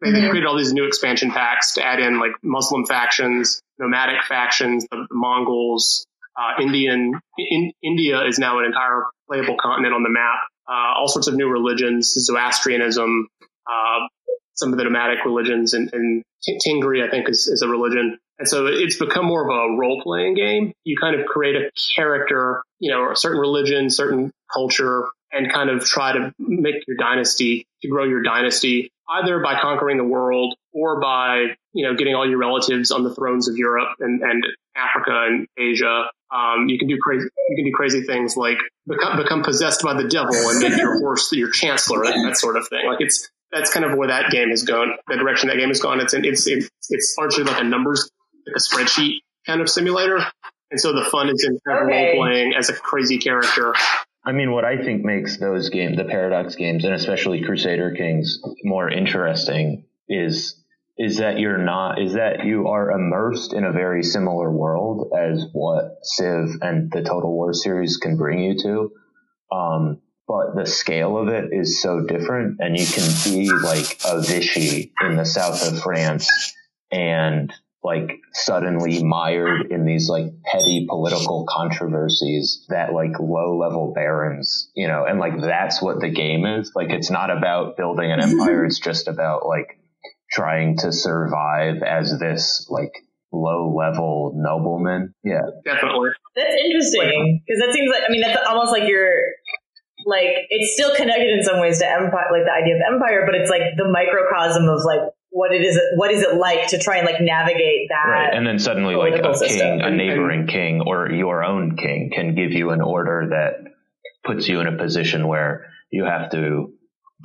they, 0.00 0.08
mm-hmm. 0.08 0.30
created 0.30 0.46
all 0.46 0.56
these 0.56 0.72
new 0.72 0.86
expansion 0.86 1.30
packs 1.30 1.74
to 1.74 1.84
add 1.84 2.00
in 2.00 2.18
like 2.18 2.32
Muslim 2.42 2.84
factions, 2.86 3.60
nomadic 3.78 4.24
factions, 4.24 4.86
the, 4.90 5.06
the 5.08 5.14
Mongols, 5.14 6.04
uh, 6.38 6.62
Indian 6.62 7.12
in, 7.36 7.72
India 7.82 8.24
is 8.26 8.38
now 8.38 8.58
an 8.60 8.64
entire 8.64 9.04
playable 9.28 9.56
continent 9.60 9.94
on 9.94 10.02
the 10.02 10.10
map 10.10 10.38
uh, 10.68 10.98
all 10.98 11.08
sorts 11.08 11.28
of 11.28 11.34
new 11.34 11.48
religions, 11.48 12.12
Zoroastrianism, 12.12 13.28
uh, 13.66 14.06
some 14.54 14.72
of 14.72 14.78
the 14.78 14.84
nomadic 14.84 15.24
religions, 15.24 15.72
and, 15.72 15.90
and 15.92 16.22
Tengri, 16.66 17.06
I 17.06 17.10
think, 17.10 17.28
is, 17.28 17.46
is 17.46 17.62
a 17.62 17.68
religion. 17.68 18.18
And 18.38 18.48
so 18.48 18.66
it's 18.66 18.98
become 18.98 19.24
more 19.24 19.42
of 19.42 19.48
a 19.48 19.76
role 19.78 20.00
playing 20.02 20.34
game. 20.34 20.72
You 20.84 20.96
kind 21.00 21.18
of 21.18 21.26
create 21.26 21.56
a 21.56 21.70
character, 21.96 22.62
you 22.78 22.92
know, 22.92 23.10
a 23.10 23.16
certain 23.16 23.40
religion, 23.40 23.90
certain 23.90 24.30
culture, 24.52 25.08
and 25.32 25.52
kind 25.52 25.70
of 25.70 25.84
try 25.84 26.12
to 26.12 26.32
make 26.38 26.76
your 26.86 26.96
dynasty, 26.96 27.66
to 27.82 27.88
grow 27.88 28.04
your 28.04 28.22
dynasty, 28.22 28.90
either 29.08 29.40
by 29.40 29.58
conquering 29.60 29.96
the 29.96 30.04
world 30.04 30.54
or 30.72 31.00
by, 31.00 31.56
you 31.72 31.86
know, 31.86 31.96
getting 31.96 32.14
all 32.14 32.28
your 32.28 32.38
relatives 32.38 32.90
on 32.90 33.04
the 33.04 33.14
thrones 33.14 33.48
of 33.48 33.56
Europe 33.56 33.96
and, 34.00 34.22
and 34.22 34.44
Africa 34.78 35.26
and 35.26 35.46
Asia. 35.58 36.06
Um, 36.30 36.68
you 36.68 36.78
can 36.78 36.88
do 36.88 36.98
crazy, 37.02 37.26
you 37.48 37.56
can 37.56 37.64
do 37.64 37.72
crazy 37.74 38.02
things 38.02 38.36
like 38.36 38.58
become, 38.86 39.16
become 39.16 39.42
possessed 39.42 39.82
by 39.82 39.94
the 39.94 40.08
devil 40.08 40.34
and 40.34 40.60
make 40.60 40.76
your 40.76 40.98
horse 41.00 41.32
your 41.32 41.50
chancellor, 41.50 42.04
and 42.04 42.28
that 42.28 42.36
sort 42.36 42.56
of 42.56 42.68
thing. 42.68 42.86
Like 42.86 43.00
it's, 43.00 43.28
that's 43.50 43.72
kind 43.72 43.84
of 43.84 43.96
where 43.96 44.08
that 44.08 44.30
game 44.30 44.50
has 44.50 44.62
gone, 44.62 44.92
the 45.08 45.16
direction 45.16 45.48
that 45.48 45.56
game 45.56 45.68
has 45.68 45.80
gone. 45.80 46.00
It's, 46.00 46.12
it's, 46.12 46.46
it's, 46.46 46.68
it's 46.90 47.16
largely 47.18 47.44
like 47.44 47.60
a 47.60 47.64
numbers, 47.64 48.10
like 48.46 48.56
a 48.56 48.60
spreadsheet 48.60 49.20
kind 49.46 49.60
of 49.60 49.70
simulator. 49.70 50.20
And 50.70 50.78
so 50.78 50.92
the 50.92 51.04
fun 51.04 51.30
is 51.30 51.42
in 51.48 51.58
kind 51.66 51.78
of 51.78 51.86
okay. 51.88 52.16
role 52.16 52.26
playing 52.26 52.54
as 52.54 52.68
a 52.68 52.74
crazy 52.74 53.16
character. 53.18 53.74
I 54.22 54.32
mean, 54.32 54.52
what 54.52 54.66
I 54.66 54.76
think 54.76 55.02
makes 55.02 55.38
those 55.38 55.70
games, 55.70 55.96
the 55.96 56.04
Paradox 56.04 56.54
games, 56.56 56.84
and 56.84 56.92
especially 56.92 57.42
Crusader 57.42 57.94
Kings, 57.96 58.40
more 58.62 58.90
interesting 58.90 59.84
is 60.10 60.54
is 60.98 61.18
that 61.18 61.38
you're 61.38 61.58
not 61.58 62.00
is 62.02 62.14
that 62.14 62.44
you 62.44 62.68
are 62.68 62.90
immersed 62.90 63.52
in 63.52 63.64
a 63.64 63.72
very 63.72 64.02
similar 64.02 64.50
world 64.50 65.12
as 65.16 65.46
what 65.52 65.98
Civ 66.02 66.48
and 66.60 66.90
the 66.90 67.02
Total 67.02 67.32
War 67.32 67.54
series 67.54 67.98
can 67.98 68.16
bring 68.16 68.40
you 68.40 68.58
to. 68.62 68.92
Um, 69.56 70.00
but 70.26 70.56
the 70.56 70.66
scale 70.66 71.16
of 71.16 71.28
it 71.28 71.52
is 71.52 71.80
so 71.80 72.04
different 72.04 72.58
and 72.60 72.78
you 72.78 72.84
can 72.84 73.08
be 73.24 73.50
like 73.50 73.98
a 74.04 74.20
Vichy 74.20 74.92
in 75.00 75.16
the 75.16 75.24
south 75.24 75.66
of 75.66 75.80
France 75.80 76.28
and 76.90 77.52
like 77.82 78.18
suddenly 78.32 79.02
mired 79.02 79.70
in 79.70 79.86
these 79.86 80.08
like 80.08 80.26
petty 80.44 80.84
political 80.88 81.46
controversies 81.48 82.66
that 82.68 82.92
like 82.92 83.18
low 83.20 83.56
level 83.56 83.92
barons, 83.94 84.70
you 84.74 84.88
know, 84.88 85.04
and 85.08 85.20
like 85.20 85.40
that's 85.40 85.80
what 85.80 86.00
the 86.00 86.10
game 86.10 86.44
is. 86.44 86.72
Like 86.74 86.90
it's 86.90 87.10
not 87.10 87.30
about 87.30 87.76
building 87.76 88.10
an 88.10 88.20
empire. 88.20 88.64
it's 88.66 88.80
just 88.80 89.06
about 89.06 89.46
like 89.46 89.77
trying 90.30 90.76
to 90.78 90.92
survive 90.92 91.82
as 91.82 92.18
this 92.18 92.66
like 92.70 92.92
low 93.32 93.74
level 93.76 94.32
nobleman. 94.36 95.14
Yeah. 95.24 95.42
Definitely. 95.64 96.10
That's 96.34 96.54
interesting 96.54 97.42
because 97.46 97.60
that 97.60 97.72
seems 97.72 97.90
like, 97.90 98.02
I 98.08 98.12
mean, 98.12 98.20
that's 98.20 98.40
almost 98.46 98.72
like 98.72 98.88
you're 98.88 99.20
like, 100.06 100.46
it's 100.48 100.74
still 100.74 100.94
connected 100.94 101.28
in 101.28 101.42
some 101.42 101.60
ways 101.60 101.78
to 101.80 101.86
empire, 101.86 102.28
like 102.32 102.44
the 102.44 102.52
idea 102.52 102.76
of 102.76 102.94
empire, 102.94 103.24
but 103.26 103.34
it's 103.34 103.50
like 103.50 103.76
the 103.76 103.88
microcosm 103.88 104.68
of 104.68 104.80
like 104.84 105.00
what 105.30 105.52
it 105.52 105.62
is, 105.62 105.78
what 105.96 106.10
is 106.10 106.22
it 106.22 106.36
like 106.36 106.68
to 106.68 106.78
try 106.78 106.98
and 106.98 107.06
like 107.06 107.20
navigate 107.20 107.88
that? 107.90 108.08
Right. 108.08 108.34
And 108.34 108.46
then 108.46 108.58
suddenly 108.58 108.94
like 108.94 109.14
a 109.14 109.38
king, 109.46 109.80
a 109.82 109.90
neighboring 109.90 110.46
king 110.46 110.82
or 110.86 111.10
your 111.10 111.44
own 111.44 111.76
king 111.76 112.10
can 112.14 112.34
give 112.34 112.52
you 112.52 112.70
an 112.70 112.80
order 112.80 113.28
that 113.30 113.72
puts 114.24 114.48
you 114.48 114.60
in 114.60 114.66
a 114.66 114.76
position 114.76 115.26
where 115.26 115.66
you 115.90 116.04
have 116.04 116.30
to 116.30 116.72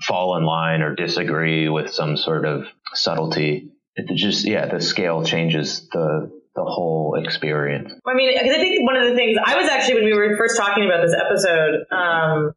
fall 0.01 0.37
in 0.37 0.45
line 0.45 0.81
or 0.81 0.95
disagree 0.95 1.69
with 1.69 1.93
some 1.93 2.17
sort 2.17 2.45
of 2.45 2.65
subtlety. 2.93 3.69
It 3.95 4.09
just, 4.15 4.45
yeah, 4.45 4.65
the 4.65 4.81
scale 4.81 5.23
changes 5.23 5.87
the, 5.91 6.31
the 6.55 6.63
whole 6.63 7.15
experience. 7.21 7.93
I 8.05 8.13
mean, 8.15 8.37
I 8.37 8.41
think 8.41 8.85
one 8.85 8.97
of 8.97 9.09
the 9.09 9.15
things 9.15 9.37
I 9.37 9.55
was 9.55 9.69
actually, 9.69 9.95
when 10.01 10.05
we 10.05 10.13
were 10.13 10.35
first 10.37 10.57
talking 10.57 10.85
about 10.85 11.05
this 11.05 11.13
episode, 11.13 11.85
um, 11.91 12.53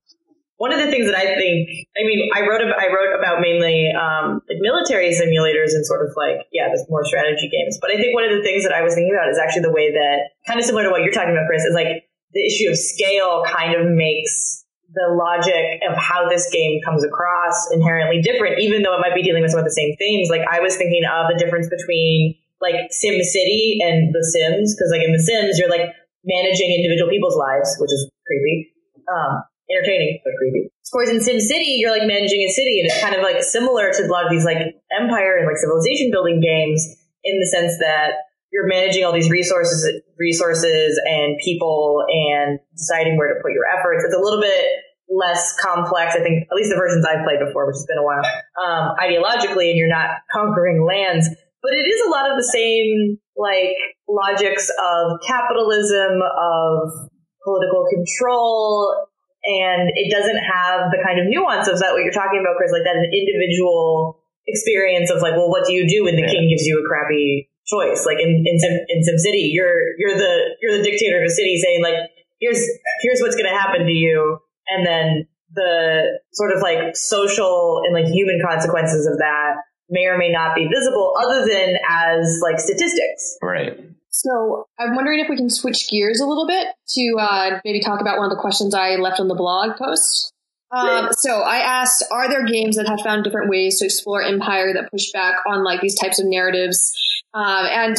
one 0.57 0.73
of 0.73 0.81
the 0.81 0.89
things 0.89 1.05
that 1.05 1.15
I 1.15 1.37
think, 1.37 1.69
I 1.93 2.09
mean, 2.09 2.31
I 2.33 2.49
wrote 2.49 2.65
about, 2.65 2.81
I 2.81 2.89
wrote 2.89 3.13
about 3.13 3.45
mainly 3.45 3.93
um, 3.93 4.41
like 4.49 4.57
military 4.61 5.13
simulators 5.13 5.77
and 5.77 5.85
sort 5.85 6.09
of 6.09 6.17
like, 6.17 6.49
yeah, 6.53 6.69
there's 6.69 6.89
more 6.89 7.05
strategy 7.05 7.53
games. 7.53 7.77
But 7.81 7.91
I 7.91 7.97
think 7.97 8.15
one 8.15 8.25
of 8.25 8.33
the 8.33 8.43
things 8.43 8.65
that 8.65 8.73
I 8.73 8.81
was 8.81 8.95
thinking 8.95 9.13
about 9.13 9.29
is 9.29 9.37
actually 9.37 9.69
the 9.69 9.73
way 9.73 9.93
that, 9.93 10.33
kind 10.49 10.59
of 10.59 10.65
similar 10.65 10.85
to 10.85 10.91
what 10.91 11.03
you're 11.03 11.13
talking 11.13 11.37
about, 11.37 11.45
Chris, 11.49 11.65
is 11.65 11.75
like 11.75 12.09
the 12.33 12.47
issue 12.47 12.73
of 12.73 12.79
scale 12.81 13.45
kind 13.45 13.77
of 13.77 13.93
makes 13.93 14.65
the 14.97 15.13
logic 15.13 15.85
of 15.85 15.95
how 16.01 16.25
this 16.27 16.49
game 16.49 16.81
comes 16.81 17.05
across 17.05 17.69
inherently 17.71 18.25
different, 18.25 18.59
even 18.59 18.81
though 18.81 18.97
it 18.97 19.01
might 19.05 19.15
be 19.15 19.23
dealing 19.23 19.45
with 19.45 19.53
some 19.53 19.61
of 19.61 19.69
the 19.69 19.77
same 19.77 19.95
themes. 20.01 20.33
Like 20.33 20.43
I 20.49 20.61
was 20.61 20.75
thinking 20.77 21.05
of 21.05 21.29
the 21.29 21.37
difference 21.37 21.69
between 21.69 22.35
like 22.65 22.89
Sim 22.91 23.21
City 23.21 23.79
and 23.85 24.09
The 24.17 24.25
Sims, 24.25 24.73
because 24.73 24.89
like 24.89 25.05
in 25.05 25.13
The 25.13 25.21
Sims, 25.21 25.61
you're 25.61 25.69
like 25.69 25.93
managing 26.25 26.73
individual 26.73 27.13
people's 27.13 27.37
lives, 27.37 27.77
which 27.79 27.93
is 27.93 28.09
creepy. 28.27 28.73
Um, 29.07 29.45
entertaining, 29.71 30.19
but 30.25 30.33
creepy. 30.39 30.71
Whereas 30.93 31.11
in 31.11 31.19
SimCity, 31.19 31.79
you're 31.79 31.91
like 31.91 32.07
managing 32.07 32.41
a 32.41 32.51
city, 32.51 32.81
and 32.81 32.89
it's 32.89 33.01
kind 33.01 33.15
of 33.15 33.23
like 33.23 33.43
similar 33.43 33.93
to 33.93 34.03
a 34.07 34.09
lot 34.09 34.25
of 34.25 34.31
these 34.31 34.45
like 34.45 34.59
empire 34.95 35.37
and 35.37 35.47
like 35.47 35.59
civilization 35.59 36.11
building 36.11 36.41
games 36.41 36.87
in 37.25 37.39
the 37.39 37.47
sense 37.47 37.79
that 37.81 38.23
you're 38.53 38.67
managing 38.67 39.05
all 39.05 39.13
these 39.13 39.29
resources, 39.29 39.85
resources 40.19 41.01
and 41.05 41.37
people, 41.43 42.07
and 42.09 42.59
deciding 42.79 43.19
where 43.19 43.35
to 43.35 43.41
put 43.43 43.53
your 43.53 43.67
efforts. 43.67 44.05
It's 44.05 44.15
a 44.15 44.23
little 44.23 44.41
bit 44.41 44.65
less 45.09 45.55
complex. 45.63 46.15
I 46.15 46.23
think 46.23 46.47
at 46.51 46.55
least 46.55 46.71
the 46.71 46.77
versions 46.77 47.07
I've 47.07 47.25
played 47.25 47.41
before, 47.41 47.67
which 47.67 47.79
has 47.79 47.87
been 47.87 47.99
a 47.99 48.07
while, 48.07 48.27
um, 48.59 48.97
ideologically, 48.99 49.71
and 49.71 49.79
you're 49.79 49.93
not 49.93 50.23
conquering 50.33 50.85
lands. 50.85 51.29
But 51.63 51.73
it 51.73 51.87
is 51.87 52.07
a 52.07 52.11
lot 52.11 52.31
of 52.31 52.37
the 52.37 52.47
same 52.47 53.19
like 53.37 53.77
logics 54.09 54.71
of 54.71 55.21
capitalism, 55.27 56.23
of 56.23 57.11
political 57.45 57.87
control, 57.91 59.07
and 59.47 59.91
it 59.95 60.11
doesn't 60.11 60.43
have 60.43 60.91
the 60.91 60.99
kind 61.05 61.23
of 61.23 61.31
nuance 61.31 61.69
of 61.69 61.79
that 61.79 61.95
what 61.95 62.03
you're 62.03 62.15
talking 62.15 62.43
about, 62.43 62.59
Chris, 62.59 62.73
like 62.75 62.83
that 62.83 62.99
an 62.99 63.07
individual 63.15 64.19
experience 64.47 65.11
of 65.11 65.23
like, 65.23 65.35
well, 65.39 65.51
what 65.51 65.67
do 65.67 65.73
you 65.75 65.87
do 65.87 66.05
when 66.05 66.17
the 66.17 66.27
king 66.27 66.51
gives 66.51 66.67
you 66.67 66.83
a 66.83 66.85
crappy 66.87 67.51
choice? 67.67 68.07
Like 68.07 68.19
in 68.19 68.43
in 68.47 68.59
Sim, 68.59 68.75
in 68.89 69.03
Sim 69.03 69.19
City, 69.19 69.55
you're 69.55 69.95
you're 69.99 70.19
the 70.19 70.59
you're 70.63 70.79
the 70.79 70.85
dictator 70.85 71.23
of 71.23 71.27
a 71.27 71.31
city, 71.31 71.59
saying 71.63 71.83
like, 71.83 72.11
here's 72.41 72.59
here's 73.03 73.21
what's 73.21 73.37
going 73.37 73.51
to 73.51 73.57
happen 73.57 73.87
to 73.87 73.93
you, 73.93 74.39
and 74.69 74.87
then 74.87 75.27
the 75.55 76.19
sort 76.33 76.53
of 76.55 76.63
like 76.63 76.97
social 76.97 77.83
and 77.85 77.95
like 77.95 78.13
human 78.13 78.41
consequences 78.45 79.07
of 79.07 79.19
that 79.19 79.57
may 79.89 80.07
or 80.07 80.19
may 80.19 80.31
not 80.31 80.55
be 80.55 80.67
visible, 80.67 81.15
other 81.21 81.47
than 81.47 81.77
as 81.89 82.41
like 82.43 82.59
statistics. 82.59 83.39
Right. 83.43 83.79
So 84.11 84.67
I'm 84.79 84.97
wondering 84.97 85.21
if 85.21 85.29
we 85.29 85.37
can 85.37 85.51
switch 85.51 85.89
gears 85.89 86.21
a 86.21 86.27
little 86.27 86.47
bit 86.47 86.69
to 86.95 87.17
uh, 87.21 87.61
maybe 87.65 87.81
talk 87.81 88.01
about 88.01 88.19
one 88.19 88.27
of 88.27 88.31
the 88.31 88.41
questions 88.41 88.75
I 88.75 88.97
left 88.97 89.21
on 89.21 89.29
the 89.29 89.35
blog 89.35 89.77
post. 89.77 90.33
Um, 90.73 91.11
so 91.13 91.43
I 91.43 91.59
asked, 91.59 92.05
are 92.11 92.29
there 92.29 92.45
games 92.45 92.77
that 92.77 92.89
have 92.89 93.01
found 93.01 93.25
different 93.25 93.49
ways 93.51 93.79
to 93.79 93.85
explore 93.85 94.23
Empire 94.23 94.75
that 94.75 94.91
push 94.91 95.13
back 95.13 95.37
on 95.47 95.63
like 95.63 95.81
these 95.81 95.95
types 95.95 96.19
of 96.19 96.27
narratives? 96.27 96.93
Um, 97.35 97.67
and 97.67 97.97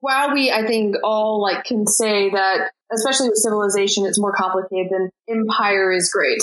while 0.00 0.32
we, 0.32 0.50
I 0.50 0.66
think, 0.66 0.96
all 1.04 1.42
like 1.42 1.64
can 1.64 1.86
say 1.86 2.30
that, 2.30 2.70
especially 2.92 3.28
with 3.28 3.38
Civilization, 3.38 4.06
it's 4.06 4.18
more 4.18 4.32
complicated 4.32 4.90
than 4.90 5.10
Empire 5.28 5.92
is 5.92 6.10
great. 6.10 6.42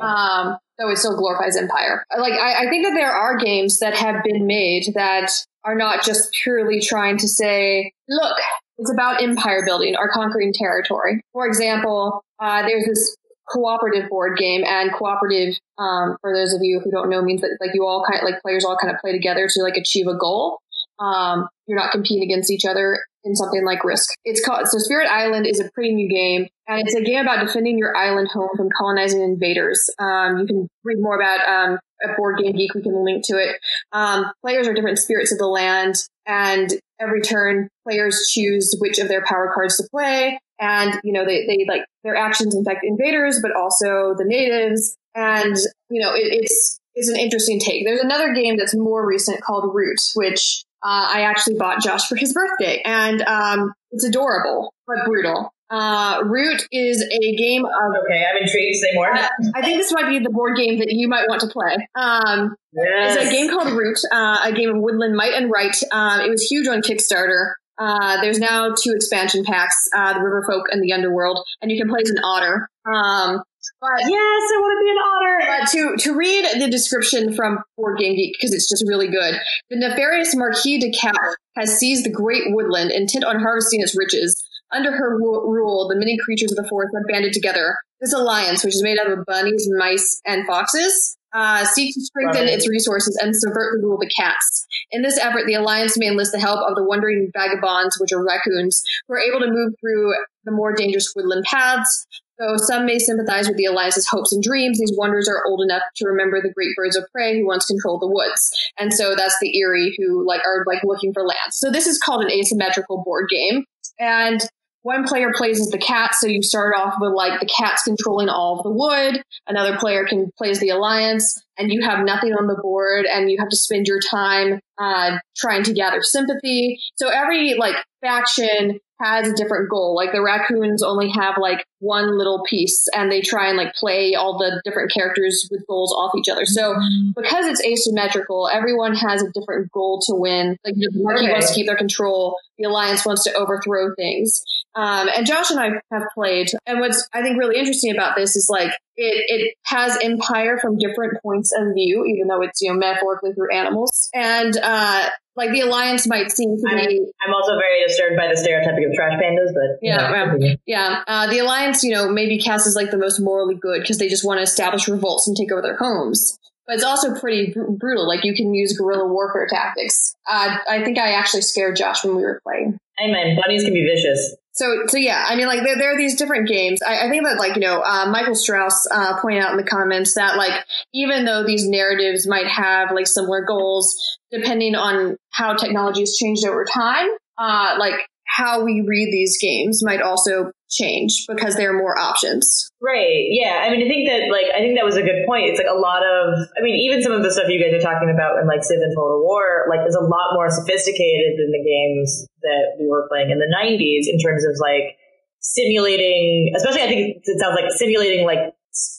Um, 0.00 0.58
though 0.78 0.90
it 0.90 0.98
still 0.98 1.16
glorifies 1.16 1.56
Empire. 1.56 2.04
Like 2.18 2.32
I, 2.32 2.66
I 2.66 2.68
think 2.68 2.84
that 2.84 2.94
there 2.94 3.12
are 3.12 3.36
games 3.36 3.78
that 3.78 3.96
have 3.96 4.24
been 4.24 4.46
made 4.46 4.92
that 4.94 5.30
are 5.64 5.76
not 5.76 6.04
just 6.04 6.32
purely 6.42 6.80
trying 6.80 7.16
to 7.18 7.28
say, 7.28 7.92
look, 8.08 8.36
it's 8.78 8.92
about 8.92 9.22
empire 9.22 9.62
building 9.64 9.94
or 9.96 10.10
conquering 10.12 10.52
territory. 10.52 11.20
For 11.32 11.46
example, 11.46 12.24
uh, 12.40 12.62
there's 12.66 12.86
this 12.86 13.16
cooperative 13.48 14.08
board 14.08 14.36
game 14.36 14.64
and 14.64 14.92
cooperative, 14.92 15.54
um, 15.78 16.16
for 16.20 16.34
those 16.34 16.52
of 16.52 16.60
you 16.62 16.80
who 16.82 16.90
don't 16.90 17.08
know, 17.10 17.22
means 17.22 17.42
that 17.42 17.56
like 17.60 17.70
you 17.74 17.86
all 17.86 18.04
kind 18.08 18.20
of 18.20 18.28
like 18.28 18.42
players 18.42 18.64
all 18.64 18.76
kind 18.76 18.92
of 18.92 19.00
play 19.00 19.12
together 19.12 19.48
to 19.48 19.62
like 19.62 19.76
achieve 19.76 20.06
a 20.06 20.16
goal. 20.16 20.58
Um, 20.98 21.48
you're 21.66 21.78
not 21.78 21.92
competing 21.92 22.22
against 22.22 22.50
each 22.50 22.64
other 22.64 23.00
in 23.24 23.34
something 23.34 23.64
like 23.64 23.84
Risk. 23.84 24.10
It's 24.24 24.44
called, 24.44 24.68
so 24.68 24.78
Spirit 24.78 25.08
Island 25.10 25.46
is 25.46 25.58
a 25.58 25.70
pretty 25.72 25.94
new 25.94 26.08
game 26.08 26.46
and 26.68 26.80
it's 26.80 26.94
a 26.94 27.02
game 27.02 27.20
about 27.20 27.44
defending 27.44 27.78
your 27.78 27.96
island 27.96 28.28
home 28.28 28.50
from 28.56 28.68
colonizing 28.76 29.22
invaders. 29.22 29.90
Um, 29.98 30.38
you 30.38 30.46
can 30.46 30.68
read 30.84 30.98
more 31.00 31.16
about, 31.16 31.40
um, 31.48 31.78
at 32.04 32.16
Board 32.16 32.38
Game 32.38 32.52
Geek. 32.52 32.74
We 32.74 32.82
can 32.82 33.04
link 33.04 33.24
to 33.26 33.36
it. 33.36 33.56
Um, 33.92 34.26
players 34.42 34.68
are 34.68 34.74
different 34.74 34.98
spirits 34.98 35.32
of 35.32 35.38
the 35.38 35.46
land, 35.46 35.96
and 36.26 36.70
every 37.00 37.20
turn, 37.20 37.68
players 37.88 38.28
choose 38.30 38.74
which 38.80 38.98
of 38.98 39.08
their 39.08 39.24
power 39.24 39.50
cards 39.54 39.76
to 39.76 39.84
play. 39.90 40.38
And 40.60 41.00
you 41.02 41.12
know, 41.12 41.24
they 41.24 41.46
they 41.46 41.64
like 41.68 41.84
their 42.02 42.16
actions 42.16 42.54
infect 42.54 42.80
invaders, 42.84 43.40
but 43.42 43.52
also 43.56 44.14
the 44.16 44.24
natives. 44.24 44.96
And 45.14 45.56
you 45.90 46.02
know, 46.02 46.14
it, 46.14 46.28
it's 46.30 46.78
it's 46.94 47.08
an 47.08 47.16
interesting 47.16 47.58
take. 47.58 47.84
There's 47.84 48.00
another 48.00 48.32
game 48.34 48.56
that's 48.56 48.74
more 48.74 49.06
recent 49.06 49.40
called 49.42 49.74
Root, 49.74 50.00
which 50.14 50.64
uh, 50.84 51.08
I 51.14 51.22
actually 51.22 51.56
bought 51.56 51.82
Josh 51.82 52.06
for 52.08 52.16
his 52.16 52.32
birthday, 52.32 52.82
and 52.84 53.22
um, 53.22 53.72
it's 53.90 54.04
adorable 54.04 54.72
but 54.86 55.04
brutal. 55.04 55.50
Uh, 55.70 56.20
Root 56.24 56.68
is 56.70 57.02
a 57.02 57.36
game 57.36 57.64
of. 57.64 57.72
Okay, 58.04 58.24
I'm 58.30 58.42
intrigued. 58.42 58.74
To 58.74 58.78
say 58.78 58.94
more. 58.94 59.12
Uh, 59.12 59.28
I 59.54 59.62
think 59.62 59.78
this 59.78 59.92
might 59.92 60.08
be 60.08 60.18
the 60.18 60.30
board 60.30 60.56
game 60.56 60.78
that 60.78 60.92
you 60.92 61.08
might 61.08 61.28
want 61.28 61.40
to 61.40 61.48
play. 61.48 61.88
Um, 61.94 62.54
yes. 62.72 63.16
It's 63.16 63.28
a 63.28 63.30
game 63.30 63.48
called 63.48 63.72
Root, 63.72 63.98
uh, 64.12 64.38
a 64.44 64.52
game 64.52 64.70
of 64.70 64.76
woodland 64.76 65.16
might 65.16 65.32
and 65.34 65.50
right. 65.50 65.76
Um, 65.90 66.20
it 66.20 66.30
was 66.30 66.42
huge 66.42 66.68
on 66.68 66.82
Kickstarter. 66.82 67.54
Uh, 67.76 68.20
there's 68.20 68.38
now 68.38 68.72
two 68.80 68.92
expansion 68.94 69.44
packs, 69.44 69.88
uh, 69.96 70.12
the 70.12 70.20
Riverfolk 70.20 70.64
and 70.70 70.82
the 70.82 70.92
Underworld, 70.92 71.44
and 71.60 71.72
you 71.72 71.80
can 71.80 71.88
play 71.88 72.02
as 72.02 72.10
an 72.10 72.18
otter. 72.22 72.68
Um, 72.86 73.42
but 73.80 74.00
yes, 74.00 74.10
I 74.10 74.56
want 74.60 74.78
to 74.78 74.84
be 74.84 74.90
an 74.90 74.98
otter. 74.98 75.36
But 75.46 75.70
to 75.72 76.10
to 76.10 76.16
read 76.16 76.62
the 76.62 76.70
description 76.70 77.34
from 77.34 77.58
Board 77.76 77.98
Game 77.98 78.14
Geek 78.14 78.34
because 78.38 78.54
it's 78.54 78.68
just 78.68 78.84
really 78.86 79.08
good. 79.08 79.36
The 79.70 79.76
nefarious 79.76 80.34
Marquise 80.34 80.82
de 80.82 80.92
Cat 80.92 81.16
has 81.56 81.78
seized 81.78 82.04
the 82.04 82.10
great 82.10 82.44
woodland, 82.48 82.90
intent 82.90 83.24
on 83.24 83.40
harvesting 83.40 83.80
its 83.80 83.96
riches. 83.96 84.34
Under 84.72 84.90
her 84.90 85.18
rule, 85.18 85.88
the 85.88 85.96
many 85.96 86.16
creatures 86.18 86.50
of 86.50 86.56
the 86.56 86.68
forest 86.68 86.94
have 86.94 87.04
banded 87.08 87.32
together. 87.32 87.76
This 88.00 88.12
alliance, 88.12 88.64
which 88.64 88.74
is 88.74 88.82
made 88.82 88.98
up 88.98 89.06
of 89.06 89.24
bunnies, 89.26 89.68
mice, 89.78 90.20
and 90.26 90.46
foxes, 90.46 91.16
uh, 91.34 91.64
seeks 91.64 91.94
to 91.94 92.00
strengthen 92.02 92.48
its 92.48 92.68
resources 92.68 93.18
and 93.20 93.34
subvert 93.34 93.74
the 93.74 93.86
rule 93.86 93.94
of 93.94 94.00
the 94.00 94.10
cats. 94.16 94.66
In 94.90 95.02
this 95.02 95.18
effort, 95.18 95.46
the 95.46 95.54
alliance 95.54 95.98
may 95.98 96.08
enlist 96.08 96.32
the 96.32 96.40
help 96.40 96.60
of 96.68 96.76
the 96.76 96.84
wandering 96.84 97.30
vagabonds, 97.36 97.98
which 98.00 98.12
are 98.12 98.24
raccoons, 98.24 98.82
who 99.06 99.14
are 99.14 99.18
able 99.18 99.40
to 99.40 99.50
move 99.50 99.74
through 99.80 100.14
the 100.44 100.52
more 100.52 100.74
dangerous 100.74 101.12
woodland 101.14 101.44
paths. 101.44 102.06
Though 102.38 102.56
some 102.56 102.86
may 102.86 102.98
sympathize 102.98 103.48
with 103.48 103.56
the 103.56 103.66
alliance's 103.66 104.08
hopes 104.08 104.32
and 104.32 104.42
dreams, 104.42 104.78
these 104.78 104.94
wonders 104.96 105.28
are 105.28 105.44
old 105.46 105.62
enough 105.62 105.82
to 105.96 106.08
remember 106.08 106.40
the 106.40 106.52
great 106.52 106.74
birds 106.76 106.96
of 106.96 107.04
prey 107.12 107.38
who 107.38 107.46
once 107.46 107.66
controlled 107.66 108.02
the 108.02 108.08
woods. 108.08 108.50
And 108.78 108.92
so 108.92 109.14
that's 109.14 109.38
the 109.40 109.60
Eyrie 109.60 109.94
who 109.98 110.26
like 110.26 110.40
are 110.44 110.64
like 110.66 110.82
looking 110.84 111.12
for 111.12 111.22
land. 111.22 111.52
So 111.52 111.70
this 111.70 111.86
is 111.86 111.98
called 111.98 112.24
an 112.24 112.30
asymmetrical 112.30 113.02
board 113.04 113.28
game. 113.30 113.64
And 114.00 114.40
one 114.84 115.04
player 115.04 115.32
plays 115.34 115.60
as 115.60 115.70
the 115.70 115.78
cat, 115.78 116.14
so 116.14 116.26
you 116.26 116.42
start 116.42 116.74
off 116.76 116.96
with 117.00 117.12
like 117.14 117.40
the 117.40 117.46
cat's 117.46 117.84
controlling 117.84 118.28
all 118.28 118.58
of 118.58 118.64
the 118.64 118.70
wood. 118.70 119.22
Another 119.46 119.78
player 119.78 120.04
can 120.04 120.30
play 120.36 120.50
as 120.50 120.60
the 120.60 120.68
alliance, 120.68 121.42
and 121.56 121.72
you 121.72 121.82
have 121.82 122.04
nothing 122.04 122.34
on 122.34 122.48
the 122.48 122.60
board, 122.60 123.06
and 123.06 123.30
you 123.30 123.38
have 123.38 123.48
to 123.48 123.56
spend 123.56 123.86
your 123.86 123.98
time 123.98 124.60
uh, 124.76 125.16
trying 125.38 125.62
to 125.62 125.72
gather 125.72 126.02
sympathy. 126.02 126.78
So 126.96 127.08
every 127.08 127.54
like 127.54 127.76
faction 128.02 128.78
has 129.00 129.26
a 129.26 129.34
different 129.34 129.70
goal. 129.70 129.96
Like 129.96 130.12
the 130.12 130.22
raccoons 130.22 130.82
only 130.82 131.08
have 131.10 131.36
like 131.40 131.64
one 131.84 132.16
little 132.16 132.42
piece 132.48 132.86
and 132.96 133.12
they 133.12 133.20
try 133.20 133.48
and 133.48 133.58
like 133.58 133.74
play 133.74 134.14
all 134.14 134.38
the 134.38 134.60
different 134.64 134.90
characters 134.90 135.46
with 135.50 135.62
goals 135.68 135.92
off 135.92 136.12
each 136.18 136.28
other. 136.28 136.46
So 136.46 136.74
because 137.14 137.46
it's 137.46 137.62
asymmetrical, 137.62 138.48
everyone 138.52 138.94
has 138.94 139.22
a 139.22 139.30
different 139.32 139.70
goal 139.72 140.00
to 140.08 140.14
win. 140.16 140.56
Like 140.64 140.74
the 140.74 140.90
Marquis 140.94 141.24
Okay. 141.24 141.32
wants 141.32 141.48
to 141.50 141.54
keep 141.54 141.66
their 141.66 141.76
control. 141.76 142.36
The 142.58 142.64
Alliance 142.64 143.04
wants 143.04 143.24
to 143.24 143.32
overthrow 143.34 143.94
things. 143.96 144.42
Um, 144.76 145.08
and 145.14 145.26
Josh 145.26 145.50
and 145.50 145.60
I 145.60 145.70
have 145.92 146.04
played. 146.14 146.48
And 146.66 146.80
what's 146.80 147.06
I 147.12 147.22
think 147.22 147.38
really 147.38 147.56
interesting 147.56 147.94
about 147.94 148.16
this 148.16 148.34
is 148.34 148.48
like 148.50 148.72
it, 148.96 149.24
it 149.28 149.54
has 149.66 149.96
empire 150.02 150.58
from 150.58 150.78
different 150.78 151.20
points 151.22 151.52
of 151.56 151.74
view, 151.74 152.04
even 152.06 152.28
though 152.28 152.42
it's, 152.42 152.60
you 152.60 152.72
know, 152.72 152.78
metaphorically 152.78 153.32
through 153.34 153.54
animals. 153.54 154.08
And, 154.14 154.56
uh, 154.56 155.08
like 155.36 155.50
the 155.50 155.62
alliance 155.62 156.06
might 156.06 156.30
seem 156.30 156.56
to 156.56 156.62
I'm, 156.68 156.76
be 156.76 157.00
I'm 157.26 157.34
also 157.34 157.54
very 157.58 157.84
disturbed 157.84 158.16
by 158.16 158.28
the 158.28 158.36
stereotyping 158.36 158.84
of 158.84 158.92
trash 158.94 159.20
pandas, 159.20 159.50
but 159.52 159.78
you 159.82 159.90
Yeah, 159.92 160.24
know. 160.26 160.56
Yeah, 160.64 161.02
uh, 161.08 161.26
the 161.26 161.40
alliance, 161.40 161.73
you 161.82 161.92
know, 161.92 162.08
maybe 162.08 162.38
Cass 162.38 162.66
is 162.66 162.76
like 162.76 162.90
the 162.90 162.98
most 162.98 163.20
morally 163.20 163.54
good 163.54 163.80
because 163.80 163.98
they 163.98 164.08
just 164.08 164.24
want 164.24 164.38
to 164.38 164.42
establish 164.42 164.86
revolts 164.86 165.26
and 165.26 165.36
take 165.36 165.50
over 165.50 165.62
their 165.62 165.76
homes. 165.76 166.38
But 166.66 166.76
it's 166.76 166.84
also 166.84 167.14
pretty 167.18 167.52
br- 167.52 167.70
brutal. 167.70 168.06
Like 168.06 168.24
you 168.24 168.34
can 168.34 168.54
use 168.54 168.76
guerrilla 168.78 169.06
warfare 169.06 169.46
tactics. 169.50 170.14
Uh, 170.30 170.56
I 170.68 170.82
think 170.84 170.98
I 170.98 171.12
actually 171.12 171.42
scared 171.42 171.76
Josh 171.76 172.04
when 172.04 172.16
we 172.16 172.22
were 172.22 172.40
playing. 172.42 172.78
Hey 172.96 173.10
man, 173.10 173.36
bunnies 173.36 173.64
can 173.64 173.74
be 173.74 173.84
vicious. 173.84 174.36
So, 174.52 174.84
so 174.86 174.96
yeah, 174.96 175.24
I 175.26 175.34
mean, 175.34 175.48
like 175.48 175.64
there, 175.64 175.76
there 175.76 175.92
are 175.92 175.98
these 175.98 176.16
different 176.16 176.46
games. 176.46 176.80
I, 176.80 177.06
I 177.06 177.10
think 177.10 177.24
that, 177.24 177.38
like 177.38 177.56
you 177.56 177.60
know, 177.60 177.82
uh, 177.82 178.08
Michael 178.08 178.36
Strauss 178.36 178.86
uh, 178.88 179.20
pointed 179.20 179.42
out 179.42 179.50
in 179.50 179.56
the 179.56 179.64
comments 179.64 180.14
that, 180.14 180.36
like, 180.36 180.64
even 180.94 181.24
though 181.24 181.44
these 181.44 181.66
narratives 181.68 182.24
might 182.26 182.46
have 182.46 182.92
like 182.92 183.08
similar 183.08 183.44
goals, 183.44 183.96
depending 184.30 184.76
on 184.76 185.16
how 185.30 185.54
technology 185.54 186.00
has 186.00 186.14
changed 186.14 186.46
over 186.46 186.64
time, 186.64 187.08
uh, 187.36 187.76
like 187.80 187.94
how 188.34 188.64
we 188.64 188.82
read 188.82 189.14
these 189.14 189.38
games 189.40 189.82
might 189.84 190.02
also 190.02 190.50
change 190.66 191.22
because 191.30 191.54
there 191.54 191.70
are 191.70 191.78
more 191.78 191.94
options. 191.94 192.66
Right. 192.82 193.30
Yeah. 193.30 193.62
I 193.62 193.70
mean, 193.70 193.86
I 193.86 193.88
think 193.88 194.10
that 194.10 194.26
like 194.26 194.50
I 194.50 194.58
think 194.58 194.74
that 194.74 194.84
was 194.84 194.98
a 194.98 195.06
good 195.06 195.22
point. 195.22 195.54
It's 195.54 195.58
like 195.62 195.70
a 195.70 195.78
lot 195.78 196.02
of. 196.02 196.34
I 196.58 196.60
mean, 196.66 196.74
even 196.82 196.98
some 196.98 197.14
of 197.14 197.22
the 197.22 197.30
stuff 197.30 197.46
you 197.46 197.62
guys 197.62 197.70
are 197.70 197.84
talking 197.84 198.10
about 198.10 198.42
in 198.42 198.50
like 198.50 198.66
Civ 198.66 198.82
and 198.82 198.90
Total 198.90 199.22
War, 199.22 199.70
like 199.70 199.86
is 199.86 199.94
a 199.94 200.02
lot 200.02 200.34
more 200.34 200.50
sophisticated 200.50 201.38
than 201.38 201.54
the 201.54 201.62
games 201.62 202.26
that 202.42 202.74
we 202.82 202.90
were 202.90 203.06
playing 203.06 203.30
in 203.30 203.38
the 203.38 203.46
'90s 203.46 204.10
in 204.10 204.18
terms 204.18 204.42
of 204.42 204.58
like 204.58 204.98
simulating. 205.38 206.50
Especially, 206.58 206.82
I 206.82 206.90
think 206.90 207.22
it 207.22 207.38
sounds 207.38 207.54
like 207.54 207.70
simulating 207.78 208.26
like 208.26 208.50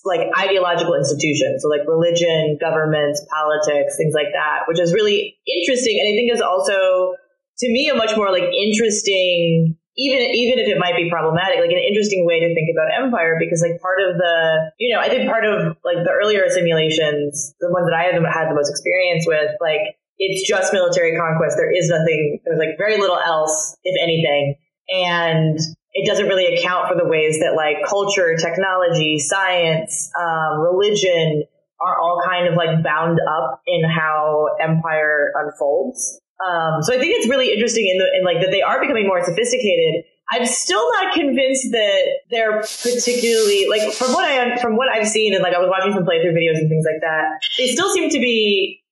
like 0.07 0.31
ideological 0.39 0.95
institutions, 0.95 1.59
so 1.59 1.67
like 1.67 1.83
religion, 1.83 2.55
governments, 2.63 3.19
politics, 3.27 3.99
things 3.99 4.15
like 4.15 4.31
that, 4.31 4.63
which 4.71 4.79
is 4.79 4.95
really 4.95 5.35
interesting. 5.43 5.99
And 5.99 6.07
I 6.07 6.15
think 6.15 6.31
is 6.31 6.39
also 6.39 7.19
to 7.59 7.67
me 7.69 7.89
a 7.89 7.95
much 7.95 8.15
more 8.15 8.31
like 8.31 8.43
interesting 8.43 9.77
even 9.97 10.19
even 10.19 10.59
if 10.59 10.67
it 10.67 10.77
might 10.77 10.95
be 10.95 11.09
problematic, 11.09 11.59
like 11.59 11.71
an 11.71 11.79
interesting 11.79 12.27
way 12.27 12.43
to 12.43 12.53
think 12.53 12.67
about 12.67 12.91
empire 12.91 13.39
because 13.39 13.63
like 13.63 13.79
part 13.79 14.03
of 14.03 14.17
the 14.17 14.71
you 14.77 14.93
know 14.93 14.99
I 14.99 15.07
think 15.07 15.29
part 15.29 15.45
of 15.45 15.77
like 15.87 16.03
the 16.03 16.11
earlier 16.11 16.49
simulations, 16.49 17.55
the 17.59 17.71
ones 17.71 17.87
that 17.87 17.95
I 17.95 18.11
had 18.11 18.15
had 18.19 18.51
the 18.51 18.55
most 18.55 18.69
experience 18.69 19.23
with, 19.25 19.55
like 19.61 19.95
it's 20.17 20.47
just 20.47 20.73
military 20.73 21.15
conquest. 21.15 21.55
There 21.55 21.71
is 21.71 21.87
nothing. 21.87 22.39
There's 22.43 22.59
like 22.59 22.77
very 22.77 22.99
little 22.99 23.19
else, 23.19 23.77
if 23.83 23.95
anything, 24.01 24.55
and 24.89 25.59
it 25.93 26.05
doesn't 26.05 26.27
really 26.27 26.55
account 26.55 26.89
for 26.89 26.95
the 26.95 27.07
ways 27.07 27.39
that 27.39 27.55
like 27.55 27.87
culture, 27.87 28.35
technology, 28.35 29.17
science, 29.17 30.11
um, 30.19 30.59
religion 30.59 31.43
are 31.79 31.99
all 31.99 32.21
kind 32.27 32.47
of 32.47 32.55
like 32.55 32.83
bound 32.83 33.19
up 33.19 33.61
in 33.65 33.89
how 33.89 34.47
empire 34.59 35.31
unfolds. 35.35 36.19
Um, 36.43 36.81
so 36.83 36.93
I 36.93 36.99
think 36.99 37.15
it's 37.15 37.29
really 37.29 37.53
interesting 37.53 37.87
in 37.87 37.97
the 37.97 38.07
in 38.17 38.23
like 38.25 38.43
that 38.43 38.51
they 38.51 38.61
are 38.61 38.81
becoming 38.81 39.07
more 39.07 39.23
sophisticated. 39.23 40.03
I'm 40.31 40.45
still 40.45 40.83
not 40.93 41.13
convinced 41.13 41.71
that 41.71 42.01
they're 42.31 42.61
particularly 42.61 43.67
like 43.69 43.93
from 43.93 44.11
what 44.13 44.25
I 44.25 44.57
from 44.57 44.75
what 44.75 44.89
I've 44.89 45.07
seen 45.07 45.33
and 45.33 45.43
like 45.43 45.53
I 45.53 45.59
was 45.59 45.69
watching 45.69 45.93
some 45.93 46.03
playthrough 46.03 46.33
videos 46.33 46.57
and 46.57 46.67
things 46.67 46.85
like 46.85 47.01
that. 47.01 47.39
They 47.57 47.67
still 47.67 47.93
seem 47.93 48.09
to 48.09 48.19
be 48.19 48.83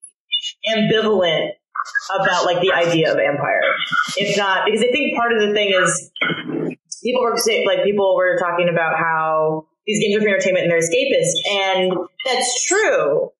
ambivalent 0.70 1.52
about 2.20 2.46
like 2.46 2.62
the 2.62 2.72
idea 2.72 3.12
of 3.12 3.18
empire. 3.18 3.62
If 4.16 4.38
not, 4.38 4.66
because 4.66 4.82
I 4.82 4.92
think 4.92 5.18
part 5.18 5.34
of 5.34 5.42
the 5.42 5.54
thing 5.54 5.74
is 5.74 6.12
people 7.04 7.22
were 7.22 7.36
like 7.66 7.84
people 7.84 8.16
were 8.16 8.38
talking 8.40 8.70
about 8.70 8.98
how 8.98 9.68
these 9.86 10.00
games 10.00 10.16
are 10.16 10.22
for 10.22 10.30
entertainment 10.30 10.64
and 10.64 10.72
they're 10.72 10.80
escapist, 10.80 11.36
and 11.52 11.92
that's 12.26 12.66
true. 12.66 13.32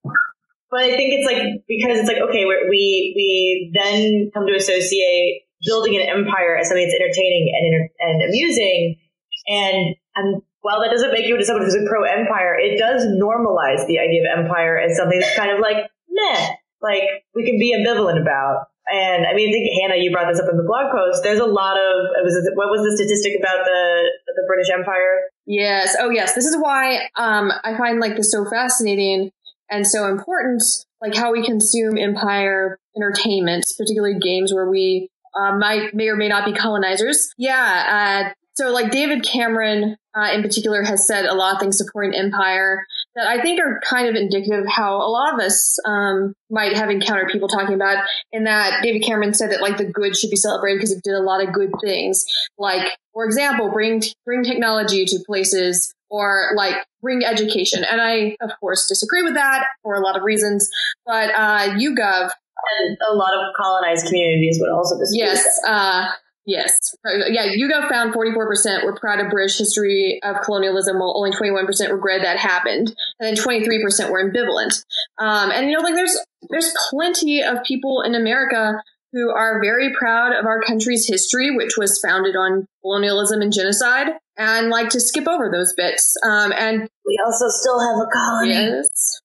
But 0.74 0.90
I 0.90 0.98
think 0.98 1.14
it's 1.14 1.30
like 1.30 1.62
because 1.70 2.02
it's 2.02 2.10
like 2.10 2.18
okay, 2.18 2.50
we 2.50 3.14
we 3.14 3.70
then 3.78 4.34
come 4.34 4.50
to 4.50 4.58
associate 4.58 5.46
building 5.62 5.94
an 6.02 6.02
empire 6.02 6.58
as 6.58 6.66
something 6.66 6.82
that's 6.82 6.98
entertaining 6.98 7.54
and 7.54 7.94
and 8.02 8.18
amusing, 8.26 8.98
and 9.46 9.94
and 10.18 10.42
while 10.66 10.82
that 10.82 10.90
doesn't 10.90 11.14
make 11.14 11.30
you 11.30 11.38
into 11.38 11.46
someone 11.46 11.62
who's 11.62 11.78
a 11.78 11.86
pro 11.86 12.10
empire, 12.10 12.58
it 12.58 12.82
does 12.82 13.06
normalize 13.06 13.86
the 13.86 14.02
idea 14.02 14.26
of 14.26 14.34
empire 14.34 14.82
as 14.82 14.98
something 14.98 15.20
that's 15.20 15.38
kind 15.38 15.52
of 15.54 15.62
like 15.62 15.86
meh, 16.10 16.42
like 16.82 17.22
we 17.38 17.46
can 17.46 17.62
be 17.62 17.78
ambivalent 17.78 18.20
about. 18.20 18.66
And 18.90 19.30
I 19.30 19.38
mean, 19.38 19.50
I 19.50 19.52
think 19.54 19.70
Hannah, 19.78 20.02
you 20.02 20.12
brought 20.12 20.28
this 20.28 20.42
up 20.42 20.50
in 20.50 20.58
the 20.58 20.66
blog 20.66 20.90
post. 20.92 21.22
There's 21.22 21.40
a 21.40 21.46
lot 21.46 21.78
of 21.78 22.18
was 22.26 22.34
what 22.58 22.74
was 22.74 22.82
the 22.82 22.98
statistic 22.98 23.38
about 23.38 23.62
the 23.64 24.10
the 24.26 24.44
British 24.50 24.74
Empire? 24.74 25.30
Yes. 25.46 25.96
Oh, 26.00 26.10
yes. 26.10 26.34
This 26.34 26.46
is 26.46 26.58
why 26.58 27.10
um, 27.16 27.52
I 27.64 27.78
find 27.78 28.00
like 28.00 28.18
this 28.18 28.32
so 28.32 28.44
fascinating 28.50 29.30
and 29.70 29.88
so 29.88 30.08
important, 30.08 30.64
like 31.02 31.16
how 31.16 31.32
we 31.32 31.46
consume 31.46 31.98
empire 31.98 32.80
entertainment, 32.96 33.66
particularly 33.78 34.20
games 34.20 34.54
where 34.54 34.70
we 34.70 35.10
uh, 35.38 35.58
might 35.58 35.94
may 35.94 36.08
or 36.10 36.16
may 36.16 36.28
not 36.28 36.46
be 36.46 36.54
colonizers. 36.54 37.30
Yeah. 37.38 38.28
Uh, 38.30 38.34
so 38.54 38.72
like 38.72 38.92
David 38.92 39.24
Cameron 39.24 39.98
uh, 40.16 40.30
in 40.32 40.44
particular 40.44 40.84
has 40.84 41.08
said 41.08 41.26
a 41.26 41.34
lot 41.34 41.56
of 41.56 41.60
things 41.60 41.78
supporting 41.78 42.14
empire 42.14 42.86
that 43.16 43.28
I 43.28 43.42
think 43.42 43.60
are 43.60 43.80
kind 43.84 44.08
of 44.08 44.16
indicative 44.16 44.62
of 44.62 44.68
how 44.68 44.98
a 44.98 45.10
lot 45.10 45.34
of 45.34 45.40
us 45.40 45.78
um, 45.86 46.34
might 46.50 46.76
have 46.76 46.90
encountered 46.90 47.30
people 47.30 47.48
talking 47.48 47.76
about. 47.76 48.04
In 48.32 48.44
that 48.44 48.82
David 48.84 49.04
Cameron 49.04 49.34
said 49.34 49.52
that 49.52 49.62
like 49.62 49.78
the 49.78 49.86
good 49.86 50.16
should 50.16 50.30
be 50.30 50.36
celebrated 50.36 50.78
because 50.78 50.92
it 50.92 51.04
did 51.04 51.14
a 51.14 51.22
lot 51.22 51.46
of 51.46 51.54
good 51.54 51.72
things, 51.84 52.26
like 52.58 52.92
for 53.14 53.26
example, 53.26 53.72
bring 53.72 54.02
bring 54.26 54.44
technology 54.44 55.06
to 55.06 55.20
places 55.26 55.94
or 56.14 56.52
like 56.56 56.76
bring 57.02 57.26
education. 57.26 57.84
And 57.84 58.00
I 58.00 58.38
of 58.40 58.52
course 58.60 58.88
disagree 58.88 59.24
with 59.24 59.34
that 59.34 59.66
for 59.82 59.96
a 59.96 60.00
lot 60.00 60.16
of 60.16 60.22
reasons. 60.22 60.70
But 61.06 61.32
uh, 61.36 61.70
YouGov 61.74 62.30
and 62.30 62.98
a 63.10 63.16
lot 63.16 63.34
of 63.34 63.54
colonized 63.58 64.06
communities 64.06 64.60
would 64.62 64.70
also 64.70 64.98
disagree. 65.00 65.26
Yes. 65.26 65.60
Uh, 65.68 66.12
Yes. 66.46 66.94
Yeah, 67.06 67.48
YouGov 67.56 67.88
found 67.88 68.14
44% 68.14 68.84
were 68.84 68.98
proud 69.00 69.22
of 69.22 69.32
British 69.32 69.58
history 69.58 70.20
of 70.24 70.42
colonialism, 70.44 71.00
while 71.00 71.14
only 71.16 71.32
21% 71.32 71.90
regret 71.90 72.22
that 72.24 72.38
happened. 72.38 72.94
And 73.20 73.38
then 73.38 73.42
23% 73.42 74.12
were 74.12 74.30
ambivalent. 74.30 74.84
Um, 75.18 75.52
and, 75.52 75.70
you 75.70 75.78
know, 75.78 75.82
like 75.82 75.96
there's, 75.96 76.18
there's 76.50 76.74
plenty 76.90 77.42
of 77.42 77.64
people 77.64 78.04
in 78.06 78.14
America 78.14 78.74
who 79.14 79.30
are 79.30 79.62
very 79.62 79.94
proud 79.94 80.34
of 80.34 80.46
our 80.46 80.62
country's 80.62 81.08
history, 81.08 81.56
which 81.56 81.78
was 81.78 82.02
founded 82.06 82.36
on 82.36 82.66
colonialism 82.82 83.42
and 83.42 83.54
genocide, 83.54 84.08
and 84.38 84.70
like 84.70 84.90
to 84.90 85.00
skip 85.00 85.28
over 85.28 85.50
those 85.52 85.74
bits. 85.76 86.16
Um, 86.26 86.52
and 86.54 86.90
we 87.06 87.20
also 87.26 87.46
still 87.50 87.80
have 87.80 87.98
a 87.98 88.10
colony. 88.12 88.54
Yes. 88.54 89.22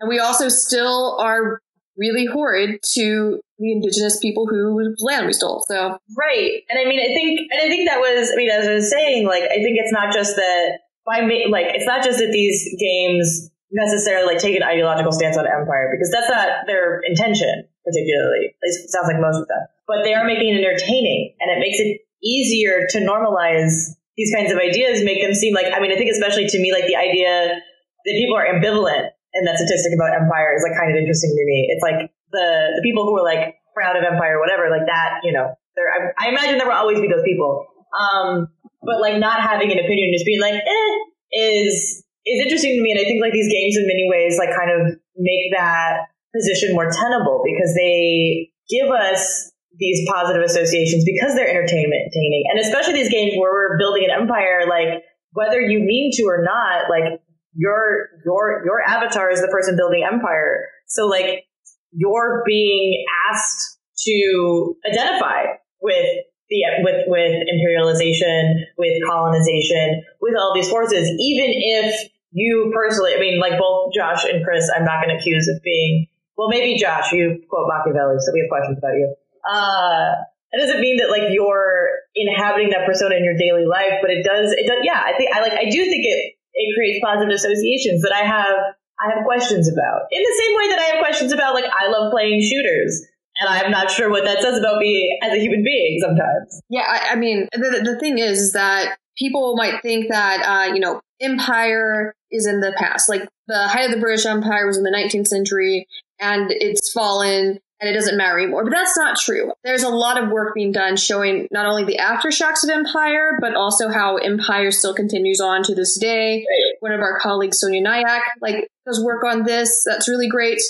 And 0.00 0.08
we 0.08 0.18
also 0.18 0.48
still 0.48 1.18
are 1.20 1.60
really 1.96 2.26
horrid 2.26 2.80
to 2.94 3.40
the 3.58 3.72
indigenous 3.72 4.18
people 4.20 4.46
whose 4.48 4.96
land 5.00 5.26
we 5.26 5.32
stole. 5.32 5.64
So 5.68 5.98
right, 6.18 6.62
and 6.68 6.78
I 6.78 6.88
mean, 6.88 6.98
I 6.98 7.14
think, 7.14 7.40
and 7.52 7.60
I 7.62 7.68
think 7.68 7.88
that 7.88 8.00
was, 8.00 8.30
I 8.32 8.36
mean, 8.36 8.50
as 8.50 8.66
I 8.66 8.74
was 8.74 8.90
saying, 8.90 9.26
like, 9.26 9.44
I 9.44 9.62
think 9.62 9.78
it's 9.78 9.92
not 9.92 10.12
just 10.12 10.36
that 10.36 10.80
by 11.06 11.20
like, 11.20 11.66
it's 11.74 11.86
not 11.86 12.02
just 12.02 12.18
that 12.18 12.32
these 12.32 12.74
games 12.80 13.50
necessarily 13.70 14.34
like 14.34 14.38
take 14.38 14.56
an 14.56 14.62
ideological 14.62 15.12
stance 15.12 15.36
on 15.36 15.46
empire 15.46 15.88
because 15.90 16.10
that's 16.12 16.28
not 16.28 16.66
their 16.66 17.00
intention 17.00 17.64
particularly. 17.84 18.54
It 18.60 18.90
sounds 18.90 19.08
like 19.08 19.20
most 19.20 19.40
of 19.40 19.48
them, 19.48 19.66
but 19.88 20.04
they 20.04 20.14
are 20.14 20.24
making 20.24 20.54
it 20.54 20.64
entertaining, 20.64 21.34
and 21.40 21.50
it 21.50 21.60
makes 21.60 21.78
it 21.78 22.00
easier 22.22 22.86
to 22.90 22.98
normalize 22.98 23.94
these 24.16 24.32
kinds 24.34 24.52
of 24.52 24.58
ideas, 24.58 25.04
make 25.04 25.22
them 25.22 25.34
seem 25.34 25.54
like. 25.54 25.72
I 25.72 25.80
mean, 25.80 25.92
I 25.92 25.96
think 25.96 26.10
especially 26.10 26.46
to 26.46 26.58
me, 26.60 26.72
like 26.72 26.86
the 26.86 26.96
idea 26.96 27.60
that 28.04 28.14
people 28.14 28.36
are 28.36 28.44
ambivalent 28.44 29.08
and 29.32 29.42
that 29.48 29.56
statistic 29.56 29.92
about 29.96 30.12
empire 30.12 30.52
is 30.52 30.62
like 30.62 30.76
kind 30.76 30.92
of 30.92 30.96
interesting 31.00 31.32
to 31.32 31.44
me. 31.46 31.72
It's 31.72 31.82
like 31.82 32.12
the 32.32 32.76
the 32.76 32.82
people 32.84 33.04
who 33.04 33.16
are 33.16 33.24
like 33.24 33.56
proud 33.72 33.96
of 33.96 34.04
empire 34.04 34.36
or 34.36 34.40
whatever, 34.40 34.68
like 34.68 34.84
that, 34.84 35.24
you 35.24 35.32
know, 35.32 35.52
there. 35.76 35.88
I, 35.88 36.28
I, 36.28 36.28
imagine 36.28 36.58
there 36.58 36.68
will 36.68 36.76
always 36.76 37.00
be 37.00 37.08
those 37.08 37.24
people. 37.24 37.64
Um, 37.92 38.48
but 38.84 39.00
like 39.00 39.16
not 39.16 39.40
having 39.40 39.72
an 39.72 39.78
opinion, 39.78 40.12
just 40.12 40.26
being 40.26 40.40
like, 40.40 40.56
eh, 40.56 40.92
is 41.32 42.04
is 42.24 42.38
interesting 42.44 42.76
to 42.76 42.82
me. 42.82 42.92
And 42.92 43.00
I 43.00 43.04
think 43.04 43.20
like 43.20 43.32
these 43.32 43.48
games 43.48 43.76
in 43.76 43.86
many 43.86 44.06
ways 44.08 44.36
like 44.38 44.52
kind 44.52 44.70
of 44.70 44.98
make 45.16 45.52
that 45.56 46.12
position 46.34 46.74
more 46.74 46.90
tenable 46.90 47.42
because 47.44 47.74
they 47.74 48.50
give 48.68 48.88
us 48.88 49.51
these 49.78 50.06
positive 50.08 50.42
associations 50.42 51.04
because 51.04 51.34
they're 51.34 51.48
entertainment 51.48 52.02
entertaining. 52.06 52.44
And 52.50 52.60
especially 52.60 52.94
these 52.94 53.10
games 53.10 53.32
where 53.36 53.52
we're 53.52 53.78
building 53.78 54.04
an 54.04 54.10
empire, 54.10 54.64
like 54.68 55.02
whether 55.32 55.60
you 55.60 55.80
mean 55.80 56.10
to 56.14 56.24
or 56.24 56.44
not, 56.44 56.90
like 56.90 57.20
your 57.54 58.08
your 58.24 58.62
your 58.64 58.82
avatar 58.82 59.30
is 59.30 59.40
the 59.40 59.48
person 59.48 59.76
building 59.76 60.04
empire. 60.04 60.68
So 60.86 61.06
like 61.06 61.44
you're 61.92 62.42
being 62.46 63.04
asked 63.30 63.78
to 64.06 64.76
identify 64.90 65.56
with 65.80 66.06
the 66.48 66.62
with 66.80 67.04
with 67.06 67.32
imperialization, 67.48 68.64
with 68.78 69.02
colonization, 69.06 70.02
with 70.20 70.34
all 70.36 70.52
these 70.54 70.68
forces, 70.68 71.08
even 71.08 71.50
if 71.50 72.10
you 72.32 72.72
personally, 72.74 73.14
I 73.14 73.20
mean, 73.20 73.38
like 73.40 73.58
both 73.58 73.92
Josh 73.94 74.24
and 74.24 74.44
Chris, 74.44 74.70
I'm 74.74 74.84
not 74.84 75.04
going 75.04 75.14
to 75.14 75.20
accuse 75.20 75.48
of 75.48 75.62
being. 75.62 76.06
Well, 76.36 76.48
maybe 76.48 76.78
Josh, 76.80 77.12
you 77.12 77.42
quote 77.48 77.68
Machiavelli, 77.68 78.16
so 78.18 78.32
we 78.32 78.40
have 78.40 78.48
questions 78.48 78.78
about 78.78 78.94
you. 78.94 79.14
Uh, 79.44 80.22
that 80.52 80.58
doesn't 80.58 80.80
mean 80.80 80.98
that 80.98 81.08
like 81.08 81.32
you're 81.32 81.88
inhabiting 82.14 82.70
that 82.70 82.86
persona 82.86 83.16
in 83.16 83.24
your 83.24 83.36
daily 83.36 83.64
life, 83.64 83.98
but 84.02 84.10
it 84.10 84.22
does. 84.24 84.52
It 84.52 84.66
does. 84.66 84.78
Yeah, 84.82 85.00
I 85.00 85.16
think 85.16 85.34
I 85.34 85.40
like. 85.40 85.52
I 85.52 85.70
do 85.70 85.80
think 85.84 86.04
it 86.04 86.34
it 86.54 86.76
creates 86.76 87.00
positive 87.02 87.32
associations 87.32 88.02
that 88.02 88.12
I 88.12 88.24
have 88.26 88.56
I 89.00 89.14
have 89.14 89.24
questions 89.24 89.66
about. 89.66 90.12
In 90.12 90.22
the 90.22 90.36
same 90.36 90.56
way 90.56 90.68
that 90.68 90.78
I 90.78 90.86
have 90.94 90.98
questions 91.00 91.32
about 91.32 91.54
like 91.54 91.64
I 91.64 91.88
love 91.88 92.12
playing 92.12 92.42
shooters. 92.42 93.02
And 93.40 93.48
I'm 93.48 93.70
not 93.70 93.90
sure 93.90 94.10
what 94.10 94.24
that 94.24 94.42
says 94.42 94.58
about 94.58 94.78
me 94.78 95.18
as 95.22 95.32
a 95.32 95.40
human 95.40 95.64
being 95.64 95.98
sometimes. 96.02 96.60
Yeah, 96.68 96.84
I, 96.86 97.12
I 97.12 97.16
mean, 97.16 97.48
the, 97.52 97.80
the 97.82 97.98
thing 97.98 98.18
is, 98.18 98.38
is 98.38 98.52
that 98.52 98.98
people 99.16 99.56
might 99.56 99.80
think 99.80 100.10
that, 100.10 100.42
uh, 100.42 100.74
you 100.74 100.80
know, 100.80 101.00
empire 101.20 102.14
is 102.30 102.46
in 102.46 102.60
the 102.60 102.74
past. 102.76 103.08
Like 103.08 103.26
the 103.46 103.68
height 103.68 103.86
of 103.86 103.90
the 103.90 104.00
British 104.00 104.26
Empire 104.26 104.66
was 104.66 104.76
in 104.76 104.82
the 104.82 104.90
19th 104.90 105.28
century 105.28 105.86
and 106.20 106.50
it's 106.50 106.92
fallen 106.92 107.58
and 107.82 107.90
it 107.90 107.94
doesn't 107.94 108.16
matter 108.16 108.38
anymore. 108.38 108.62
But 108.62 108.70
that's 108.70 108.96
not 108.96 109.18
true. 109.18 109.52
There's 109.64 109.82
a 109.82 109.88
lot 109.88 110.22
of 110.22 110.30
work 110.30 110.54
being 110.54 110.70
done 110.70 110.96
showing 110.96 111.48
not 111.50 111.66
only 111.66 111.82
the 111.82 111.98
aftershocks 111.98 112.62
of 112.62 112.70
empire, 112.70 113.36
but 113.40 113.56
also 113.56 113.88
how 113.88 114.18
empire 114.18 114.70
still 114.70 114.94
continues 114.94 115.40
on 115.40 115.64
to 115.64 115.74
this 115.74 115.98
day. 115.98 116.46
One 116.78 116.92
of 116.92 117.00
our 117.00 117.18
colleagues, 117.18 117.58
Sonia 117.58 117.82
Nyack, 117.82 118.22
like 118.40 118.68
does 118.86 119.02
work 119.04 119.24
on 119.24 119.42
this. 119.42 119.82
That's 119.84 120.08
really 120.08 120.28
great. 120.28 120.60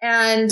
And 0.00 0.48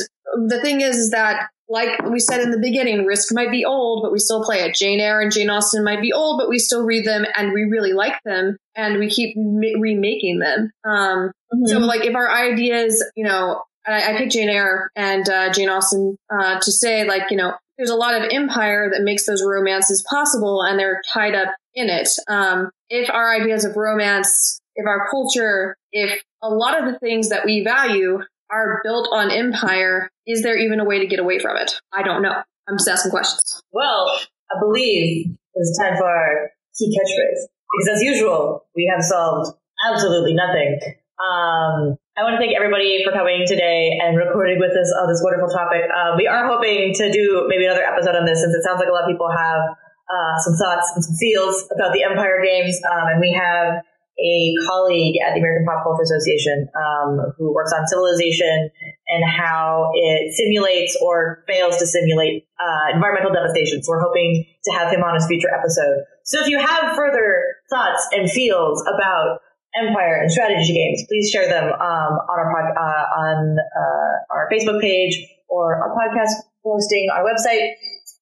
the 0.48 0.60
thing 0.60 0.80
is, 0.80 0.96
is 0.96 1.10
that 1.12 1.50
like 1.68 2.02
we 2.10 2.18
said 2.18 2.40
in 2.40 2.50
the 2.50 2.58
beginning, 2.58 3.04
Risk 3.06 3.32
might 3.32 3.52
be 3.52 3.64
old, 3.64 4.02
but 4.02 4.10
we 4.10 4.18
still 4.18 4.42
play 4.42 4.62
it. 4.62 4.74
Jane 4.74 4.98
Eyre 4.98 5.20
and 5.20 5.30
Jane 5.30 5.50
Austen 5.50 5.84
might 5.84 6.00
be 6.00 6.12
old, 6.12 6.40
but 6.40 6.48
we 6.48 6.58
still 6.58 6.84
read 6.84 7.06
them 7.06 7.26
and 7.36 7.52
we 7.52 7.64
really 7.64 7.92
like 7.92 8.20
them 8.24 8.56
and 8.74 8.98
we 8.98 9.08
keep 9.08 9.36
ma- 9.36 9.78
remaking 9.78 10.40
them. 10.40 10.72
Um, 10.84 11.30
mm-hmm. 11.54 11.66
So 11.66 11.78
like 11.78 12.04
if 12.04 12.16
our 12.16 12.28
ideas, 12.28 13.04
you 13.14 13.24
know, 13.24 13.62
I, 13.88 14.14
I 14.14 14.18
picked 14.18 14.32
Jane 14.32 14.48
Eyre 14.48 14.90
and 14.96 15.28
uh, 15.28 15.52
Jane 15.52 15.68
Austen 15.68 16.16
uh, 16.30 16.60
to 16.60 16.72
say, 16.72 17.06
like, 17.06 17.30
you 17.30 17.36
know, 17.36 17.54
there's 17.76 17.90
a 17.90 17.96
lot 17.96 18.14
of 18.14 18.28
empire 18.32 18.90
that 18.92 19.02
makes 19.02 19.26
those 19.26 19.42
romances 19.44 20.04
possible 20.08 20.62
and 20.62 20.78
they're 20.78 21.00
tied 21.12 21.34
up 21.34 21.48
in 21.74 21.88
it. 21.88 22.08
Um, 22.28 22.70
if 22.88 23.08
our 23.10 23.32
ideas 23.32 23.64
of 23.64 23.76
romance, 23.76 24.60
if 24.74 24.86
our 24.86 25.08
culture, 25.10 25.76
if 25.92 26.22
a 26.42 26.50
lot 26.50 26.82
of 26.82 26.92
the 26.92 26.98
things 26.98 27.28
that 27.28 27.44
we 27.44 27.62
value 27.62 28.20
are 28.50 28.80
built 28.82 29.08
on 29.12 29.30
empire, 29.30 30.10
is 30.26 30.42
there 30.42 30.56
even 30.56 30.80
a 30.80 30.84
way 30.84 30.98
to 30.98 31.06
get 31.06 31.20
away 31.20 31.38
from 31.38 31.56
it? 31.56 31.72
I 31.92 32.02
don't 32.02 32.22
know. 32.22 32.42
I'm 32.68 32.76
just 32.76 32.88
asking 32.88 33.12
questions. 33.12 33.62
Well, 33.72 34.18
I 34.50 34.58
believe 34.60 35.36
it's 35.54 35.78
time 35.78 35.96
for 35.96 36.04
our 36.04 36.50
key 36.76 36.88
catchphrase. 36.88 37.46
Because 37.70 37.96
as 37.96 38.02
usual, 38.02 38.66
we 38.74 38.90
have 38.92 39.04
solved 39.04 39.56
absolutely 39.88 40.34
nothing. 40.34 40.80
Um, 41.18 41.96
I 42.18 42.26
want 42.26 42.34
to 42.34 42.42
thank 42.42 42.50
everybody 42.50 42.98
for 43.06 43.14
coming 43.14 43.46
today 43.46 43.94
and 44.02 44.18
recording 44.18 44.58
with 44.58 44.74
us 44.74 44.90
on 44.98 45.06
this 45.06 45.22
wonderful 45.22 45.54
topic. 45.54 45.86
Um, 45.86 46.18
we 46.18 46.26
are 46.26 46.50
hoping 46.50 46.90
to 46.98 47.14
do 47.14 47.46
maybe 47.46 47.62
another 47.62 47.86
episode 47.86 48.18
on 48.18 48.26
this 48.26 48.42
since 48.42 48.50
it 48.50 48.66
sounds 48.66 48.82
like 48.82 48.90
a 48.90 48.92
lot 48.92 49.06
of 49.06 49.10
people 49.14 49.30
have 49.30 49.62
uh, 50.10 50.34
some 50.42 50.58
thoughts 50.58 50.90
and 50.98 51.06
some 51.06 51.14
feels 51.14 51.70
about 51.70 51.94
the 51.94 52.02
Empire 52.02 52.42
games. 52.42 52.74
Um, 52.90 53.14
and 53.14 53.18
we 53.22 53.30
have 53.38 53.86
a 54.18 54.34
colleague 54.66 55.14
at 55.22 55.38
the 55.38 55.38
American 55.38 55.62
Pop 55.62 55.86
Culture 55.86 56.02
Association 56.02 56.66
um, 56.74 57.22
who 57.38 57.54
works 57.54 57.70
on 57.70 57.86
civilization 57.86 58.66
and 59.14 59.22
how 59.22 59.94
it 59.94 60.34
simulates 60.34 60.98
or 60.98 61.46
fails 61.46 61.78
to 61.78 61.86
simulate 61.86 62.50
uh, 62.58 62.98
environmental 62.98 63.30
devastation. 63.30 63.78
So 63.86 63.94
we're 63.94 64.02
hoping 64.02 64.42
to 64.42 64.70
have 64.74 64.90
him 64.90 65.06
on 65.06 65.14
a 65.14 65.22
future 65.22 65.54
episode. 65.54 66.02
So 66.26 66.42
if 66.42 66.50
you 66.50 66.58
have 66.58 66.98
further 66.98 67.62
thoughts 67.70 68.10
and 68.10 68.26
feels 68.26 68.82
about 68.90 69.38
Empire 69.78 70.20
and 70.20 70.30
strategy 70.30 70.74
games, 70.74 71.04
please 71.08 71.30
share 71.30 71.48
them 71.48 71.64
um, 71.64 72.12
on 72.26 72.36
our 72.38 72.50
pod, 72.50 72.66
uh, 72.76 73.04
on 73.20 73.56
uh, 73.58 74.34
our 74.34 74.48
Facebook 74.50 74.80
page 74.80 75.26
or 75.48 75.76
our 75.76 75.94
podcast 75.94 76.32
posting, 76.64 77.08
our 77.12 77.24
website. 77.24 77.72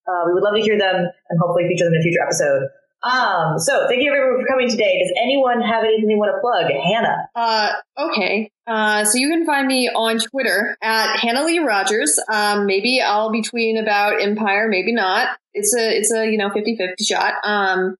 Uh, 0.07 0.23
we 0.27 0.35
would 0.35 0.43
love 0.43 0.55
to 0.55 0.63
hear 0.63 0.79
them 0.79 0.97
and 1.29 1.41
hopefully 1.41 1.67
feature 1.69 1.85
them 1.85 1.95
in 1.95 2.01
a 2.01 2.03
future 2.03 2.23
episode. 2.23 2.69
Um, 3.03 3.59
so 3.59 3.87
thank 3.89 4.03
you 4.03 4.13
everyone 4.13 4.41
for 4.41 4.49
coming 4.49 4.69
today. 4.69 5.01
Does 5.01 5.13
anyone 5.23 5.61
have 5.61 5.85
anything 5.85 6.09
they 6.09 6.15
want 6.15 6.35
to 6.35 6.41
plug? 6.41 6.71
Hannah. 6.71 7.29
Uh, 7.35 7.73
okay. 8.11 8.51
Uh, 8.67 9.05
so 9.05 9.19
you 9.19 9.29
can 9.29 9.47
find 9.47 9.67
me 9.67 9.89
on 9.89 10.19
Twitter 10.19 10.77
at 10.83 11.19
Hannah 11.21 11.45
Lee 11.45 11.61
Rogers. 11.61 12.19
Um, 12.29 12.67
maybe 12.67 13.01
I'll 13.01 13.31
be 13.31 13.43
tweeting 13.43 13.81
about 13.81 14.21
Empire, 14.21 14.67
maybe 14.69 14.93
not. 14.93 15.39
It's 15.55 15.75
a, 15.77 15.97
it's 15.97 16.13
a, 16.13 16.27
you 16.27 16.37
know, 16.37 16.51
50-50 16.51 16.95
shot. 17.07 17.35
Um, 17.45 17.97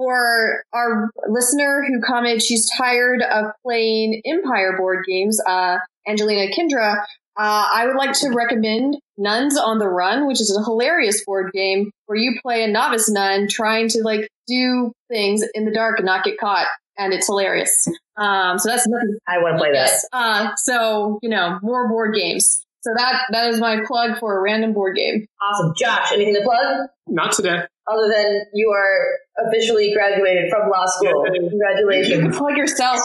for 0.00 0.64
our 0.72 1.10
listener 1.28 1.84
who 1.86 2.00
commented 2.00 2.42
she's 2.42 2.70
tired 2.74 3.20
of 3.20 3.52
playing 3.62 4.22
Empire 4.24 4.78
board 4.78 5.04
games, 5.06 5.38
uh, 5.46 5.76
Angelina 6.08 6.50
Kindra, 6.50 7.02
uh, 7.38 7.66
I 7.72 7.86
would 7.86 7.96
like 7.96 8.14
to 8.20 8.30
recommend 8.30 8.96
Nuns 9.18 9.58
on 9.58 9.78
the 9.78 9.88
Run, 9.88 10.26
which 10.26 10.40
is 10.40 10.56
a 10.58 10.64
hilarious 10.64 11.22
board 11.26 11.52
game 11.52 11.90
where 12.06 12.18
you 12.18 12.38
play 12.40 12.64
a 12.64 12.68
novice 12.68 13.10
nun 13.10 13.46
trying 13.48 13.88
to 13.90 14.02
like 14.02 14.26
do 14.46 14.92
things 15.10 15.44
in 15.52 15.66
the 15.66 15.70
dark 15.70 15.98
and 15.98 16.06
not 16.06 16.24
get 16.24 16.38
caught, 16.38 16.66
and 16.96 17.12
it's 17.12 17.26
hilarious. 17.26 17.86
Um, 18.16 18.58
so 18.58 18.70
that's 18.70 18.88
nothing. 18.88 19.18
I 19.28 19.38
want 19.38 19.56
to 19.56 19.58
play 19.58 19.72
that. 19.72 19.90
Uh, 20.12 20.50
so 20.56 21.18
you 21.22 21.28
know, 21.28 21.58
more 21.62 21.88
board 21.88 22.14
games. 22.14 22.64
So 22.82 22.90
that 22.96 23.22
that 23.30 23.46
is 23.52 23.60
my 23.60 23.78
plug 23.86 24.18
for 24.18 24.38
a 24.38 24.42
random 24.42 24.72
board 24.72 24.96
game. 24.96 25.26
Awesome, 25.42 25.72
Josh. 25.78 26.12
Anything 26.12 26.34
to 26.34 26.42
plug? 26.42 26.88
Not 27.06 27.32
today. 27.32 27.58
Other 27.86 28.08
than 28.14 28.42
you 28.54 28.70
are 28.70 29.46
officially 29.46 29.92
graduated 29.92 30.50
from 30.50 30.70
law 30.70 30.84
school. 30.86 31.24
You 31.26 31.40
can 31.40 31.50
Congratulations. 31.50 32.36
plug 32.38 32.56
yourself. 32.56 33.00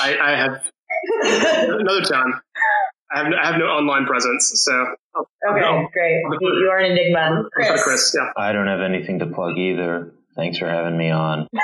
I, 0.00 0.16
I 0.18 0.30
have 0.36 0.62
another 1.80 2.02
time. 2.02 2.40
I 3.14 3.18
have, 3.18 3.26
I 3.26 3.46
have 3.46 3.58
no 3.58 3.66
online 3.66 4.06
presence, 4.06 4.50
so 4.54 4.72
I'll, 5.14 5.28
Okay, 5.50 5.64
I'll, 5.66 5.88
great. 5.92 6.22
You, 6.40 6.48
you 6.62 6.70
are 6.72 6.78
an 6.78 6.92
enigma. 6.92 7.18
I'll 7.42 7.50
Chris. 7.50 7.82
Chris. 7.82 8.16
Yeah. 8.18 8.30
I 8.42 8.52
don't 8.52 8.68
have 8.68 8.80
anything 8.80 9.18
to 9.18 9.26
plug 9.26 9.58
either. 9.58 10.14
Thanks 10.36 10.56
for 10.56 10.66
having 10.68 10.96
me 10.96 11.10
on. 11.10 11.46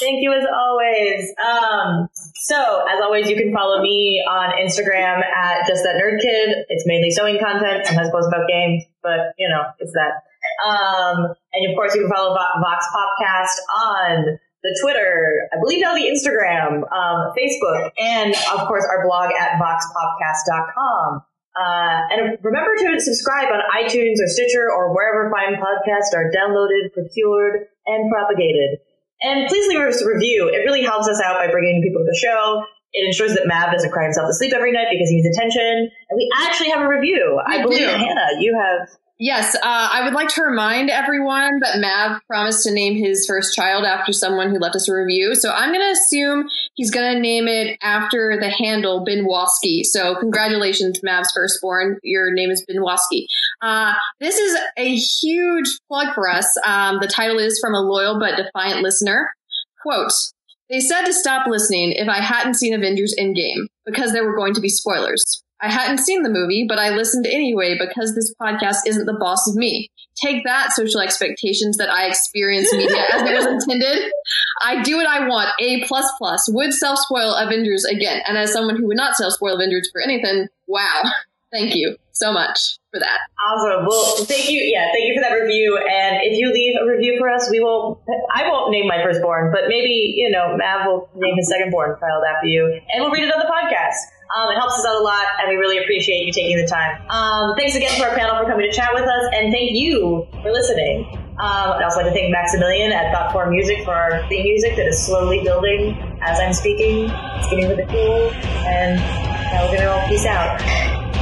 Thank 0.00 0.22
you 0.22 0.32
as 0.32 0.44
always. 0.46 1.32
Um, 1.38 2.08
so 2.34 2.84
as 2.90 3.00
always, 3.02 3.28
you 3.28 3.36
can 3.36 3.52
follow 3.52 3.80
me 3.82 4.24
on 4.28 4.50
Instagram 4.58 5.22
at 5.22 5.66
just 5.66 5.82
that 5.84 6.00
nerd 6.02 6.20
kid. 6.20 6.64
It's 6.68 6.84
mainly 6.86 7.10
sewing 7.10 7.38
content, 7.38 7.86
sometimes 7.86 8.10
post 8.10 8.28
about 8.28 8.48
games, 8.48 8.84
but 9.02 9.34
you 9.38 9.48
know, 9.48 9.62
it's 9.78 9.92
that. 9.92 10.22
Um, 10.66 11.34
and 11.52 11.70
of 11.70 11.74
course, 11.76 11.94
you 11.94 12.02
can 12.02 12.10
follow 12.10 12.36
VoxPopcast 12.36 13.56
on 13.74 14.38
the 14.64 14.78
Twitter, 14.80 15.46
I 15.52 15.60
believe 15.60 15.84
now 15.84 15.92
the 15.94 16.08
Instagram, 16.08 16.88
um, 16.88 17.36
Facebook, 17.36 17.92
and 18.00 18.34
of 18.56 18.66
course 18.66 18.84
our 18.88 19.06
blog 19.06 19.30
at 19.30 19.60
voxpopcast.com. 19.60 21.22
Uh, 21.54 22.00
and 22.10 22.38
remember 22.42 22.74
to 22.74 22.98
subscribe 22.98 23.52
on 23.52 23.60
iTunes 23.76 24.18
or 24.18 24.26
Stitcher 24.26 24.66
or 24.72 24.92
wherever 24.92 25.30
fine 25.30 25.60
podcasts 25.60 26.16
are 26.16 26.32
downloaded, 26.32 26.92
procured, 26.94 27.68
and 27.86 28.10
propagated. 28.10 28.80
And 29.24 29.48
please 29.48 29.66
leave 29.68 29.80
us 29.80 30.02
a 30.02 30.06
review. 30.06 30.52
It 30.52 30.68
really 30.68 30.84
helps 30.84 31.08
us 31.08 31.20
out 31.24 31.40
by 31.40 31.50
bringing 31.50 31.80
people 31.82 32.04
to 32.04 32.08
the 32.08 32.20
show. 32.20 32.62
It 32.92 33.08
ensures 33.08 33.34
that 33.34 33.48
Mav 33.48 33.72
doesn't 33.72 33.90
cry 33.90 34.04
himself 34.04 34.28
to 34.28 34.34
sleep 34.34 34.52
every 34.54 34.70
night 34.70 34.86
because 34.92 35.08
he 35.08 35.16
needs 35.16 35.26
attention. 35.34 35.90
And 35.90 36.14
we 36.14 36.28
actually 36.44 36.70
have 36.70 36.82
a 36.84 36.88
review. 36.88 37.40
I 37.40 37.58
We 37.58 37.62
believe, 37.64 37.88
do. 37.88 37.96
Hannah, 37.96 38.38
you 38.38 38.54
have. 38.54 38.88
Yes, 39.20 39.54
uh, 39.54 39.60
I 39.62 40.02
would 40.04 40.12
like 40.12 40.28
to 40.30 40.42
remind 40.42 40.90
everyone 40.90 41.60
that 41.60 41.78
Mav 41.78 42.20
promised 42.26 42.64
to 42.64 42.72
name 42.72 42.96
his 42.96 43.24
first 43.26 43.54
child 43.54 43.84
after 43.84 44.12
someone 44.12 44.50
who 44.50 44.58
left 44.58 44.74
us 44.74 44.88
a 44.88 44.92
review. 44.92 45.36
So 45.36 45.52
I'm 45.52 45.70
going 45.70 45.86
to 45.86 45.92
assume 45.92 46.48
he's 46.74 46.90
going 46.90 47.14
to 47.14 47.20
name 47.20 47.46
it 47.46 47.78
after 47.80 48.36
the 48.40 48.48
handle 48.48 49.04
Binwaski. 49.06 49.84
So 49.84 50.16
congratulations, 50.16 51.00
Mav's 51.04 51.30
firstborn. 51.32 51.98
Your 52.02 52.34
name 52.34 52.50
is 52.50 52.66
Binwaski. 52.68 53.26
Uh, 53.62 53.94
this 54.18 54.36
is 54.36 54.58
a 54.76 54.96
huge 54.96 55.68
plug 55.88 56.12
for 56.12 56.28
us. 56.28 56.48
Um, 56.66 56.98
the 57.00 57.06
title 57.06 57.38
is 57.38 57.60
from 57.60 57.74
a 57.74 57.80
loyal 57.80 58.18
but 58.18 58.36
defiant 58.36 58.82
listener. 58.82 59.30
Quote, 59.80 60.10
they 60.68 60.80
said 60.80 61.04
to 61.04 61.12
stop 61.12 61.46
listening 61.46 61.92
if 61.92 62.08
I 62.08 62.20
hadn't 62.20 62.54
seen 62.54 62.74
Avengers 62.74 63.14
Endgame 63.16 63.66
because 63.86 64.12
there 64.12 64.24
were 64.24 64.36
going 64.36 64.54
to 64.54 64.60
be 64.60 64.70
spoilers. 64.70 65.43
I 65.60 65.70
hadn't 65.70 65.98
seen 65.98 66.22
the 66.22 66.30
movie, 66.30 66.66
but 66.68 66.78
I 66.78 66.90
listened 66.90 67.26
anyway 67.26 67.78
because 67.78 68.14
this 68.14 68.34
podcast 68.40 68.86
isn't 68.86 69.06
the 69.06 69.16
boss 69.18 69.48
of 69.48 69.54
me. 69.54 69.90
Take 70.22 70.44
that, 70.44 70.72
social 70.72 71.00
expectations 71.00 71.76
that 71.78 71.90
I 71.90 72.06
experience 72.06 72.72
media 72.72 73.04
as 73.12 73.22
it 73.22 73.34
was 73.34 73.46
intended. 73.64 74.12
I 74.62 74.82
do 74.82 74.96
what 74.96 75.06
I 75.06 75.26
want. 75.26 75.50
A 75.60 75.84
plus 75.84 76.10
plus 76.18 76.48
would 76.52 76.72
self 76.72 76.98
spoil 76.98 77.34
Avengers 77.34 77.84
again, 77.84 78.22
and 78.26 78.36
as 78.36 78.52
someone 78.52 78.76
who 78.76 78.86
would 78.88 78.96
not 78.96 79.16
self 79.16 79.32
spoil 79.32 79.54
Avengers 79.54 79.88
for 79.92 80.00
anything, 80.00 80.48
wow, 80.66 81.02
thank 81.52 81.74
you 81.74 81.96
so 82.12 82.32
much 82.32 82.78
for 82.92 83.00
that. 83.00 83.18
Awesome. 83.42 83.86
Well, 83.86 84.24
thank 84.24 84.50
you. 84.50 84.60
Yeah, 84.62 84.86
thank 84.92 85.06
you 85.06 85.14
for 85.18 85.22
that 85.22 85.34
review. 85.34 85.78
And 85.78 86.22
if 86.22 86.38
you 86.38 86.52
leave 86.52 86.74
a 86.80 86.86
review 86.86 87.18
for 87.18 87.28
us, 87.28 87.48
we 87.50 87.60
will. 87.60 88.00
I 88.34 88.48
won't 88.48 88.70
name 88.70 88.86
my 88.86 89.02
firstborn, 89.02 89.50
but 89.52 89.62
maybe 89.68 90.14
you 90.16 90.30
know 90.30 90.56
Mav 90.56 90.86
will 90.86 91.10
name 91.16 91.34
his 91.36 91.50
secondborn 91.50 91.98
child 91.98 92.22
after 92.28 92.46
you, 92.46 92.80
and 92.92 93.02
we'll 93.02 93.10
read 93.10 93.24
it 93.24 93.34
on 93.34 93.40
the 93.40 93.50
podcast. 93.50 93.98
Um, 94.32 94.50
it 94.50 94.56
helps 94.56 94.78
us 94.78 94.86
out 94.86 94.96
a 94.96 95.04
lot, 95.04 95.26
and 95.40 95.48
we 95.50 95.56
really 95.56 95.78
appreciate 95.78 96.24
you 96.24 96.32
taking 96.32 96.56
the 96.56 96.66
time. 96.66 96.96
Um, 97.10 97.54
thanks 97.56 97.74
again 97.76 97.92
to 97.98 98.08
our 98.08 98.16
panel 98.16 98.36
for 98.40 98.50
coming 98.50 98.64
to 98.64 98.72
chat 98.72 98.90
with 98.94 99.04
us, 99.04 99.24
and 99.34 99.52
thank 99.52 99.72
you 99.72 100.26
for 100.42 100.50
listening. 100.50 101.04
Um, 101.38 101.76
I'd 101.76 101.82
also 101.82 102.00
like 102.00 102.06
to 102.06 102.14
thank 102.14 102.32
Maximilian 102.32 102.92
at 102.92 103.12
Thoughtform 103.12 103.50
Music 103.50 103.84
for 103.84 103.92
our 103.92 104.26
theme 104.28 104.44
music 104.44 104.76
that 104.76 104.86
is 104.86 105.04
slowly 105.04 105.42
building 105.42 105.98
as 106.22 106.40
I'm 106.40 106.52
speaking. 106.52 107.10
It's 107.10 107.50
getting 107.50 107.68
really 107.68 107.86
cool, 107.86 108.30
and 108.64 108.96
now 108.96 109.68
we're 109.68 109.76
gonna 109.76 109.90
all 109.90 110.08
peace 110.08 110.24
out. 110.24 110.58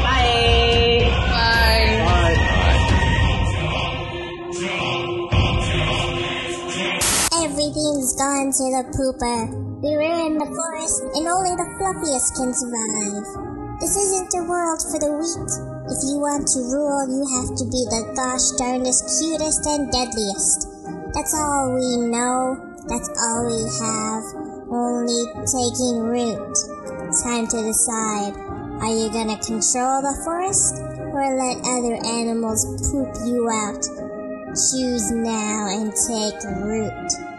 Bye. 0.04 1.08
Bye. 1.32 1.72
Everything's 7.42 8.14
gone 8.16 8.52
to 8.52 8.64
the 8.70 8.84
pooper. 8.94 9.61
We 9.82 9.98
were 9.98 10.14
in 10.14 10.38
the 10.38 10.46
forest, 10.46 11.02
and 11.10 11.26
only 11.26 11.58
the 11.58 11.66
fluffiest 11.74 12.38
can 12.38 12.54
survive. 12.54 13.26
This 13.82 13.98
isn't 13.98 14.30
a 14.38 14.46
world 14.46 14.78
for 14.78 15.02
the 15.02 15.10
weak. 15.10 15.50
If 15.90 15.98
you 16.06 16.22
want 16.22 16.46
to 16.54 16.62
rule, 16.70 17.02
you 17.10 17.26
have 17.34 17.50
to 17.58 17.66
be 17.66 17.82
the 17.90 18.14
gosh 18.14 18.46
darnest 18.62 19.02
cutest 19.18 19.66
and 19.66 19.90
deadliest. 19.90 20.70
That's 21.10 21.34
all 21.34 21.74
we 21.74 22.14
know. 22.14 22.62
That's 22.86 23.10
all 23.10 23.50
we 23.50 23.58
have. 23.82 24.22
Only 24.70 25.22
taking 25.50 25.98
root. 25.98 26.54
Time 27.26 27.50
to 27.50 27.58
decide. 27.66 28.38
Are 28.86 28.94
you 28.94 29.10
gonna 29.10 29.34
control 29.42 29.98
the 29.98 30.14
forest, 30.22 30.78
or 31.10 31.26
let 31.26 31.58
other 31.66 31.98
animals 32.06 32.62
poop 32.86 33.10
you 33.26 33.50
out? 33.50 33.82
Choose 34.54 35.10
now 35.10 35.74
and 35.74 35.90
take 35.90 36.38
root. 36.62 37.31